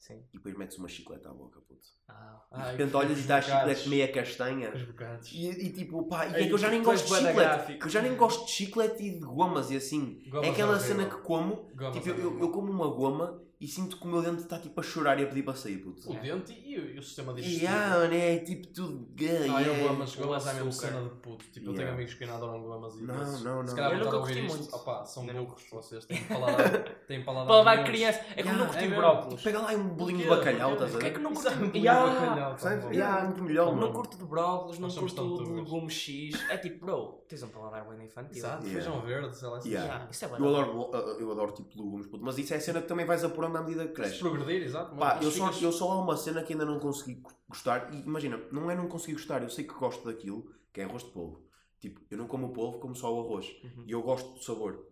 [0.00, 0.24] Sim.
[0.32, 1.86] e depois metes uma chiclete à boca, puto.
[2.08, 2.40] Ah.
[2.50, 4.72] E de Ai, repente que olhas e está a chiclete meia castanha.
[4.74, 5.30] Os bocados.
[5.30, 7.34] E, e tipo, pá, e é que eu já nem gosto de chiclete.
[7.36, 7.86] gráfico.
[7.86, 10.22] Eu já nem gosto de chiclete e de gomas e assim.
[10.30, 13.98] Gomas é aquela cena que como, Gomas tipo, eu, eu como uma goma e sinto
[13.98, 16.10] que o meu dente está tipo a chorar e a pedir para sair, puto.
[16.10, 17.64] O dente e, o- e o sistema digestivo.
[17.64, 19.48] E ah, mano, é tipo tudo gay.
[19.50, 19.78] Ah, eu é.
[19.88, 21.44] gomas, gomas é mesmo cena de puto.
[21.52, 21.92] Tipo, eu tenho Yeah.
[21.94, 23.66] amigos que ainda adoram gomas e Não, não, não.
[23.68, 24.56] Se calhar Eu nunca curti isto.
[24.58, 24.76] muito.
[24.76, 26.04] Opá, são burros vocês.
[26.04, 27.90] Têm paladar, têm paladar Para dar imenso.
[27.92, 28.20] criança.
[28.36, 28.96] É como Yeah, não é curti mesmo.
[28.96, 29.42] brócolis.
[29.42, 31.12] Pega lá um bolinho de bacalhau, estás a ver?
[31.12, 31.56] que não é curto?
[31.58, 32.06] muito Yeah.
[32.06, 32.84] bom bacalhau, tá Sabes?
[32.96, 36.50] Yeah, muito melhor, Não curto de brócolis, não curto de legumes X.
[36.50, 38.36] É tipo, bro, tens um paladar bem infantil.
[38.38, 38.82] Exato, Yeah.
[38.82, 39.58] feijão verde, sei lá.
[39.64, 39.80] Yeah.
[39.86, 42.24] Yeah, Isso é Eu bem adoro, eu adoro tipo legumes, puto.
[42.24, 44.18] Mas isso é a cena que também vais apurando à medida que cresces.
[44.18, 44.94] progredir, exato.
[44.96, 47.92] Pá, eu só há uma cena que ainda não consegui gostar.
[47.92, 51.04] E imagina, não é não conseguir gostar, eu sei que gosto daquilo, que é arroz
[51.04, 51.42] de polvo.
[51.80, 53.46] Tipo, eu não como o polvo, como só o arroz.
[53.64, 53.84] Uhum.
[53.86, 54.86] E eu gosto do sabor.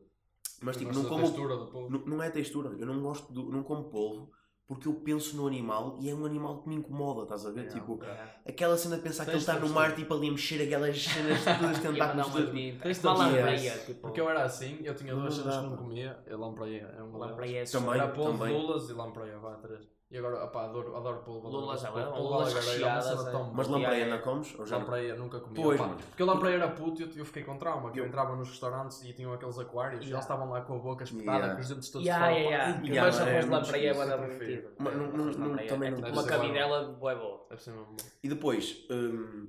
[0.60, 1.22] Mas tipo, não como.
[1.22, 1.90] textura do polvo.
[1.90, 4.30] Não, não é textura, eu não gosto do, não como polvo
[4.68, 7.62] porque eu penso no animal e é um animal que me incomoda, estás a ver?
[7.64, 8.32] Yeah, tipo, Yeah.
[8.46, 11.02] aquela cena de pensar que ele Tens está no mar, tipo ali a mexer aquelas
[11.02, 12.52] cenas todas, tentar mandar com os uma dedos.
[12.52, 12.82] vida.
[12.82, 14.00] Tens de lampreia, tipo.
[14.02, 16.22] Porque eu era assim, eu tinha duas Não cenas que não comia.
[16.28, 17.94] Lampreia é um Lampreia é Também.
[17.94, 19.88] Era polvo, lulas e lampreia, vá, três.
[20.10, 21.48] E agora, opá, adoro, adoro polvo.
[21.48, 23.32] adoro Lulas é lulas alagareiro é uma recheadas, cena é.
[23.32, 23.78] tão Mas boa.
[23.78, 24.58] lampreia não comes?
[24.58, 24.84] Ou já não?
[24.86, 25.62] Lampreia nunca comia.
[25.62, 25.94] Pois, opá.
[26.08, 27.90] Porque a lampreia era puto e eu, eu fiquei com trauma.
[27.92, 30.78] Que eu entrava nos restaurantes e tinham aqueles aquários e eles estavam lá com a
[30.78, 31.54] boca espetada, Yeah.
[31.56, 32.38] com os dentes todos Yeah, fora.
[32.40, 33.02] yeah, yeah.
[33.06, 35.98] Mas arroz é de lampreia é da Arroz de não- não- lampreia também é não
[35.98, 36.36] tipo uma ser bom.
[36.40, 37.46] cabidela bué boa.
[37.50, 37.96] Deve ser mesmo bom.
[38.22, 39.48] E depois, hum,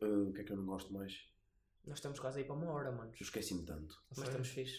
[0.00, 1.12] hum, o que é que eu não gosto mais?
[1.84, 3.10] Nós estamos quase aí para uma hora, mano.
[3.10, 3.96] Eu esqueci-me tanto.
[4.16, 4.78] Mas estamos fixe.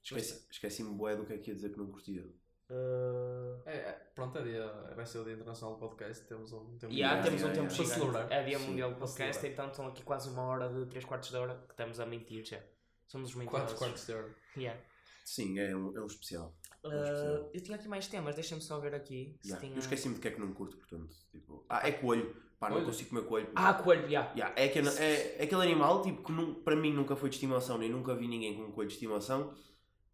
[0.00, 2.24] Esqueci- Esqueci-me bué do que é que ia dizer que não curtia.
[2.70, 3.60] Uh...
[3.66, 6.24] É, é, pronto, é dia, vai ser o Dia Internacional do Podcast.
[6.26, 7.74] Temos um tempo Yeah, temos um tempo.
[7.74, 8.32] Para celebrar.
[8.32, 11.36] É dia mundial do podcast, então estão aqui quase uma hora de 3 quartos de
[11.36, 12.60] hora que estamos a mentir já.
[13.06, 13.72] Somos os mentirosos.
[13.72, 14.34] 4 quartos de hora.
[14.56, 14.80] Yeah.
[15.24, 16.54] Sim, é um, é um especial.
[16.84, 17.50] Uh, especial.
[17.54, 19.38] eu tinha aqui mais temas, deixa-me só ver aqui.
[19.42, 19.60] se Yeah.
[19.66, 21.14] tinha- Eu esqueci-me de que é que não curto, portanto.
[21.30, 21.64] Tipo...
[21.68, 22.34] Ah, é coelho.
[22.58, 22.86] Pá, não Coelho?
[22.86, 23.52] consigo comer coelho.
[23.54, 24.30] Ah, coelho, yeah.
[24.34, 27.34] Yeah, é, aquele, é, é aquele animal tipo, que nu- para mim nunca foi de
[27.36, 29.52] estimação, nem nunca vi ninguém com um coelho de estimação,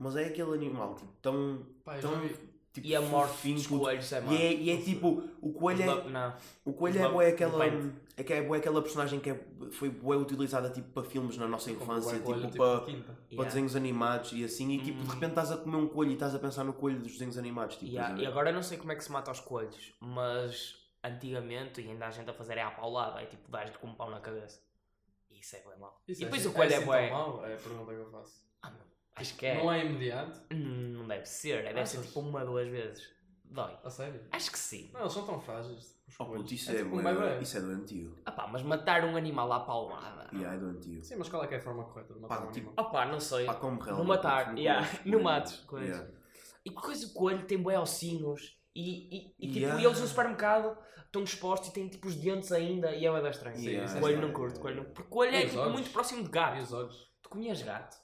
[0.00, 2.20] mas é aquele animal tipo, tão, Pá, tão
[2.72, 4.32] tipo, E a morte dos coelhos é E má.
[4.34, 6.34] é, e é tipo, o coelho é, Não.
[6.64, 7.64] o coelho é, bué aquela,
[8.16, 11.46] é, que é bué aquela personagem que é, foi bué utilizada tipo, para filmes na
[11.48, 13.12] nossa infância, Como o tipo, para, quinta.
[13.12, 13.44] para Yeah.
[13.48, 15.10] desenhos animados e assim, e tipo, de Hum.
[15.14, 17.76] repente estás a comer um coelho e estás a pensar no coelho dos desenhos animados.
[17.76, 19.92] Tipo, Yeah, a E agora eu não sei como é que se mata os coelhos,
[20.00, 23.88] mas antigamente, e ainda há gente a fazer é à paulada, é tipo, dás-lhe com
[23.88, 24.60] um pau na cabeça.
[25.30, 26.00] E isso é bem mau.
[26.06, 27.08] Isso E é depois assim- o coelho é assim bué.
[27.08, 27.44] tão mau?
[27.46, 28.42] É a pergunta que eu faço.
[28.62, 28.80] Ah, meu,
[29.16, 29.58] Acho que é.
[29.62, 30.40] Não é imediato?
[30.52, 32.06] Hum, Não deve ser, é, deve ser Achas?
[32.06, 33.02] tipo uma, duas vezes.
[33.44, 33.76] Dói.
[33.82, 34.20] A sério?
[34.30, 34.90] Acho que sim.
[34.94, 35.98] Não, eles são tão frágeis.
[36.08, 36.42] os Oh, coelhos.
[36.42, 37.42] puto, isso é é, tipo um bué- bebê.
[37.42, 38.16] isso é doentio.
[38.24, 40.28] Ah pá, mas matar um animal à paulada.
[40.32, 41.02] Yeah, é doentio.
[41.04, 42.86] Sim, mas qual é que é a forma correta de matar Pá, um tipo, animal?
[42.86, 43.46] Ah pá, não sei.
[43.46, 45.86] Pá, como Não realmente, matar, tipo, yeah, coelho, não mates, coelho.
[45.88, 46.10] Yeah.
[46.64, 49.82] E que coisa o coelho tem bué ossinhos e, e, e tipo, Yeah.
[49.82, 53.30] eles no supermercado estão dispostos e têm tipo os dentes ainda e é bué da
[53.30, 53.56] estranho.
[53.56, 54.20] Sim, isso é coelho estranho.
[54.20, 54.90] não curto, coelho não.
[54.92, 55.72] Porque coelho é E os tipo, olhos?
[55.74, 56.62] muito próximo de E gato.
[56.62, 57.10] os olhos?
[57.22, 57.96] Tu comias gato?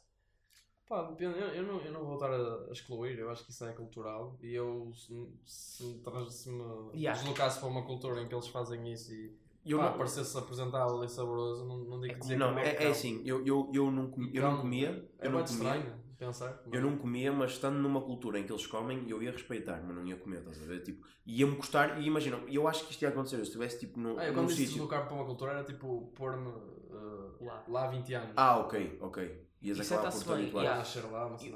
[0.89, 3.51] Pá, depende, eu, eu, não, eu não vou estar a, a excluir, eu acho que
[3.51, 5.13] isso é cultural e eu se,
[5.45, 6.63] se, se me
[6.95, 7.21] Yeah.
[7.21, 9.35] deslocasse para uma cultura em que eles fazem isso e
[9.65, 12.69] Eu pá, não- parecesse apresentável e saboroso, não, não digo É dizer Não, que é,
[12.71, 12.91] é cão.
[12.93, 15.75] assim, eu, eu, eu, não, comi- eu não Cão comia, É eu não muito comia,
[15.75, 16.63] estranho pensar.
[16.73, 19.97] eu não comia, mas estando numa cultura em que eles comem, eu ia respeitar, mas
[19.97, 20.83] não ia comer, estás a ver?
[20.85, 24.17] Tipo, ia-me gostar, e imagina, eu acho que isto ia acontecer, se estivesse tipo num,
[24.19, 27.65] Ah, eu quando disse deslocar para uma cultura era tipo pôr-me uh, Lá.
[27.69, 28.33] lá há 20 anos.
[28.37, 29.46] Ah, ok, ok.
[29.63, 30.51] Ias Isso acabar está-se por te bem,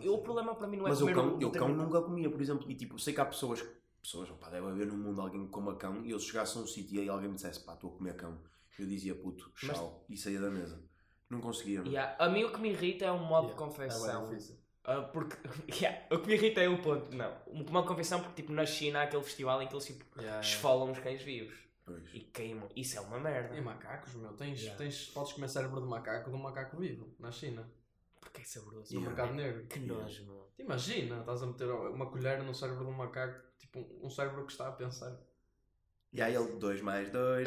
[0.00, 0.22] E, e o sei.
[0.22, 2.40] problema para mim não é Mas eu comer cão, o eu cão nunca comia, por
[2.40, 3.62] exemplo, e tipo, sei que há pessoas,
[4.02, 6.62] pessoas, opá, deve haver no mundo alguém que coma cão, e eu se chegasse a
[6.62, 8.40] um sítio e aí alguém me dissesse, pá, estou a comer cão,
[8.78, 10.82] eu dizia, puto, Mas- tchau, e saía da mesa.
[11.28, 11.80] Não conseguia.
[11.82, 11.86] não.
[11.86, 14.10] Yeah, A mim o que me irrita é um modo de Yeah, confecção.
[14.10, 14.56] É bem difícil.
[14.82, 15.36] Ah, porque
[15.84, 17.14] yeah, o que me irrita é o ponto.
[17.14, 19.84] Não, o modo de confecção porque tipo na China há aquele festival em que eles
[19.84, 20.40] tipo Yeah, yeah.
[20.40, 22.02] esfolam os cães vivos Pois.
[22.14, 22.68] e queimam.
[22.74, 23.54] Isso é uma merda.
[23.56, 24.76] E macacos, meu, tens, Yeah.
[24.78, 27.70] tens, podes comer cérebro de macaco de um macaco vivo, na China,
[28.20, 28.94] Porque é saboroso.
[28.94, 29.66] no mercado negro.
[29.66, 30.50] Que nojo, meu.
[30.58, 34.52] Imagina, estás a meter uma colher no cérebro de um macaco, tipo um cérebro que
[34.52, 35.18] está a pensar.
[36.12, 37.46] E aí ele, dois mais dois,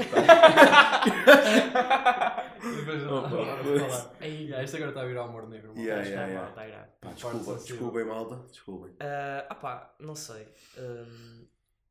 [2.77, 4.15] Depois Opa, falar.
[4.21, 5.73] Aí, isto agora está a virar humor negro.
[5.77, 6.45] Yeah, yeah, yeah.
[6.45, 6.89] mal, tá grave.
[7.01, 8.95] Pá, desculpa, desculpem malta, desculpem.
[9.01, 10.47] Ah, ah pá, não sei.
[10.77, 11.45] Hum,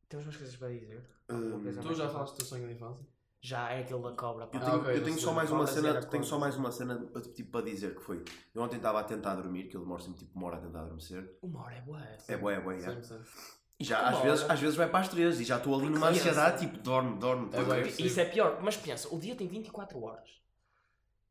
[0.09, 1.05] temos umas coisas para dizer.
[1.27, 3.07] Coisa Tu mais já falaste do teu sonho de infância?
[3.45, 4.47] Já é aquele da cobra.
[4.47, 4.57] Pá.
[4.57, 6.71] Eu Ah, tenho, ok, eu tenho só mais uma Fala, cena, tenho só mais uma
[6.71, 8.25] cena tipo para dizer que foi.
[8.55, 10.83] Eu ontem estava a tentar dormir, que eu demoro sempre tipo uma hora a tentar
[10.83, 11.39] adormecer.
[11.43, 12.01] Uma hora é boa.
[12.29, 13.03] É boa, é boa, é.
[13.81, 16.09] E já às vezes, às vezes vai para as três e já estou ali numa
[16.11, 17.51] ansiedade, tipo, dorme, dorme.
[17.51, 18.07] possível.
[18.07, 20.29] Isso é pior, mas pensa, o dia tem 24 horas.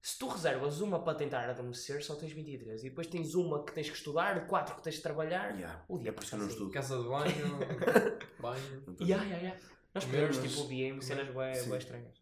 [0.01, 2.81] Se tu reservas uma para tentar adormecer, só tens 23.
[2.83, 5.55] E depois tens uma que tens que estudar, quatro que tens que trabalhar.
[5.55, 5.85] Yeah.
[5.87, 6.71] O dia É por isso que eu não passa estudo.
[6.73, 8.83] Casa de banho, banho.
[8.87, 11.33] Não estou a Nós mas- tipo o dia em cenas Sim.
[11.33, 12.21] bué estranhas.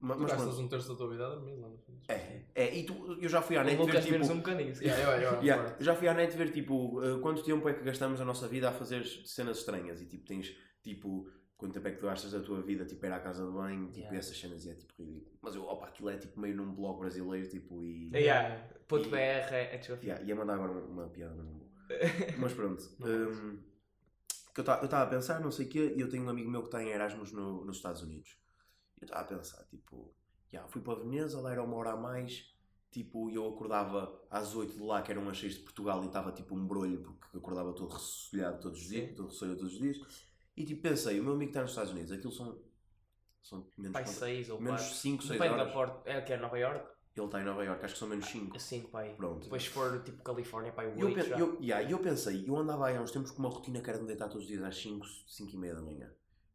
[0.00, 0.64] Ma- Tu Mas, gastas pronto.
[0.66, 1.98] um terço da tua vida a dormir lá no fundo.
[2.08, 4.32] É, é, e tu, eu já fui à net ver tipo.
[4.32, 4.74] um bocadinho.
[4.74, 7.42] se Yeah, eu, eu, eu, Yeah, eu já fui à net ver tipo uh, quanto
[7.42, 11.26] tempo é que gastamos a nossa vida a fazer cenas estranhas e tipo tens tipo
[11.56, 13.86] quanto tempo é que tu gastas da tua vida tipo ir à casa de banho
[13.86, 14.14] tipo Yeah.
[14.14, 16.74] e essas cenas e é tipo ridículo mas eu opa aquilo é tipo meio num
[16.74, 19.16] blog brasileiro tipo e Ya, Ponto E- BR
[19.54, 20.04] é desculpa.
[20.04, 21.70] yeah, ia mandar agora uma, uma piada mas não vou
[22.38, 23.58] mas pronto um,
[24.54, 26.60] que eu estava a pensar não sei o quê e eu tenho um amigo meu
[26.62, 28.36] que está em Erasmus no, nos Estados Unidos
[29.00, 30.14] eu estava a pensar tipo
[30.52, 32.54] yeah, fui para Veneza lá era uma hora a mais
[32.94, 36.30] Tipo, eu acordava às 8 de lá, que eram as 6 de Portugal, e estava
[36.30, 39.98] tipo um brolho, porque acordava todo ressolhado todos os dias, todo ressolhado todos os dias.
[40.56, 42.56] E tipo, pensei, o meu amigo está nos Estados Unidos, aquilo são,
[43.42, 44.96] são menos, Pai quanto- 6 ou menos 4.
[44.96, 45.72] 5, 6 Depende da horas.
[45.72, 46.08] porta.
[46.08, 46.88] É que é Nova York?
[47.16, 48.58] Ele está em Nova York, acho que são menos 5.
[48.58, 49.14] 5 pai.
[49.16, 49.44] Pronto.
[49.44, 51.38] Depois se for tipo Califórnia, pai E eu, 8 pe- já.
[51.38, 53.98] eu, yeah, eu pensei, eu andava aí há uns tempos com uma rotina que era
[53.98, 56.10] de me deitar todos os dias às 5, 5 e meia da manhã.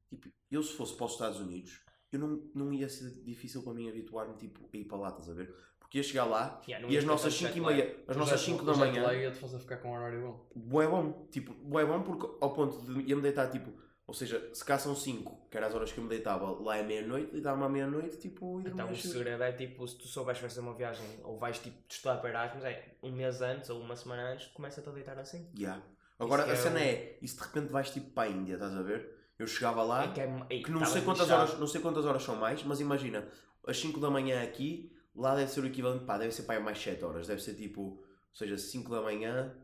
[0.09, 1.79] Tipo, eu se fosse para os Estados Unidos,
[2.11, 5.29] eu não, não ia ser difícil para mim habituar-me tipo, a ir para lá, estás
[5.29, 5.55] a ver?
[5.79, 8.41] Porque ia chegar lá Yeah, e ia as nossas tanto 5 e meia, as nossas
[8.41, 10.49] 5 da manhã, lag ia-te fazer ficar com um horário bom.
[10.55, 13.71] bué bom, tipo, bué bom porque ao ponto de ia-me deitar tipo,
[14.09, 16.77] ou seja, se cá são 5, que eram as horas que eu me deitava, lá
[16.77, 20.41] é meia-noite, deitava-me à meia-noite, tipo, e Então o segredo é tipo, se tu souberes
[20.41, 23.95] fazer uma viagem ou vais tipo estudar para Erasmus, é um mês antes ou uma
[23.95, 25.47] semana antes, começa-te a deitar assim.
[25.57, 25.81] Yeah.
[26.17, 28.31] Agora Isso a é cena o- é, e se de repente vais tipo para a
[28.31, 29.15] Índia, estás a ver?
[29.37, 31.41] Eu chegava lá, É que, é, ei, que não sei quantas lixado.
[31.47, 33.25] horas, não sei quantas horas são mais, mas imagina,
[33.65, 36.63] às 5 da manhã aqui, lá deve ser o equivalente, pá, deve ser para aí
[36.63, 38.03] mais 7 horas, deve ser tipo, ou
[38.33, 39.55] seja, 5 da manhã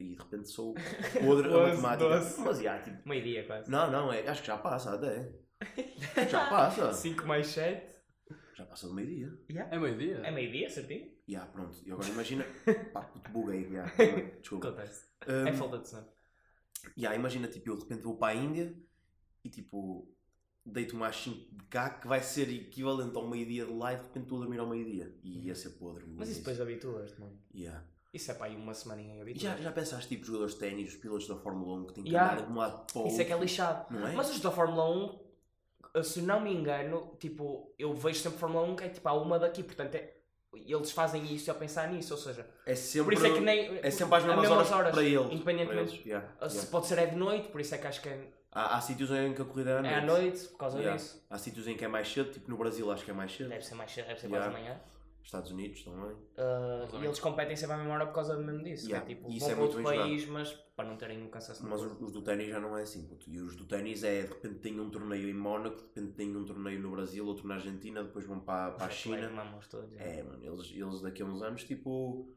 [0.00, 0.74] e de repente sou
[1.24, 2.42] podre a matemática.
[2.44, 3.70] Mas já, tipo, Meio-dia quase.
[3.70, 5.32] não, não, é, acho que já passa até.
[6.30, 6.92] Já passa.
[6.92, 7.94] 5 mais 7.
[8.56, 9.32] Já passa do meio-dia.
[9.70, 10.16] É meio-dia?
[10.18, 11.10] É meio-dia, certinho?
[11.26, 11.76] Já, pronto.
[11.86, 12.44] E agora imagina,
[12.92, 13.84] pá, puto, buguei, já,
[14.40, 14.68] desculpa.
[14.68, 15.06] Acontece.
[15.26, 16.06] Um, É falta de sono.
[16.98, 18.76] Yeah, imagina, tipo, eu de repente vou para a Índia
[19.42, 20.12] e tipo,
[20.66, 24.02] deito-me às 5 de cá, que vai ser equivalente ao meio-dia de lá e de
[24.02, 25.16] repente estou a dormir ao meio-dia.
[25.22, 26.04] E ia ser podre.
[26.08, 27.40] Mas isso depois habituas-te, mano.
[27.54, 27.82] Yeah.
[28.14, 29.42] Isso é para aí uma semaninha em E habituas.
[29.42, 32.10] já, já pensaste, tipo, jogadores de ténis, os pilotos da Fórmula 1 que têm que
[32.10, 32.32] Yeah.
[32.34, 33.86] andar de um lado para o Isso é que é lixado.
[33.92, 34.12] Não é?
[34.12, 35.18] Mas os da Fórmula
[35.96, 39.12] 1, se não me engano, tipo, eu vejo sempre Fórmula 1 que é tipo, há
[39.14, 40.14] uma daqui, portanto é,
[40.54, 43.78] eles fazem isso a pensar nisso, ou seja, É sempre, por isso é que nem.
[43.82, 45.32] é sempre às mesmas, mesmas horas, para eles.
[45.32, 45.66] Independentemente.
[45.66, 46.06] para eles.
[46.06, 46.70] Yeah, Se yeah.
[46.70, 49.10] pode ser é de noite, por isso é que acho que é, Há, há sítios
[49.10, 49.92] em que a corrida é à noite.
[49.94, 50.96] é à noite, por causa Yeah.
[50.96, 51.20] disso.
[51.28, 53.48] Há sítios em que é mais cedo, tipo no Brasil acho que é mais cedo.
[53.48, 54.46] Deve ser mais cedo, deve ser Yeah.
[54.52, 54.80] quase de manhã.
[55.24, 56.12] Estados Unidos também.
[56.12, 58.86] Uh, e eles competem sempre à mesma hora por causa mesmo disso.
[58.86, 60.96] Yeah, que é tipo, e vão isso é para outro muito país, mas para não
[60.96, 61.66] terem um cansaço.
[61.66, 63.30] Mas os, os do ténis já não é assim, puto.
[63.30, 66.36] E os do ténis é, de repente tem um torneio em Mónaco, de repente tem
[66.36, 69.30] um torneio no Brasil, outro na Argentina, depois vão para, para a China.
[69.96, 72.30] É, mano, eles, eles daqui a uns anos, tipo,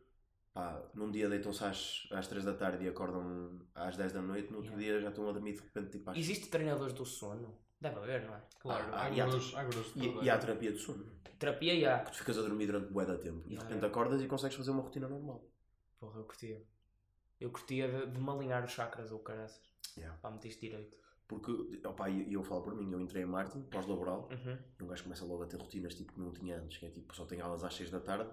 [0.53, 4.49] pá, num dia deitam-se às, às 3 da tarde e acordam às 10 da noite,
[4.49, 4.93] no outro Yeah.
[4.93, 6.17] dia já estão a dormir de repente, tipo, às...
[6.17, 7.66] Existe treinadores do sono?
[7.79, 8.41] Deve haver, não é?
[8.59, 10.37] Claro, Ah, há e há- gurus, há de E, e há é.
[10.37, 11.05] terapia de sono.
[11.37, 11.99] Terapia e há.
[11.99, 13.43] Que tu ficas a dormir durante bué da tempo.
[13.47, 15.43] E de repente acordas e consegues fazer uma rotina normal.
[15.99, 16.63] Porra, eu curtia.
[17.39, 19.61] Eu curtia de, de me alinhar os chakras ou caraças.
[19.95, 20.17] Yeah.
[20.19, 20.97] Para meter isto direito.
[21.27, 21.51] Porque,
[21.85, 24.57] opá, e eu, falo por mim, eu entrei em marketing, pós-laboral, Uhum.
[24.79, 26.89] e um gajo começa logo a ter rotinas tipo que não tinha antes, que é
[26.89, 28.29] tipo, só tem aulas às 6 da tarde,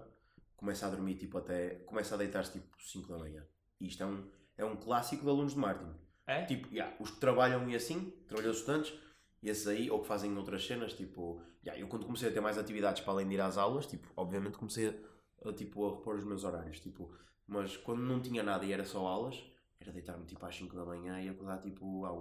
[0.55, 3.45] começa a dormir tipo até, começa a deitar-se tipo 5 da manhã.
[3.81, 5.93] E isto é um, é um clássico de alunos de marketing.
[6.25, 6.45] É?
[6.45, 8.93] Tipo, yeah, os que trabalham e assim, trabalhadores estudantes,
[9.49, 12.57] esses aí, ou que fazem outras cenas, tipo, yeah, eu quando comecei a ter mais
[12.57, 14.89] atividades para além de ir às aulas, tipo, obviamente comecei
[15.43, 17.11] a, a, tipo, a repor os meus horários, tipo,
[17.47, 19.43] mas quando não tinha nada e era só aulas,
[19.79, 22.17] era deitar-me tipo às 5 da manhã e acordar tipo à 1.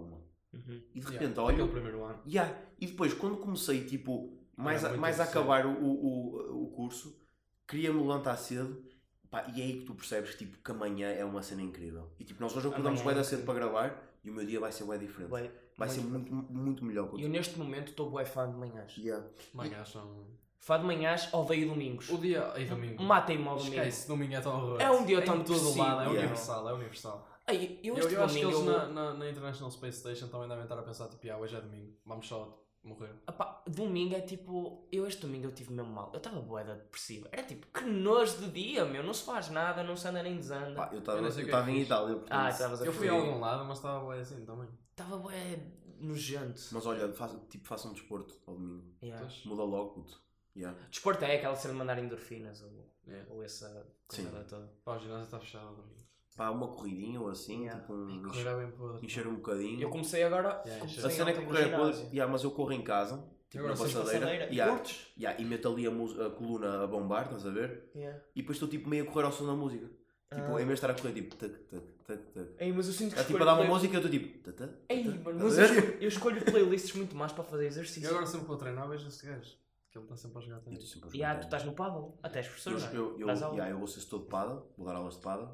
[0.55, 0.83] Uhum.
[0.95, 2.23] E de Yeah, repente, Aquele olho, primeiro ano.
[2.27, 2.57] Yeah.
[2.79, 7.21] E depois, quando comecei, tipo, mais, a, mais a acabar o, o, o curso,
[7.67, 8.85] queria-me levantar cedo,
[9.31, 12.13] pá, e é aí que tu percebes que, tipo, que amanhã é uma cena incrível.
[12.19, 14.71] E, tipo, nós hoje acordamos é da cedo para gravar, e o meu dia vai
[14.71, 15.31] ser bué diferente.
[15.31, 17.11] Bué- vai ser muito- muito, melhor.
[17.19, 18.97] Eu neste momento estou bué fã de manhãs.
[18.97, 19.27] Yeah.
[19.53, 20.27] Manhãs são.
[20.59, 22.09] Fã de manhãs, odeio domingos.
[22.09, 22.51] O dia.
[22.55, 23.03] Aí domingo.
[23.03, 23.75] Matem-me ao domingo.
[23.77, 24.81] Esquece, domingo é tão horroroso.
[24.83, 26.19] É um dia tão todo lado, é Yeah.
[26.21, 27.29] universal, é universal.
[27.47, 30.49] Ei, eu Eu, eu acho que eles eu- na, na, na International Space Station também
[30.49, 33.11] devem estar a pensar, tipo, ah, hoje é domingo, vamos só morrer.
[33.29, 34.87] Epá, domingo é tipo.
[34.91, 36.11] Eu este domingo eu tive mesmo mal.
[36.15, 37.29] Eu estava boeda depressiva.
[37.33, 39.03] Era tipo, que nojo de dia, meu.
[39.03, 40.75] Não se faz nada, não se anda nem desanda.
[40.75, 41.81] Pá, eu estava é em.
[41.81, 44.69] Itália, portanto, Ah, estavas a Eu fui a algum lado, mas estava bem assim também.
[44.95, 45.59] Estava bué
[46.01, 46.63] nojento.
[46.71, 48.85] Mas olha, faça, tipo, faça um desporto ao domingo.
[49.03, 49.29] Yeah.
[49.45, 50.23] Muda logo, puto.
[50.57, 50.79] Yeah.
[50.89, 52.71] Desporto é aquela cena de mandar endorfinas ou,
[53.07, 53.31] Yeah.
[53.35, 54.73] ou essa coisa toda.
[54.85, 56.05] Pá, o ginásio está fechado ao domingo.
[56.37, 57.81] Pá, uma corridinha ou assim, Yeah.
[57.81, 59.05] tipo, um, Correr é bem podre.
[59.05, 59.83] encher um bocadinho.
[59.83, 60.63] Eu comecei agora.
[60.65, 62.07] Yeah, comecei A cena é que correr é.
[62.13, 63.17] Yeah, mas eu corro em casa,
[63.51, 64.21] tipo, Agora na passadeira.
[64.21, 65.43] passadeira e Yeah.
[65.43, 65.91] e meto ali a,
[66.27, 67.91] a coluna a bombar, estás a ver?
[67.97, 68.23] Yeah.
[68.35, 69.91] E depois estou tipo meio a correr ao som da música.
[70.35, 70.63] Tipo, Ah.
[70.63, 72.49] em vez de estar a correr tipo tac, tac, tac, tac.
[72.59, 74.39] Ei, mas eu sinto que É tipo a dar uma música e eu estou tipo.
[74.43, 77.67] tac, tac, Ei, mano, mas eu escolho, eu escolho playlists muito mais para fazer E
[77.69, 78.09] exercício.
[78.11, 79.57] agora sempre que vou treinar vejo esse gajo.
[79.91, 81.73] Que ele está sempre a jogar E eu a E ah, jogar tu estás no
[81.73, 82.97] paddle, até és professor, Eu, não é?
[82.97, 85.49] eu, eu, yeah, eu vou ser setor de paddle, vou dar aulas de paddle,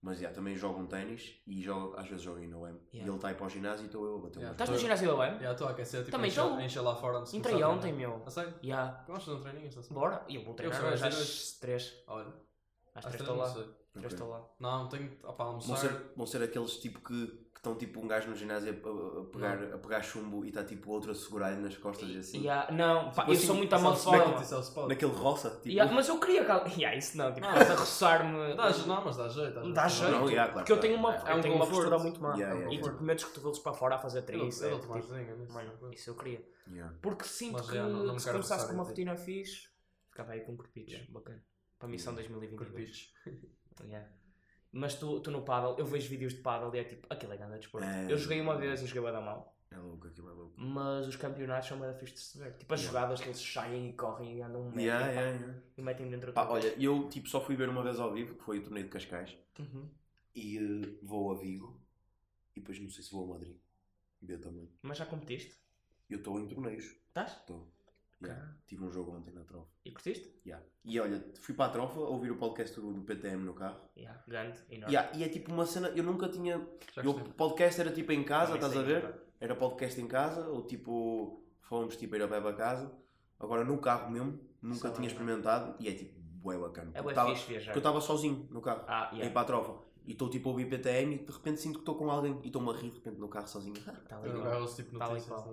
[0.00, 2.68] mas yeah, também jogo um ténis e jogo, às vezes jogo em OM.
[2.90, 3.06] E Yeah.
[3.06, 4.48] ele está aí para o ginásio e estou eu a bater Yeah.
[4.48, 5.38] uma Estás no ginásio da UEM?
[5.40, 6.60] Já estou a aquecer, tipo, Também encher, estou.
[6.60, 8.22] encher lá fora Entrei a ontem, meu.
[8.24, 8.54] A sério?
[8.64, 9.04] Ya.
[9.06, 10.06] Vamos fazer um treininho esta semana?
[10.06, 10.24] Bora.
[10.26, 12.02] E eu vou treinar hoje às 3.
[12.06, 12.28] Olha,
[12.94, 13.66] Às às 3 três estou lá.
[13.92, 14.02] Sei.
[14.02, 14.08] 3 Ok.
[14.14, 14.48] estou lá.
[14.60, 15.76] Não, tenho que opá, Vão almoçar.
[15.76, 19.24] ser, vão ser aqueles tipo que, estão tipo um gajo no ginásio a, a- a
[19.26, 22.42] pegar, a pegar chumbo e está tipo outro a segurar-lhe nas costas e assim.
[22.44, 24.42] Ya, Não, pá, Tipo eu assim, sou muito Isso o mal spot, forma.
[24.42, 24.86] isso é.
[24.88, 25.68] Naquele roça, tipo.
[25.68, 26.80] Ya, Mas eu queria que.
[26.80, 27.32] Ya, isso não.
[27.32, 27.52] Tipo, Não.
[27.52, 28.56] estás a roçar-me.
[28.56, 29.72] Dá, não, mas dá jeito.
[29.72, 29.98] Dá vezes.
[29.98, 30.12] jeito.
[30.12, 31.14] Não, ya, claro, Porque eu tenho uma.
[31.14, 31.88] É eu um tenho uma conforto.
[31.90, 32.34] postura muito má.
[32.34, 32.92] Yeah, yeah, E yeah.
[32.92, 34.60] tipo, metes os cotovelos para fora a fazer tríceps.
[34.62, 35.52] eu é, tipo.
[35.52, 36.44] Mano, isso eu queria.
[36.68, 36.96] Yeah.
[37.00, 39.68] Porque sinto Mas que se começasse com uma rotina fixe,
[40.10, 40.94] ficava aí com corpitos.
[41.10, 41.44] Bacana.
[41.78, 43.12] Para a missão 2022.
[43.84, 44.08] Yeah.
[44.72, 47.36] Mas tu, tu no paddle, eu vejo vídeos de paddle e é tipo, aquilo é
[47.36, 47.86] grande desporto.
[47.86, 48.10] É.
[48.10, 49.56] Eu joguei uma vez e joguei bué da mal.
[49.70, 50.54] É louco, aquilo é louco.
[50.58, 52.54] Mas os campeonatos são bem fixe de se ver.
[52.56, 52.98] Tipo as Yeah.
[53.00, 55.62] jogadas que eles saem e correm e andam um metro Yeah, e, pá, yeah, yeah.
[55.76, 58.42] e metem dentro do olha, eu tipo só fui ver uma vez ao vivo, que
[58.44, 59.88] foi o torneio de Cascais, Uhum.
[60.34, 61.80] e eh, vou a Vigo,
[62.56, 63.56] e depois não sei se vou a Madrid.
[64.20, 64.70] Ver também.
[64.82, 65.56] Mas já competiste?
[66.08, 66.84] Eu estou em torneios.
[67.08, 67.32] Estás?
[67.32, 67.72] Estou.
[68.28, 68.54] Yeah.
[68.66, 69.68] Tive um jogo ontem na trofa.
[69.84, 70.32] E curtiste?
[70.46, 70.64] Yeah.
[70.84, 73.80] E olha, fui para a trofa a ouvir o podcast do, do PTM no carro.
[73.96, 74.22] Yeah.
[74.26, 74.94] Grande, enorme.
[74.94, 76.58] Yeah, e é tipo uma cena, eu nunca tinha.
[77.02, 77.32] Gostei.
[77.36, 79.02] podcast era tipo em casa, estás a ver?
[79.02, 79.22] cara.
[79.40, 82.92] Era podcast em casa, ou tipo, fomos tipo ir a bebe a casa.
[83.40, 86.92] Agora no carro mesmo, nunca Sei lá, tinha experimentado e é tipo, bué bacana.
[86.94, 87.66] É tava- fixe viajar.
[87.72, 89.30] Porque eu estava sozinho no carro, Ah, yeah.
[89.32, 89.82] para a trofa.
[90.04, 92.46] E estou tipo a ouvir PTM e de repente sinto que estou com alguém e
[92.48, 93.74] estou-me a rir de repente no carro sozinho.
[94.08, 94.60] Tá Eu não legal.
[94.60, 95.44] gosto tipo Tá notícias.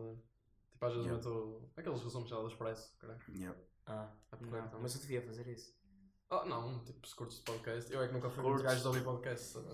[0.79, 1.29] Tipo, às vezes Yeah.
[1.29, 3.19] meto aqueles resumos já do Expresso, caralho.
[3.35, 3.59] Yeah.
[3.85, 5.77] Ah, É não, mas eu devia fazer isso.
[6.31, 7.91] Oh, não, tipo, se curtes podcast.
[7.91, 8.63] Eu é que nunca fui Curtes?
[8.63, 9.45] gajo de ouvir podcast.
[9.47, 9.67] sabe?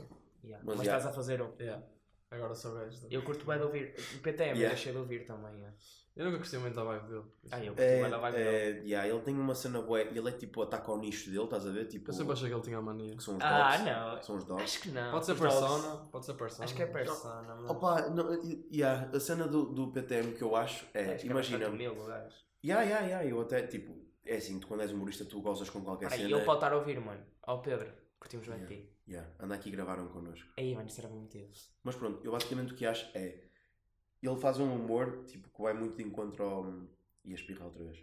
[0.44, 0.66] Yeah.
[0.66, 0.98] Mas Mas, yeah.
[0.98, 1.54] estás a fazer um.
[1.60, 1.86] Yeah.
[2.32, 3.08] Agora sou gajo.
[3.08, 3.94] de- Eu curto bem de ouvir.
[4.16, 4.70] O PTM, Yeah.
[4.70, 5.54] deixei de ouvir também.
[5.60, 5.78] yeah.
[6.16, 7.24] Eu nunca gostei muito da vibe dele.
[7.52, 8.48] Ah, eu curto É, da vibe dele.
[8.48, 11.68] é, yeah, ele tem uma cena bué, ele é tipo ataca ao nicho dele, estás
[11.68, 11.86] a ver?
[11.88, 13.18] Tipo, Eu sempre achei que ele tinha a mania.
[13.18, 13.84] que são os Ah, dogs.
[13.84, 14.24] não.
[14.24, 14.64] São os dogs.
[14.64, 15.12] Acho que não.
[15.12, 16.64] Pode ser Os dogs- persona, pode ser persona.
[16.64, 17.70] Acho que é persona, mas...
[17.70, 21.66] Opa, não, yeah, a cena do, do PTM que eu acho é, Acho que imagina,
[21.66, 21.84] É gajo.
[22.64, 23.94] yeah, yeah, yeah, eu até, tipo,
[24.26, 26.38] é assim, tu quando és humorista tu gozas com qualquer Peraí, cena.
[26.38, 27.26] ele pode estar a ouvir, mano.
[27.46, 28.86] Ó Pedro, curtimos bem de Yeah.
[28.88, 28.96] ti.
[29.08, 30.50] Yeah, anda aqui e gravaram connosco.
[30.58, 31.52] Aí, mano, isso era bem metido.
[31.84, 33.45] Mas pronto, eu basicamente o que acho é,
[34.28, 36.66] ele faz um humor, tipo, que vai muito de encontro ao...
[37.24, 37.98] ia espirrar outra vez.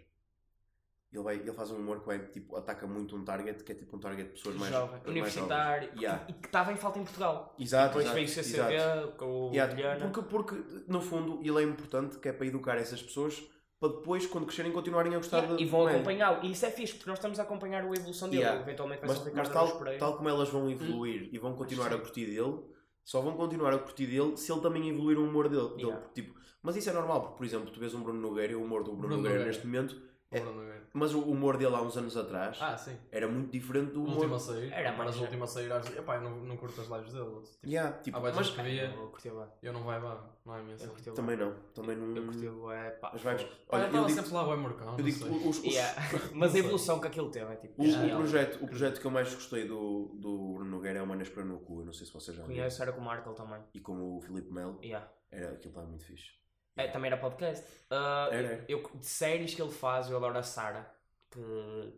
[1.11, 3.75] Ele, vai, ele faz um humor que vai, tipo, ataca muito um target, que é
[3.75, 6.01] tipo um target de pessoas mais Jovem, mais universitário, jovens.
[6.01, 6.25] Yeah.
[6.27, 7.55] e que estava em falta em Portugal.
[7.59, 10.11] Exato, Depois exato, veio o CCV com o Guilherme.
[10.11, 13.43] porque, porque, no fundo, ele é importante, que é para educar essas pessoas,
[13.79, 16.43] para depois, quando crescerem, continuarem a gostar Yeah, de e vão acompanhá-lo.
[16.43, 18.41] E isso é fixe, porque nós estamos a acompanhar a evolução dele.
[18.41, 18.61] Yeah.
[18.61, 22.25] Eventualmente vai Mas, mas tal, tal como elas vão evoluir e vão continuar a curtir
[22.25, 22.59] dele,
[23.03, 25.69] só vão continuar a curtir dele se ele também evoluir o humor dele.
[25.69, 25.83] dele.
[25.83, 26.07] Yeah.
[26.13, 28.63] Tipo, mas isso é normal, porque, por exemplo, tu vês um Bruno Nogueira e o
[28.63, 29.51] humor do Bruno, Bruno Nogueira, Nogueira.
[29.51, 30.01] neste momento,
[30.41, 30.83] Nogueira.
[30.93, 32.95] mas o humor dele há uns anos atrás Ah, sim.
[33.11, 34.15] era muito diferente do humor.
[34.17, 34.71] último a sair.
[34.71, 35.71] Era mais- o último a sair.
[35.71, 37.25] às vezes- Epá, eu não, não curto as lives dele.
[37.41, 38.85] Tipo, Yeah, tipo, Há mas que via.
[38.95, 39.31] Eu curti.
[39.61, 40.29] Eu não vai lá.
[40.45, 40.75] Não é a bué.
[41.15, 41.53] também não.
[41.73, 42.15] Também não.
[42.15, 43.11] Eu curti bué, pá.
[43.13, 43.47] As vibes.
[43.69, 44.97] Olha, eu estava digo, sempre lá o Morcão.
[44.97, 46.01] eu digo os, os, Yeah.
[46.35, 47.81] Mas a evolução que aquilo teve é tipo.
[47.81, 51.07] o, o projeto, o projeto que eu mais gostei do, do Bruno Nogueira é o
[51.07, 51.79] Manas para no cu.
[51.79, 52.55] Eu não sei se vocês já viram.
[52.57, 53.61] Conheço, era com o Markle também.
[53.73, 54.77] E com o Filipe Melo.
[54.83, 55.09] Yeah.
[55.31, 56.42] Era, aquilo estava muito fixe.
[56.75, 57.65] É, também era podcast.
[57.89, 58.65] Ah, Era, era.
[58.67, 60.91] eu, de séries que ele faz, eu adoro a Sara,
[61.29, 61.39] que,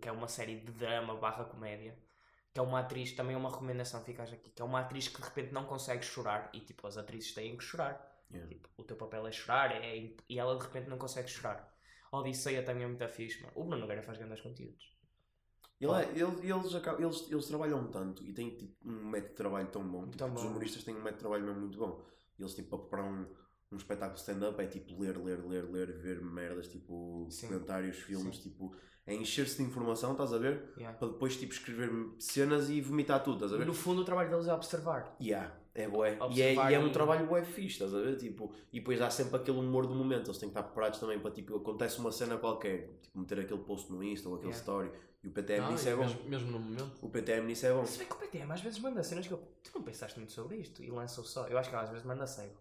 [0.02, 1.98] que é uma série de drama barra comédia.
[2.54, 5.18] Que é uma atriz, também é uma recomendação, ficas aqui, que é uma atriz que
[5.22, 8.02] de repente não consegue chorar e tipo, as atrizes têm que chorar.
[8.32, 8.50] Yeah.
[8.50, 11.70] Tipo, o teu papel é chorar é, e ela de repente não consegue chorar.
[12.14, 13.52] Odisseia também é muito fixe, mano.
[13.56, 14.96] O Bruno Nogueira faz grandes conteúdos.
[15.82, 19.36] Ele é- ele- eles, acabam- eles, eles trabalham tanto e têm tipo, um método de
[19.36, 20.06] trabalho tão bom.
[20.06, 20.48] Tipo, Tão Os bom.
[20.50, 22.06] humoristas têm um método de trabalho mesmo muito bom.
[22.40, 23.36] Eles, tipo, para preparar um,
[23.76, 27.48] um espetáculo stand-up é tipo ler, ler, ler, ler, ver merdas, tipo, Sim.
[27.48, 28.44] comentários, filmes, Sim.
[28.50, 28.76] tipo,
[29.06, 30.74] é encher-se de informação, estás a ver?
[30.78, 30.98] Yeah.
[30.98, 33.66] Para depois, tipo, escrever cenas e vomitar tudo, estás a ver?
[33.66, 35.16] No fundo, o trabalho deles é observar.
[35.22, 36.18] Yeah, é bué.
[36.32, 38.18] E é, e é um trabalho bué fixe, estás a ver?
[38.18, 41.20] Tipo, e depois há sempre aquele humor do momento, eles têm que estar preparados também
[41.20, 44.60] para, tipo, acontece uma cena qualquer, tipo, meter aquele post no Insta ou aquele Yeah.
[44.64, 44.92] story.
[45.24, 46.04] E o PTM Não, nisso é bom.
[46.04, 46.92] mesmo, mesmo no momento.
[47.02, 47.84] O PTM nisso é bom.
[47.86, 49.38] Se bem que o PTM às vezes manda cenas que eu.
[49.64, 51.48] Tu não pensaste muito sobre isto e lançou só.
[51.48, 52.54] Eu acho que às vezes manda cego.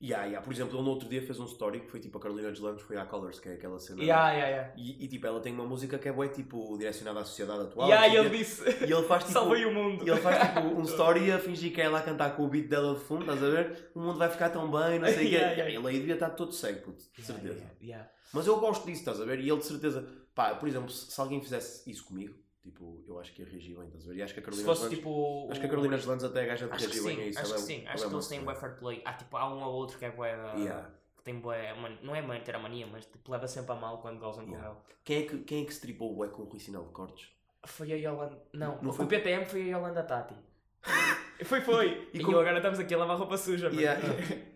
[0.00, 0.40] Yeah, yeah.
[0.40, 2.82] Por exemplo, ele no outro dia fez um story que foi tipo a Carolina Deslandes
[2.82, 4.00] foi à Colors, que é aquela cena.
[4.00, 4.72] Yeah, yeah, yeah.
[4.76, 7.88] E, e, tipo, ela tem uma música que é boa, tipo, direcionada à sociedade atual.
[7.88, 8.62] Yeah, e ele disse.
[8.62, 9.32] E ele faz tipo.
[9.32, 10.06] Salvei o mundo.
[10.06, 12.48] E ele faz tipo um story a fingir que é ela a cantar com o
[12.48, 13.90] beat dela de fundo, estás a ver?
[13.94, 15.34] O mundo vai ficar tão bem, não sei o quê.
[15.34, 15.74] Yeah, yeah.
[15.74, 17.58] Ele aí devia estar todo cego, puto, de Yeah, certeza.
[17.58, 18.10] yeah, yeah.
[18.32, 19.40] Mas eu gosto disso, estás a ver?
[19.40, 22.34] E ele de certeza, pá, por exemplo, se alguém fizesse isso comigo,
[22.70, 24.16] tipo, eu acho que ia reagir bem, estás a ver?
[24.18, 25.48] E acho que a Se Carolina fosse Deslandes, tipo.
[25.50, 27.38] acho que a Carolina Deslandes até é gaja de Acho reagir bem a isso.
[27.38, 27.80] acho ela que é- sim.
[27.82, 29.02] ela Acho é que eles têm bué fair play.
[29.04, 30.30] Há tipo, há um ou outro que é bué.
[30.56, 30.90] Yeah.
[31.16, 31.74] Que tem bué.
[31.74, 34.50] man- Não é ter a mania, mas tipo, leva sempre a mal quando gozam com
[34.52, 34.70] Yeah.
[34.70, 34.78] ele.
[35.04, 36.90] Quem é que, quem é que se tripou o bué com o Rui Sinal de
[36.92, 37.28] Cortes?
[37.66, 38.40] Foi a Yolanda.
[38.52, 40.34] Não, Não o foi- PTM foi a Yolanda Tati.
[41.44, 42.08] foi, foi.
[42.14, 43.68] E E, como- eu agora estamos aqui a lavar roupa suja.
[43.68, 44.00] Yeah,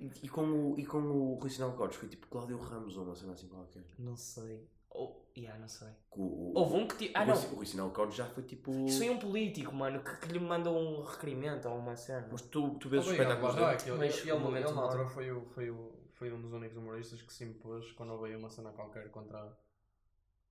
[0.01, 2.97] e, e, com o, e com o Rui Sinal de Cortes foi tipo Cláudio Ramos
[2.97, 3.83] ou uma cena assim qualquer.
[3.99, 4.67] Não sei.
[5.37, 5.89] Yeah, não sei.
[6.11, 6.97] O, Houve um que.
[6.97, 7.35] ti- Ah, o não.
[7.35, 8.71] Rui, o Rui Sinal Cortes já foi tipo.
[8.87, 12.29] Isso foi um político, mano, que, que lhe mandou um requerimento ou uma cena.
[12.31, 13.83] Mas tu, tu vês os espetáculos lá, dele?
[13.83, 16.33] que ele, Mas ele, o ele, momento ele na altura foi, o, foi, o, foi
[16.33, 19.57] um dos únicos humoristas que se impôs quando houve aí uma cena qualquer contra,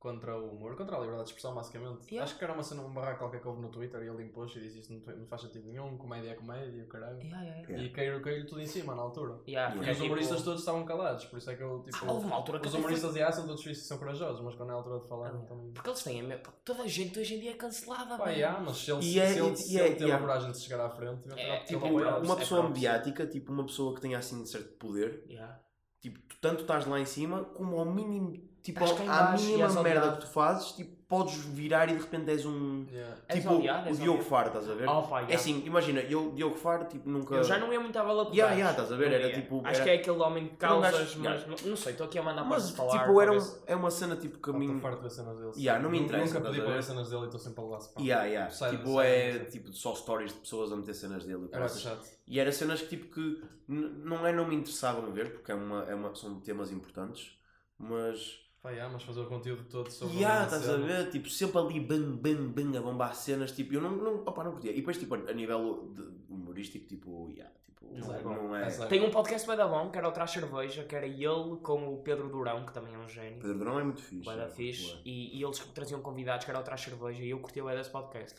[0.02, 2.08] contra o humor, contra a liberdade de expressão, basicamente.
[2.10, 2.24] Yeah.
[2.24, 4.52] Acho que era uma cena, um barraco qualquer que houve no Twitter e ele impôs
[4.56, 7.18] e disse isso não, faz sentido nenhum, comédia é comédia, o caralho.
[7.22, 7.70] Yeah, yeah, yeah.
[7.70, 7.86] Yeah.
[7.86, 9.40] E caiu, caiu tudo em cima na altura.
[9.48, 9.76] Yeah, Yeah.
[9.76, 11.98] porque E é os tipo- humoristas todos estavam calados, por isso é que eu, tipo...
[12.04, 14.42] Ah, houve uma altura que os foi- humoristas de aço são todos e são corajosos,
[14.42, 15.72] mas quando é a altura de falar, Ah, então...
[15.76, 16.44] Porque eles têm a mesma.
[16.66, 19.28] Toda a gente hoje em dia é cancelada, Pá, yeah, mas se ele, E é-
[19.34, 20.16] se ele, e se é- ele teve yeah.
[20.18, 23.52] a coragem de chegar à frente, É, tipo, ele Uma, é é pessoa mediática, tipo
[23.54, 25.60] uma pessoa que tenha assim certo poder, Yeah.
[26.00, 30.12] tipo, tu tanto estás lá em cima como ao mínimo, tipo, à e mínima merda
[30.14, 32.86] que tu fazes, tipo, podes virar e de repente és um.
[32.90, 33.18] Yeah.
[33.28, 34.24] És Tipo, odiado, o Diogo.
[34.24, 34.88] Faro, estás a ver?
[34.88, 35.34] Oh, pá, yeah.
[35.34, 37.36] É assim, imagina, eu, Diogo Faro, tipo, nunca.
[37.36, 39.10] Eu já não ia muito à bola por Yeah, yeah, estás a ver?
[39.10, 41.92] Não Era tipo- Acho era- que é aquele homem gajo- causas, mas não, não sei,
[41.92, 42.92] estou aqui a mandar para Mas, falar.
[43.00, 44.80] tipo, para era um, é uma cena tipo que a Estou mim.
[44.80, 45.52] farto de ver cenas dele.
[45.58, 46.84] Yeah, não me Nunca- interessa, Nunca pedi para ver?
[46.84, 48.02] cenas dele e estou sempre a levar spam.
[48.04, 48.50] Yeah, yeah.
[48.52, 49.46] Sai- tipo, sai- é sai.
[49.48, 51.50] tipo só stories de pessoas a meter cenas dele.
[51.52, 52.08] e Era chato.
[52.26, 55.84] E era cenas que tipo que não é não me interessavam ver, porque é uma,
[55.84, 57.38] é uma, são temas importantes,
[57.78, 58.40] mas.
[58.62, 60.86] Pá, yeah, mas fazer o conteúdo todo sobre Yeah, estás a cena.
[60.86, 61.10] ver?
[61.10, 64.52] Tipo, sempre ali bang, bang, bang, a bombar cenas, tipo, eu não, não, opa, não
[64.52, 64.72] curtia.
[64.72, 68.56] E depois, tipo, a nível de humorístico, tipo, yeah, tipo, Não não, é é, não
[68.56, 68.68] é.
[68.68, 68.86] É.
[68.86, 71.92] Tem um podcast bem da bom, que era o Traz Cerveja, que era ele com
[71.92, 73.40] o Pedro Durão, que também é um gênio.
[73.42, 74.26] Pedro Durão é muito fixe.
[74.26, 74.96] Da é, fixe.
[75.04, 77.90] E, e eles traziam convidados, que era o Traz Cerveja, e eu curti o desse
[77.90, 78.38] podcast.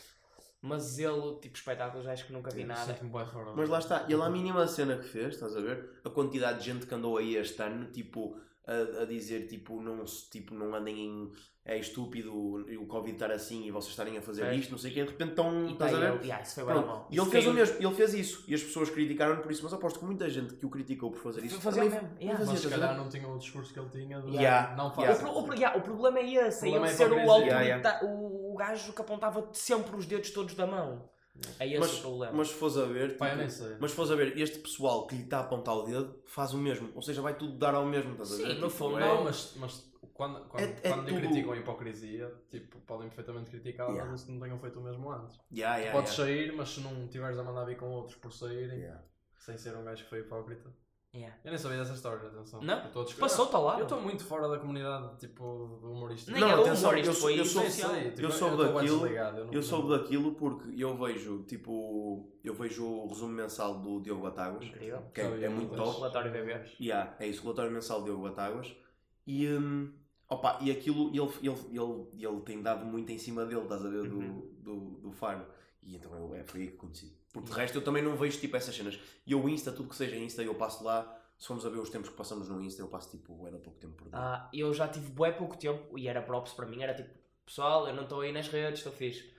[0.64, 2.96] Mas ele, tipo, espetáculos, acho que nunca vi nada.
[3.02, 3.52] Bué fora.
[3.56, 6.00] Mas lá está, ele a mínima cena que fez, estás a ver?
[6.04, 8.36] A quantidade de gente que andou aí este ano, tipo,
[8.66, 11.30] a, a dizer, tipo, não, tipo, não andem em.
[11.64, 14.54] É estúpido o Covid estar assim e vocês estarem a fazer É.
[14.56, 15.68] isto, não sei o quê, de repente estão.
[15.68, 16.14] E tá a ver?
[16.14, 17.06] ele, yeah, isso foi bem bom.
[17.08, 19.72] E ele fez o mesmo, ele fez isso e as pessoas criticaram por isso, mas
[19.72, 22.38] aposto que muita gente que o criticou por fazer isso Fazia também mesmo, não yeah.
[22.38, 25.00] fazia, Mas se calhar não tinha o discurso que ele tinha de Yeah, não O,
[25.02, 25.20] yeah.
[25.20, 27.30] pro- o, pro- yeah, o problema é esse, é O problema ele é ser o
[27.30, 31.08] autorita Yeah, o, o gajo que apontava sempre os dedos todos da mão.
[31.58, 32.32] É esse Mas, o problema.
[32.36, 33.24] mas se fores a ver, eu tipo,
[33.80, 36.52] mas se fores a ver, este pessoal que lhe está a apontar o dedo faz
[36.52, 38.48] o mesmo, ou seja, vai tudo dar ao mesmo, estás a Sim, ver?
[38.56, 41.52] no Tipo, fundo, é- Não, mas, mas quando, quando, É- é quando lhe tudo- criticam
[41.52, 44.10] a hipocrisia, tipo, podem perfeitamente criticar Yeah.
[44.10, 45.38] mas se não tenham feito o mesmo antes.
[45.50, 46.34] Yeah, yeah, Podes yeah.
[46.34, 49.02] sair, mas se não tiveres a mandar vir com outros por saírem, Yeah.
[49.38, 50.70] sem ser um gajo que foi hipócrita.
[51.14, 51.36] Yeah.
[51.44, 52.62] Eu nem sabia dessa história, atenção.
[52.62, 52.84] Não?
[52.94, 53.80] Eu Passou-te ao lado.
[53.80, 56.32] Eu estou muito fora da comunidade, tipo, do humorista.
[56.32, 58.56] Nem Não, é o atenção, humor, eu isto sou- eu sou- sei, tipo, eu soube
[58.56, 63.30] bué daquilo- eu não- Eu soube daquilo porque eu vejo, tipo, eu vejo o resumo
[63.34, 65.02] mensal do Diogo Batáguas, Incrível.
[65.12, 65.96] que é, é um muito top.
[65.96, 66.64] Relatório bebê.
[66.80, 68.74] Yeah, é isso, o relatório mensal do Diogo Batáguas.
[69.26, 69.92] E, hum,
[70.30, 73.88] opa, e aquilo, ele, ele, ele, ele tem dado muito em cima dele, estás a
[73.90, 74.50] ver, do, Uhum.
[74.60, 75.44] do, do Faro.
[75.82, 77.14] E então eu, é, foi aí que conheci.
[77.32, 78.98] Porque de resto eu também não vejo tipo essas cenas.
[79.26, 81.18] E eu Insta, tudo que seja Insta, eu passo lá.
[81.38, 83.78] Se formos a ver os tempos que passamos no Insta, eu passo tipo, era pouco
[83.80, 84.12] tempo por dia.
[84.18, 87.10] Ah, eu já tive bué pouco tempo e era props para mim, era tipo,
[87.44, 89.32] pessoal, eu não estou aí nas redes, estou fixe.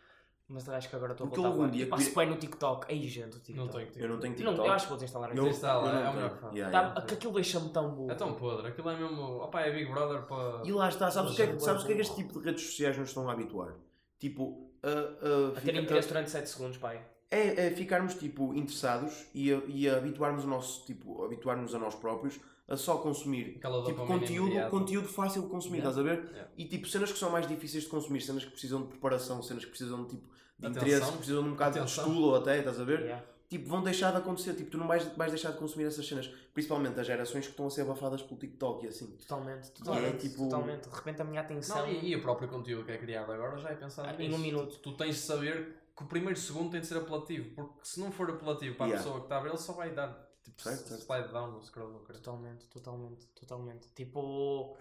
[0.46, 2.36] Mas acho que agora estou a Porque voltar algum dia Eu passo que- bué no
[2.36, 2.92] TikTok.
[2.92, 3.56] Ei, gente, o TikTok.
[3.58, 4.68] Não tenho eu não tenho Não, TikTok.
[4.68, 5.48] eu acho que vou desinstalar Eu- aquilo.
[5.48, 6.46] Desinstala, eu não é o melhor que.
[6.58, 7.14] Yeah, Tá- yeah.
[7.14, 8.12] aquilo deixa-me tão burro.
[8.12, 9.22] É tão podre, aquilo é mesmo.
[9.38, 10.68] Opa, é Big Brother para.
[10.68, 12.04] E lá está, sabes o que, é, que- Mas sabes o que é que é
[12.04, 13.74] este tipo de redes sociais nos estão a habituar?
[14.20, 17.02] Tipo, a, a, A ter interesse durante 7 segundos, pai.
[17.34, 21.96] É, é ficarmos tipo interessados e, a, e habituarmos o nosso tipo habituarmos a nós
[21.96, 24.70] próprios a só consumir tipo conteúdo, imediata.
[24.70, 25.90] conteúdo fácil de consumir, Yeah.
[25.90, 26.24] estás a ver?
[26.32, 26.52] Yeah.
[26.58, 29.64] E tipo cenas que são mais difíceis de consumir, cenas que precisam de preparação, cenas
[29.66, 30.28] que precisam de tipo
[30.60, 30.82] de Atenção.
[30.88, 32.04] interesse, que precisam de um bocado Atenção.
[32.06, 33.00] de estudo até, estás a ver?
[33.02, 33.24] Yeah.
[33.50, 36.28] Tipo, vão deixar de acontecer, tipo, tu não vais, vais deixar de consumir essas cenas,
[36.56, 39.06] principalmente as gerações que estão a ser abafadas pelo TikTok e assim.
[39.28, 40.08] Totalmente, totalmente.
[40.08, 40.90] é, tipo- Totalmente.
[40.90, 41.78] De repente a minha atenção.
[41.78, 44.34] Não, e, e o próprio conteúdo que é criado agora já é pensado Ah, em
[44.34, 44.78] um minuto.
[44.78, 48.00] Tu, tu tens de saber que o primeiro segundo tem de ser apelativo, porque se
[48.00, 49.04] não for apelativo para a Yeah.
[49.04, 51.02] pessoa que está a ver, ele só vai dar tipo, Certo, certo.
[51.04, 51.92] slide down no scroll.
[51.92, 52.00] no.
[52.00, 53.88] Totalmente, totalmente, totalmente.
[53.96, 54.76] Tipo.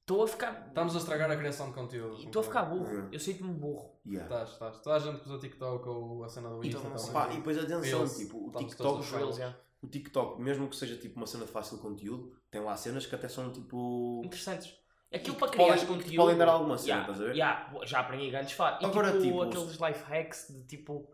[0.00, 0.68] Estou a ficar.
[0.68, 2.16] Estamos a estragar a criação de conteúdo.
[2.20, 2.86] e Estou a ficar burro.
[2.86, 3.08] Yeah.
[3.12, 3.90] Eu sinto-me burro.
[4.06, 4.24] Yeah.
[4.24, 4.80] Estás, estás.
[4.82, 7.12] Toda a gente que usa TikTok ou a cena do E Insta então, também.
[7.12, 8.16] Pá, e depois atenção, Reels.
[8.16, 9.38] tipo, o Estamos TikTok, todos Reels,
[9.82, 13.14] o TikTok, mesmo que seja tipo uma cena de fácil conteúdo, tem lá cenas que
[13.14, 14.22] até são tipo.
[14.24, 14.74] Interessantes.
[15.12, 16.16] Aquilo para criar podem- conteúdo.
[16.16, 17.36] podem dar alguma cena, Yeah, estás a ver?
[17.36, 18.82] yeah, já aprendi grandes fatos.
[18.82, 21.10] E Agora, tipo, tipo, aqueles life hacks de tipo.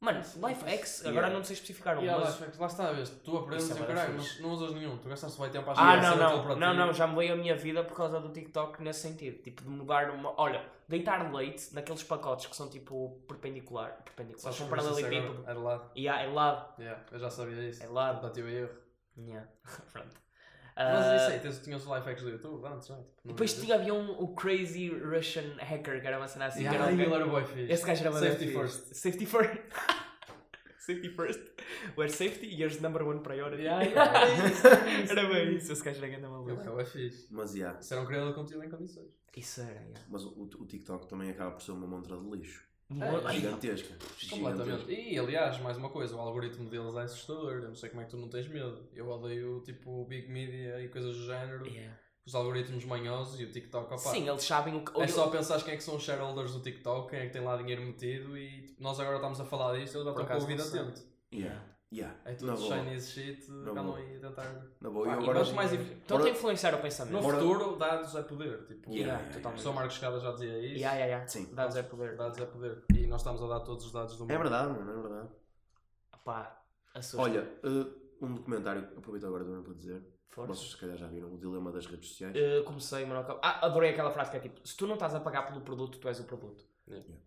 [0.00, 1.36] Mano, life hacks, agora Yeah.
[1.36, 2.40] não sei especificar um, há mas.
[2.40, 4.96] lá, lá está, vês, tu aprendes é e caralho, mas não usas nenhum.
[4.98, 7.54] Tu gastaste bem tempo a Ah, não, não, para não, não, já mudei a minha
[7.56, 9.40] vida por causa do TikTok nesse sentido.
[9.42, 10.34] Tipo, de mudar uma.
[10.40, 14.02] Olha, deitar leite naqueles pacotes que são tipo perpendicular.
[14.04, 15.44] Perpendicular, são paralelepípedo.
[15.46, 15.90] agora Era lá.
[15.94, 16.80] E há, é lado.
[16.80, 17.82] Yeah, eu já sabia isso.
[17.84, 18.14] É lá.
[18.14, 18.76] Tentativa e erro.
[19.16, 19.48] Yeah.
[19.92, 20.20] Pronto.
[20.74, 22.94] Mas Ah, isso aí, tens, tinhas os life hacks do YouTube antes, já.
[22.96, 26.46] Tipo, não Depois vias tinha, havia um, o Crazy Russian Hacker, que era uma cena
[26.46, 26.60] assim.
[26.60, 27.72] que era Yeah, um era bué fixe.
[27.72, 28.58] Esse gajo era uma Safety fixe.
[28.58, 28.94] first.
[28.94, 29.50] Safety first.
[30.78, 31.40] safety first.
[31.96, 33.62] Where safety, here's number one priority.
[33.64, 35.12] Yeah, yeah, era isso, era isso.
[35.12, 36.50] era bem isso, esse gajo era grande maluco.
[36.52, 37.28] Aquilo é fixe.
[37.30, 39.20] Mas, yeah, Isso era um criador de conteúdo em condições.
[39.36, 40.00] Isso era, yeah.
[40.08, 42.64] mas o, o TikTok também acaba por ser uma montra de lixo.
[43.00, 43.94] É, Gigantesca.
[44.30, 44.80] Completamente.
[44.80, 44.92] Gigantesca.
[44.92, 47.52] E aliás, mais uma coisa, o algoritmo deles é assustador.
[47.54, 48.88] Eu não sei como é que tu não tens medo.
[48.94, 51.66] Eu odeio tipo Big Media e coisas do género.
[51.66, 51.96] yeah.
[52.24, 53.98] Os algoritmos manhosos e o TikTok, opá.
[53.98, 55.00] Sim, eles sabem o que.
[55.00, 57.42] É só pensar quem é que são os shareholders do TikTok, quem é que tem
[57.42, 60.48] lá dinheiro metido e tipo, nós agora estamos a falar disto, eles já estão com
[60.48, 60.80] não sei.
[60.80, 61.02] atento.
[61.34, 61.71] Yeah.
[61.92, 62.16] Yeah.
[62.24, 62.56] É tudo.
[62.56, 64.64] Chinese shit, andam aí a tentar.
[64.80, 65.06] Na boa.
[65.06, 65.38] Ah, e agora.
[65.40, 67.26] mas mais- Estão a Ora- influenciar o No pensamento.
[67.26, 68.66] Ora- futuro, dados é poder.
[68.66, 69.72] Tipo, Yeah, Yeah, yeah, Sr.
[69.74, 70.74] Marcos Escada já dizia isso.
[70.78, 71.28] Yeah, yeah, yeah.
[71.28, 71.54] Sim.
[71.54, 72.16] Dados é poder.
[72.16, 72.82] Dados é poder.
[72.94, 74.30] E nós estamos a dar todos os dados do mundo.
[74.30, 75.28] É verdade, mano, é verdade.
[76.24, 76.62] Pá,
[76.94, 77.20] assusta.
[77.20, 77.86] Olha, eh,
[78.20, 80.54] um documentário, aproveito agora também para dizer, Força.
[80.54, 82.34] vocês se calhar já viram, o dilema das redes sociais.
[82.36, 83.40] Uh, comecei, mas não acabo.
[83.42, 85.98] Ah, adorei aquela frase que é tipo: se tu não estás a pagar pelo produto,
[85.98, 86.64] tu és o produto.
[86.88, 87.06] Yeah.
[87.06, 87.24] Yeah.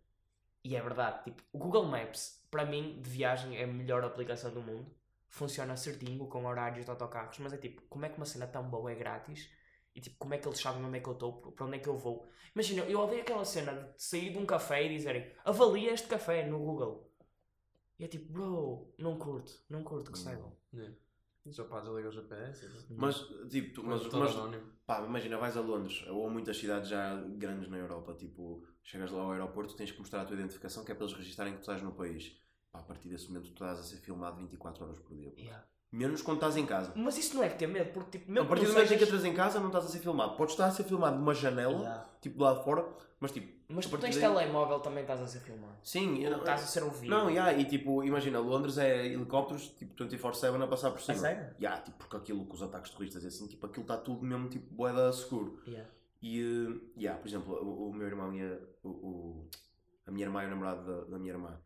[0.64, 1.24] E é verdade.
[1.26, 4.90] Tipo, o Google Maps, para mim, de viagem, é a melhor aplicação do mundo.
[5.28, 8.64] Funciona certinho, com horários de autocarros, mas é tipo: como é que uma cena tão
[8.70, 9.50] boa é grátis?
[9.94, 11.80] E tipo, como é que eles sabem onde é que eu estou, para onde é
[11.80, 12.30] que eu vou?
[12.54, 16.46] Imagina, eu odeio aquela cena de sair de um café e dizerem avalia este café
[16.48, 17.12] no Google.
[18.00, 20.56] E é tipo, bro, não curto, não curto que saibam.
[20.74, 20.96] Yeah.
[21.48, 22.68] Já pá, desliga o GPS.
[22.96, 23.16] Mas,
[23.50, 24.34] tipo, tu- mas, Mas,
[24.86, 29.12] pá, imagina, vais a Londres, ou a muitas cidades já grandes na Europa, tipo, chegas
[29.12, 31.60] lá ao aeroporto, tens que mostrar a tua identificação, que é para eles registarem que
[31.60, 32.36] tu estás no país.
[32.80, 35.34] A partir desse momento tu estás a ser filmado 24 horas por dia.
[35.38, 35.64] Yeah.
[35.92, 36.92] Menos quando estás em casa.
[36.96, 38.98] Mas isso não é ter medo, porque tipo, A mesmo partir que do momento em
[38.98, 40.36] que entras em casa, não estás a ser filmado.
[40.36, 42.06] Podes estar a ser filmado de uma janela, Yeah.
[42.22, 42.86] tipo, lado de fora,
[43.20, 45.78] mas tipo, Mas a tu partir tens daí- telemóvel também estás a ser filmado.
[45.84, 47.10] Sim, Ou não- estás a ser ouvido.
[47.10, 51.18] Não, yeah, e tipo, imagina, Londres é helicópteros tipo 24-7 a passar por cima.
[51.18, 51.56] sério?
[51.60, 54.50] Yeah, tipo, porque aquilo com os ataques terroristas e assim, tipo, aquilo está tudo mesmo
[54.50, 55.62] tipo boeda seguro.
[55.66, 55.90] Yeah.
[56.22, 59.50] E, eh, yeah, por exemplo, o, o meu irmão e a, o, o-
[60.08, 61.58] a minha irmã e o namorado da, da minha irmã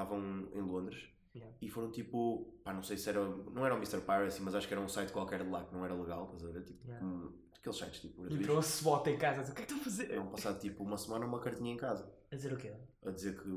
[0.00, 1.54] estavam em Londres Yeah.
[1.60, 4.00] E foram tipo, pá, não sei se era, não era o Mr.
[4.00, 6.46] Piracy, mas acho que era um site qualquer de lá que não era legal, estás
[6.46, 6.62] a ver?
[6.64, 7.06] Tipo, Yeah.
[7.06, 8.62] um- aqueles sites tipo, Entrou a.
[8.62, 9.52] SWAT em casa.
[9.52, 10.06] O que é que estão a fazer?
[10.06, 12.10] Tinham passado tipo uma semana uma cartinha em casa.
[12.32, 12.72] A dizer o quê?
[13.04, 13.48] a dizer que,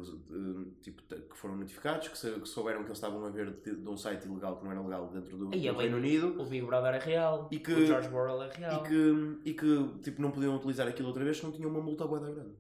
[0.81, 3.87] tipo, que foram notificados, que, se- que souberam que eles estavam a ver de, de
[3.89, 6.65] um site ilegal que não era legal dentro do, é do Reino Unido O Big
[6.65, 7.47] Brother é real.
[7.49, 8.83] E que- O George Orwell é real.
[8.85, 11.81] e que, e que tipo, não podiam utilizar aquilo outra vez se não tinham uma
[11.81, 12.55] multa bué da grande.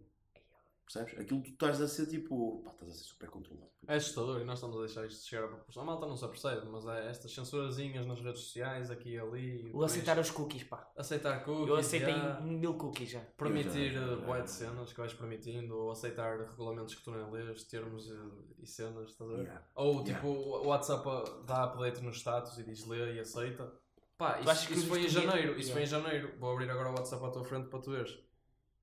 [0.91, 1.19] Percebes?
[1.19, 2.63] Aquilo tu estás a ser tipo.
[2.63, 3.69] Pá, estás a ser super controlado.
[3.87, 5.83] É assustador e nós estamos a deixar isto chegar a proporção.
[5.83, 9.71] A malta não se apercebe, mas é estas censurazinhas nas redes sociais, aqui e ali.
[9.73, 10.91] O aceitar os cookies, pá.
[10.97, 11.67] aceitar cookies.
[11.67, 13.19] Eu aceitei já, mil cookies já.
[13.37, 17.63] Permitir já- bué de cenas que vais permitindo, ou aceitar regulamentos que tu nem lês,
[17.65, 19.43] termos e, e cenas, estás a ver?
[19.43, 19.67] Yeah.
[19.75, 20.13] Ou Yeah.
[20.15, 23.71] tipo, o WhatsApp uh, dá update nos status e diz lê e aceita.
[24.17, 26.03] Pá, Tu isso, achas que isso foi em janeiro, isso foi em Yeah.
[26.09, 26.33] janeiro.
[26.39, 28.17] Vou abrir agora o WhatsApp à tua frente para tu veres.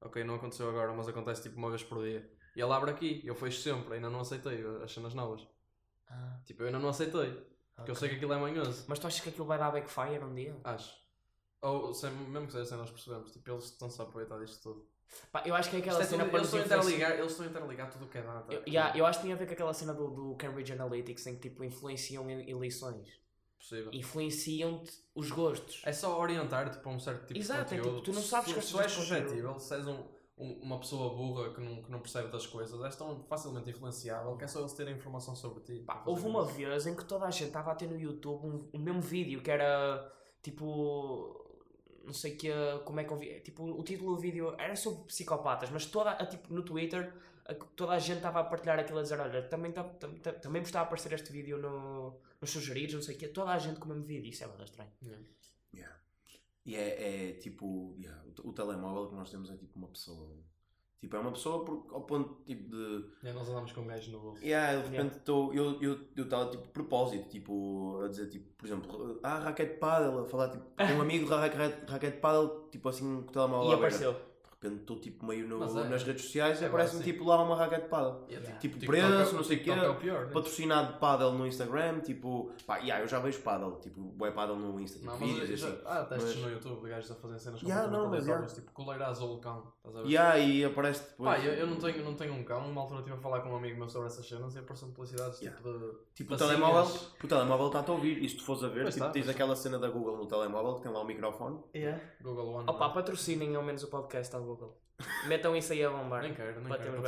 [0.01, 2.31] Ok, não aconteceu agora, mas acontece tipo uma vez por dia.
[2.55, 5.47] E ele abre aqui, eu fecho sempre, ainda não aceitei as cenas novas.
[6.09, 7.45] Ah, Tipo, eu ainda não aceitei,
[7.75, 8.85] porque eu sei que aquilo é manhoso.
[8.89, 10.57] Mas tu achas que aquilo vai dar backfire um dia?
[10.65, 10.95] Acho.
[11.63, 14.89] Ou sem, mesmo que seja sem nós percebemos, tipo, eles estão-se a aproveitar disto tudo.
[15.33, 17.31] Pá, eu acho que é aquela Isto é cena tudo- para eles, estão interligar, eles
[17.31, 18.53] estão a interligar tudo o que é data.
[18.53, 21.27] Eu, yeah, eu acho que tem a ver com aquela cena do, do Cambridge Analytics
[21.27, 23.09] em que tipo influenciam eleições.
[23.59, 23.91] Possível.
[23.93, 25.83] Influenciam-te os gostos.
[25.85, 28.01] É só orientar-te para um certo tipo Exato, de é conteúdo.
[28.01, 30.05] tipo, tu não sabes se, que tu és suscetível, se és um,
[30.39, 34.37] um- uma pessoa burra que não, que não percebe das coisas, és tão facilmente influenciável
[34.37, 35.83] que é só eles terem informação sobre ti.
[35.87, 38.69] Pá, houve uma vez em que toda a gente estava a ter no YouTube um,
[38.73, 40.13] o mesmo vídeo que era
[40.43, 41.43] tipo.
[42.05, 42.49] Não sei que,
[42.85, 43.41] como é que eu vi.
[43.41, 47.13] Tipo, o título do vídeo era sobre psicopatas, mas toda, a, tipo, no Twitter
[47.55, 50.61] toda a gente estava a partilhar aquilo a dizer: Olha, também, tá, tam- tam- também
[50.63, 53.29] me está a aparecer este vídeo no, nos sugeridos, não sei o quê.
[53.29, 54.91] Toda a gente com o mesmo vídeo, isso é bastante estranho.
[55.03, 55.25] Yeah.
[55.75, 55.97] Yeah.
[56.65, 57.95] E é, é tipo.
[57.99, 60.37] yeah, o, o telemóvel que nós temos é tipo uma pessoa.
[60.99, 63.05] Tipo, é uma pessoa por- ao ponto tipo de.
[63.23, 64.43] E nós andamos com um gajo no bolso.
[64.43, 65.53] Yeah, eu, de repente estou.
[65.55, 69.79] Eu eu eu estava tipo de propósito, tipo, a dizer tipo, por exemplo, ah, raquete
[69.79, 73.71] paddle, a falar tipo com um amigo raquete, raquete paddle, tipo assim com o telemóvel
[73.71, 74.17] E apareceu.
[74.69, 77.57] Repente estou tipo meio no- é- nas redes sociais e é aparece-me tipo lá uma
[77.57, 78.25] raquete paddle.
[78.29, 78.59] E é Yeah.
[78.59, 79.65] Tipo, TikTok é- preço, não sei o quê.
[79.71, 80.33] TikTok é o pior, né?
[80.33, 84.57] Patrocinado de paddle no Instagram, tipo, pá, yeah, eu já vejo paddle, tipo, é paddle
[84.57, 85.79] no Insta, tipo, Não, mas vídeos já, assim.
[85.85, 88.55] há testes Mas- no YouTube de gajos a fazerem cenas Yeah, completamente não, mas aleatórias,
[88.55, 89.73] tipo coleira azul cão.
[89.79, 90.09] Estás a ver?
[90.09, 91.31] Yeah, e aparece depois.
[91.31, 93.51] Pá, eu, eu não, tenho, não tenho um cão, uma altura estive a falar com
[93.51, 95.57] um amigo meu sobre essas cenas e aparecem publicidades Yeah.
[95.63, 96.07] tipo de.
[96.15, 98.23] Tipo, o telemóvel, o telemóvel está-te a ouvir.
[98.25, 100.27] E se tu fores a ver, Pois tipo, tá, tens aquela cena da Google no
[100.27, 101.59] telemóvel que tem lá o microfone.
[102.23, 102.65] Google One.
[102.69, 102.95] Opa, não.
[102.95, 104.81] patrocinem ao menos o podcast ao Google.
[105.29, 106.23] Metam isso aí a bombar.
[106.23, 107.03] Nem quero, nem Para quero.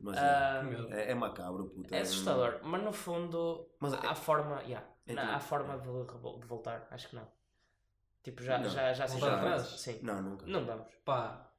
[0.00, 0.16] Mas
[0.64, 0.94] medo.
[0.94, 1.94] é, é macabro, puta.
[1.94, 6.46] É assustador, mas no fundo Mas há forma, yeah, É há forma de, revol- de
[6.46, 7.28] voltar, acho que não.
[8.22, 8.68] Tipo, já, Não.
[8.68, 9.62] já, já se Voltar já- atrás?
[9.80, 10.00] Sim.
[10.02, 10.46] Não, nunca.
[10.46, 10.86] Não vamos.
[11.04, 11.50] Pá,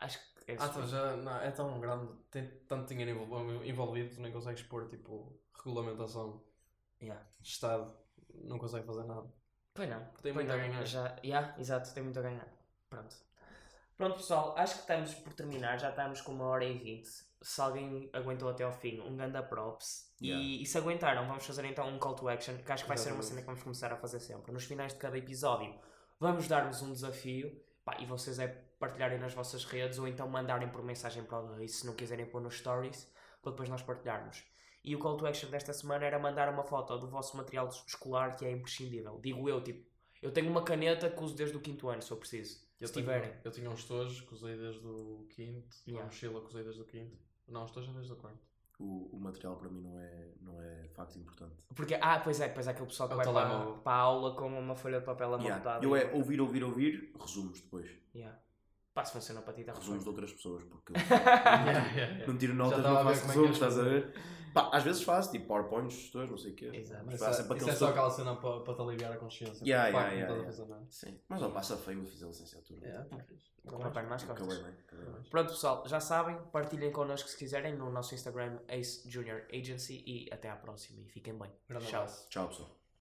[0.00, 4.14] Acho que é ah, então já, não, é tão grande, tem tanto dinheiro envol- envolvido,
[4.14, 6.42] tu nem consegues pôr tipo regulamentação
[7.02, 7.24] Yeah.
[7.40, 7.92] de Estado,
[8.44, 9.28] não consegue fazer nada.
[9.74, 10.00] Pois não.
[10.22, 10.84] Tem pois muito a não, ganhar.
[10.84, 12.48] Já, yeah, exato, tem muito a ganhar.
[12.90, 13.16] Pronto.
[13.98, 15.76] Pronto, pessoal, acho que estamos por terminar.
[15.76, 17.08] Já estamos com uma hora e vinte.
[17.42, 20.14] Se alguém aguentou até ao fim, um ganda props.
[20.22, 20.40] Yeah.
[20.40, 22.96] E, e se aguentaram, vamos fazer então um call to action, que acho que vai
[22.96, 23.26] ser uma Exatamente.
[23.26, 24.52] cena que vamos começar a fazer sempre.
[24.52, 25.74] Nos finais de cada episódio,
[26.20, 27.60] vamos dar-vos um desafio.
[27.84, 28.46] Pá, e vocês é
[28.78, 32.26] partilharem nas vossas redes ou então mandarem por mensagem para o Luís se não quiserem
[32.26, 33.10] pôr nos stories,
[33.42, 34.44] para depois nós partilharmos.
[34.84, 38.36] E o call to action desta semana era mandar uma foto do vosso material escolar
[38.36, 39.18] que é imprescindível.
[39.20, 39.84] Digo eu, tipo,
[40.22, 42.67] eu tenho uma caneta que uso desde o quinto ano, se eu preciso.
[42.80, 43.32] Eu se tenho- tiverem.
[43.44, 46.00] Eu tinha uns tojos que usei desde o quinto, Yeah.
[46.00, 47.16] uma mochila que usei desde o quinto.
[47.48, 48.38] Não, os tojos é desde o quarto.
[48.78, 51.56] O, o material para mim não é, não é de facto importante.
[51.74, 53.96] Porque, ah, pois é, pois é aquele pessoal que É o vai para, para a
[53.96, 55.54] aula com uma folha de papel Yeah.
[55.56, 55.84] amontada.
[55.84, 57.90] Eu é ouvir, ouvir, ouvir, resumos depois.
[58.14, 58.38] Yeah.
[58.94, 62.26] Pá, se funciona para ti, está Resumos de outras pessoas, porque Yeah, yeah, yeah.
[62.26, 64.14] não tiro notas, não faço é que resumos, estás a ver?
[64.62, 66.70] Pá, às vezes faço, tipo PowerPoints, gestores, não sei o quê.
[66.74, 67.04] Exato.
[67.06, 69.16] Mas Isso, é, sempre isso aquele é só aquela cena para, para te aliviar a
[69.16, 69.64] consciência.
[69.64, 70.86] Yeah, yeah, não yeah, a fazer nada.
[70.88, 71.20] Sim.
[71.28, 72.86] Mas ó, passa feio a fazer licenciatura.
[72.86, 73.48] Yeah, tá fixe.
[73.66, 74.64] Com o papel nas Acabei costas.
[74.64, 75.22] bem, acabei bem.
[75.30, 80.28] Pronto, pessoal, já sabem, partilhem connosco se quiserem no nosso Instagram Ace Junior Agency e
[80.32, 81.50] até à próxima e fiquem bem.
[81.80, 82.06] Tchau.
[82.30, 82.78] Tchau, pessoal.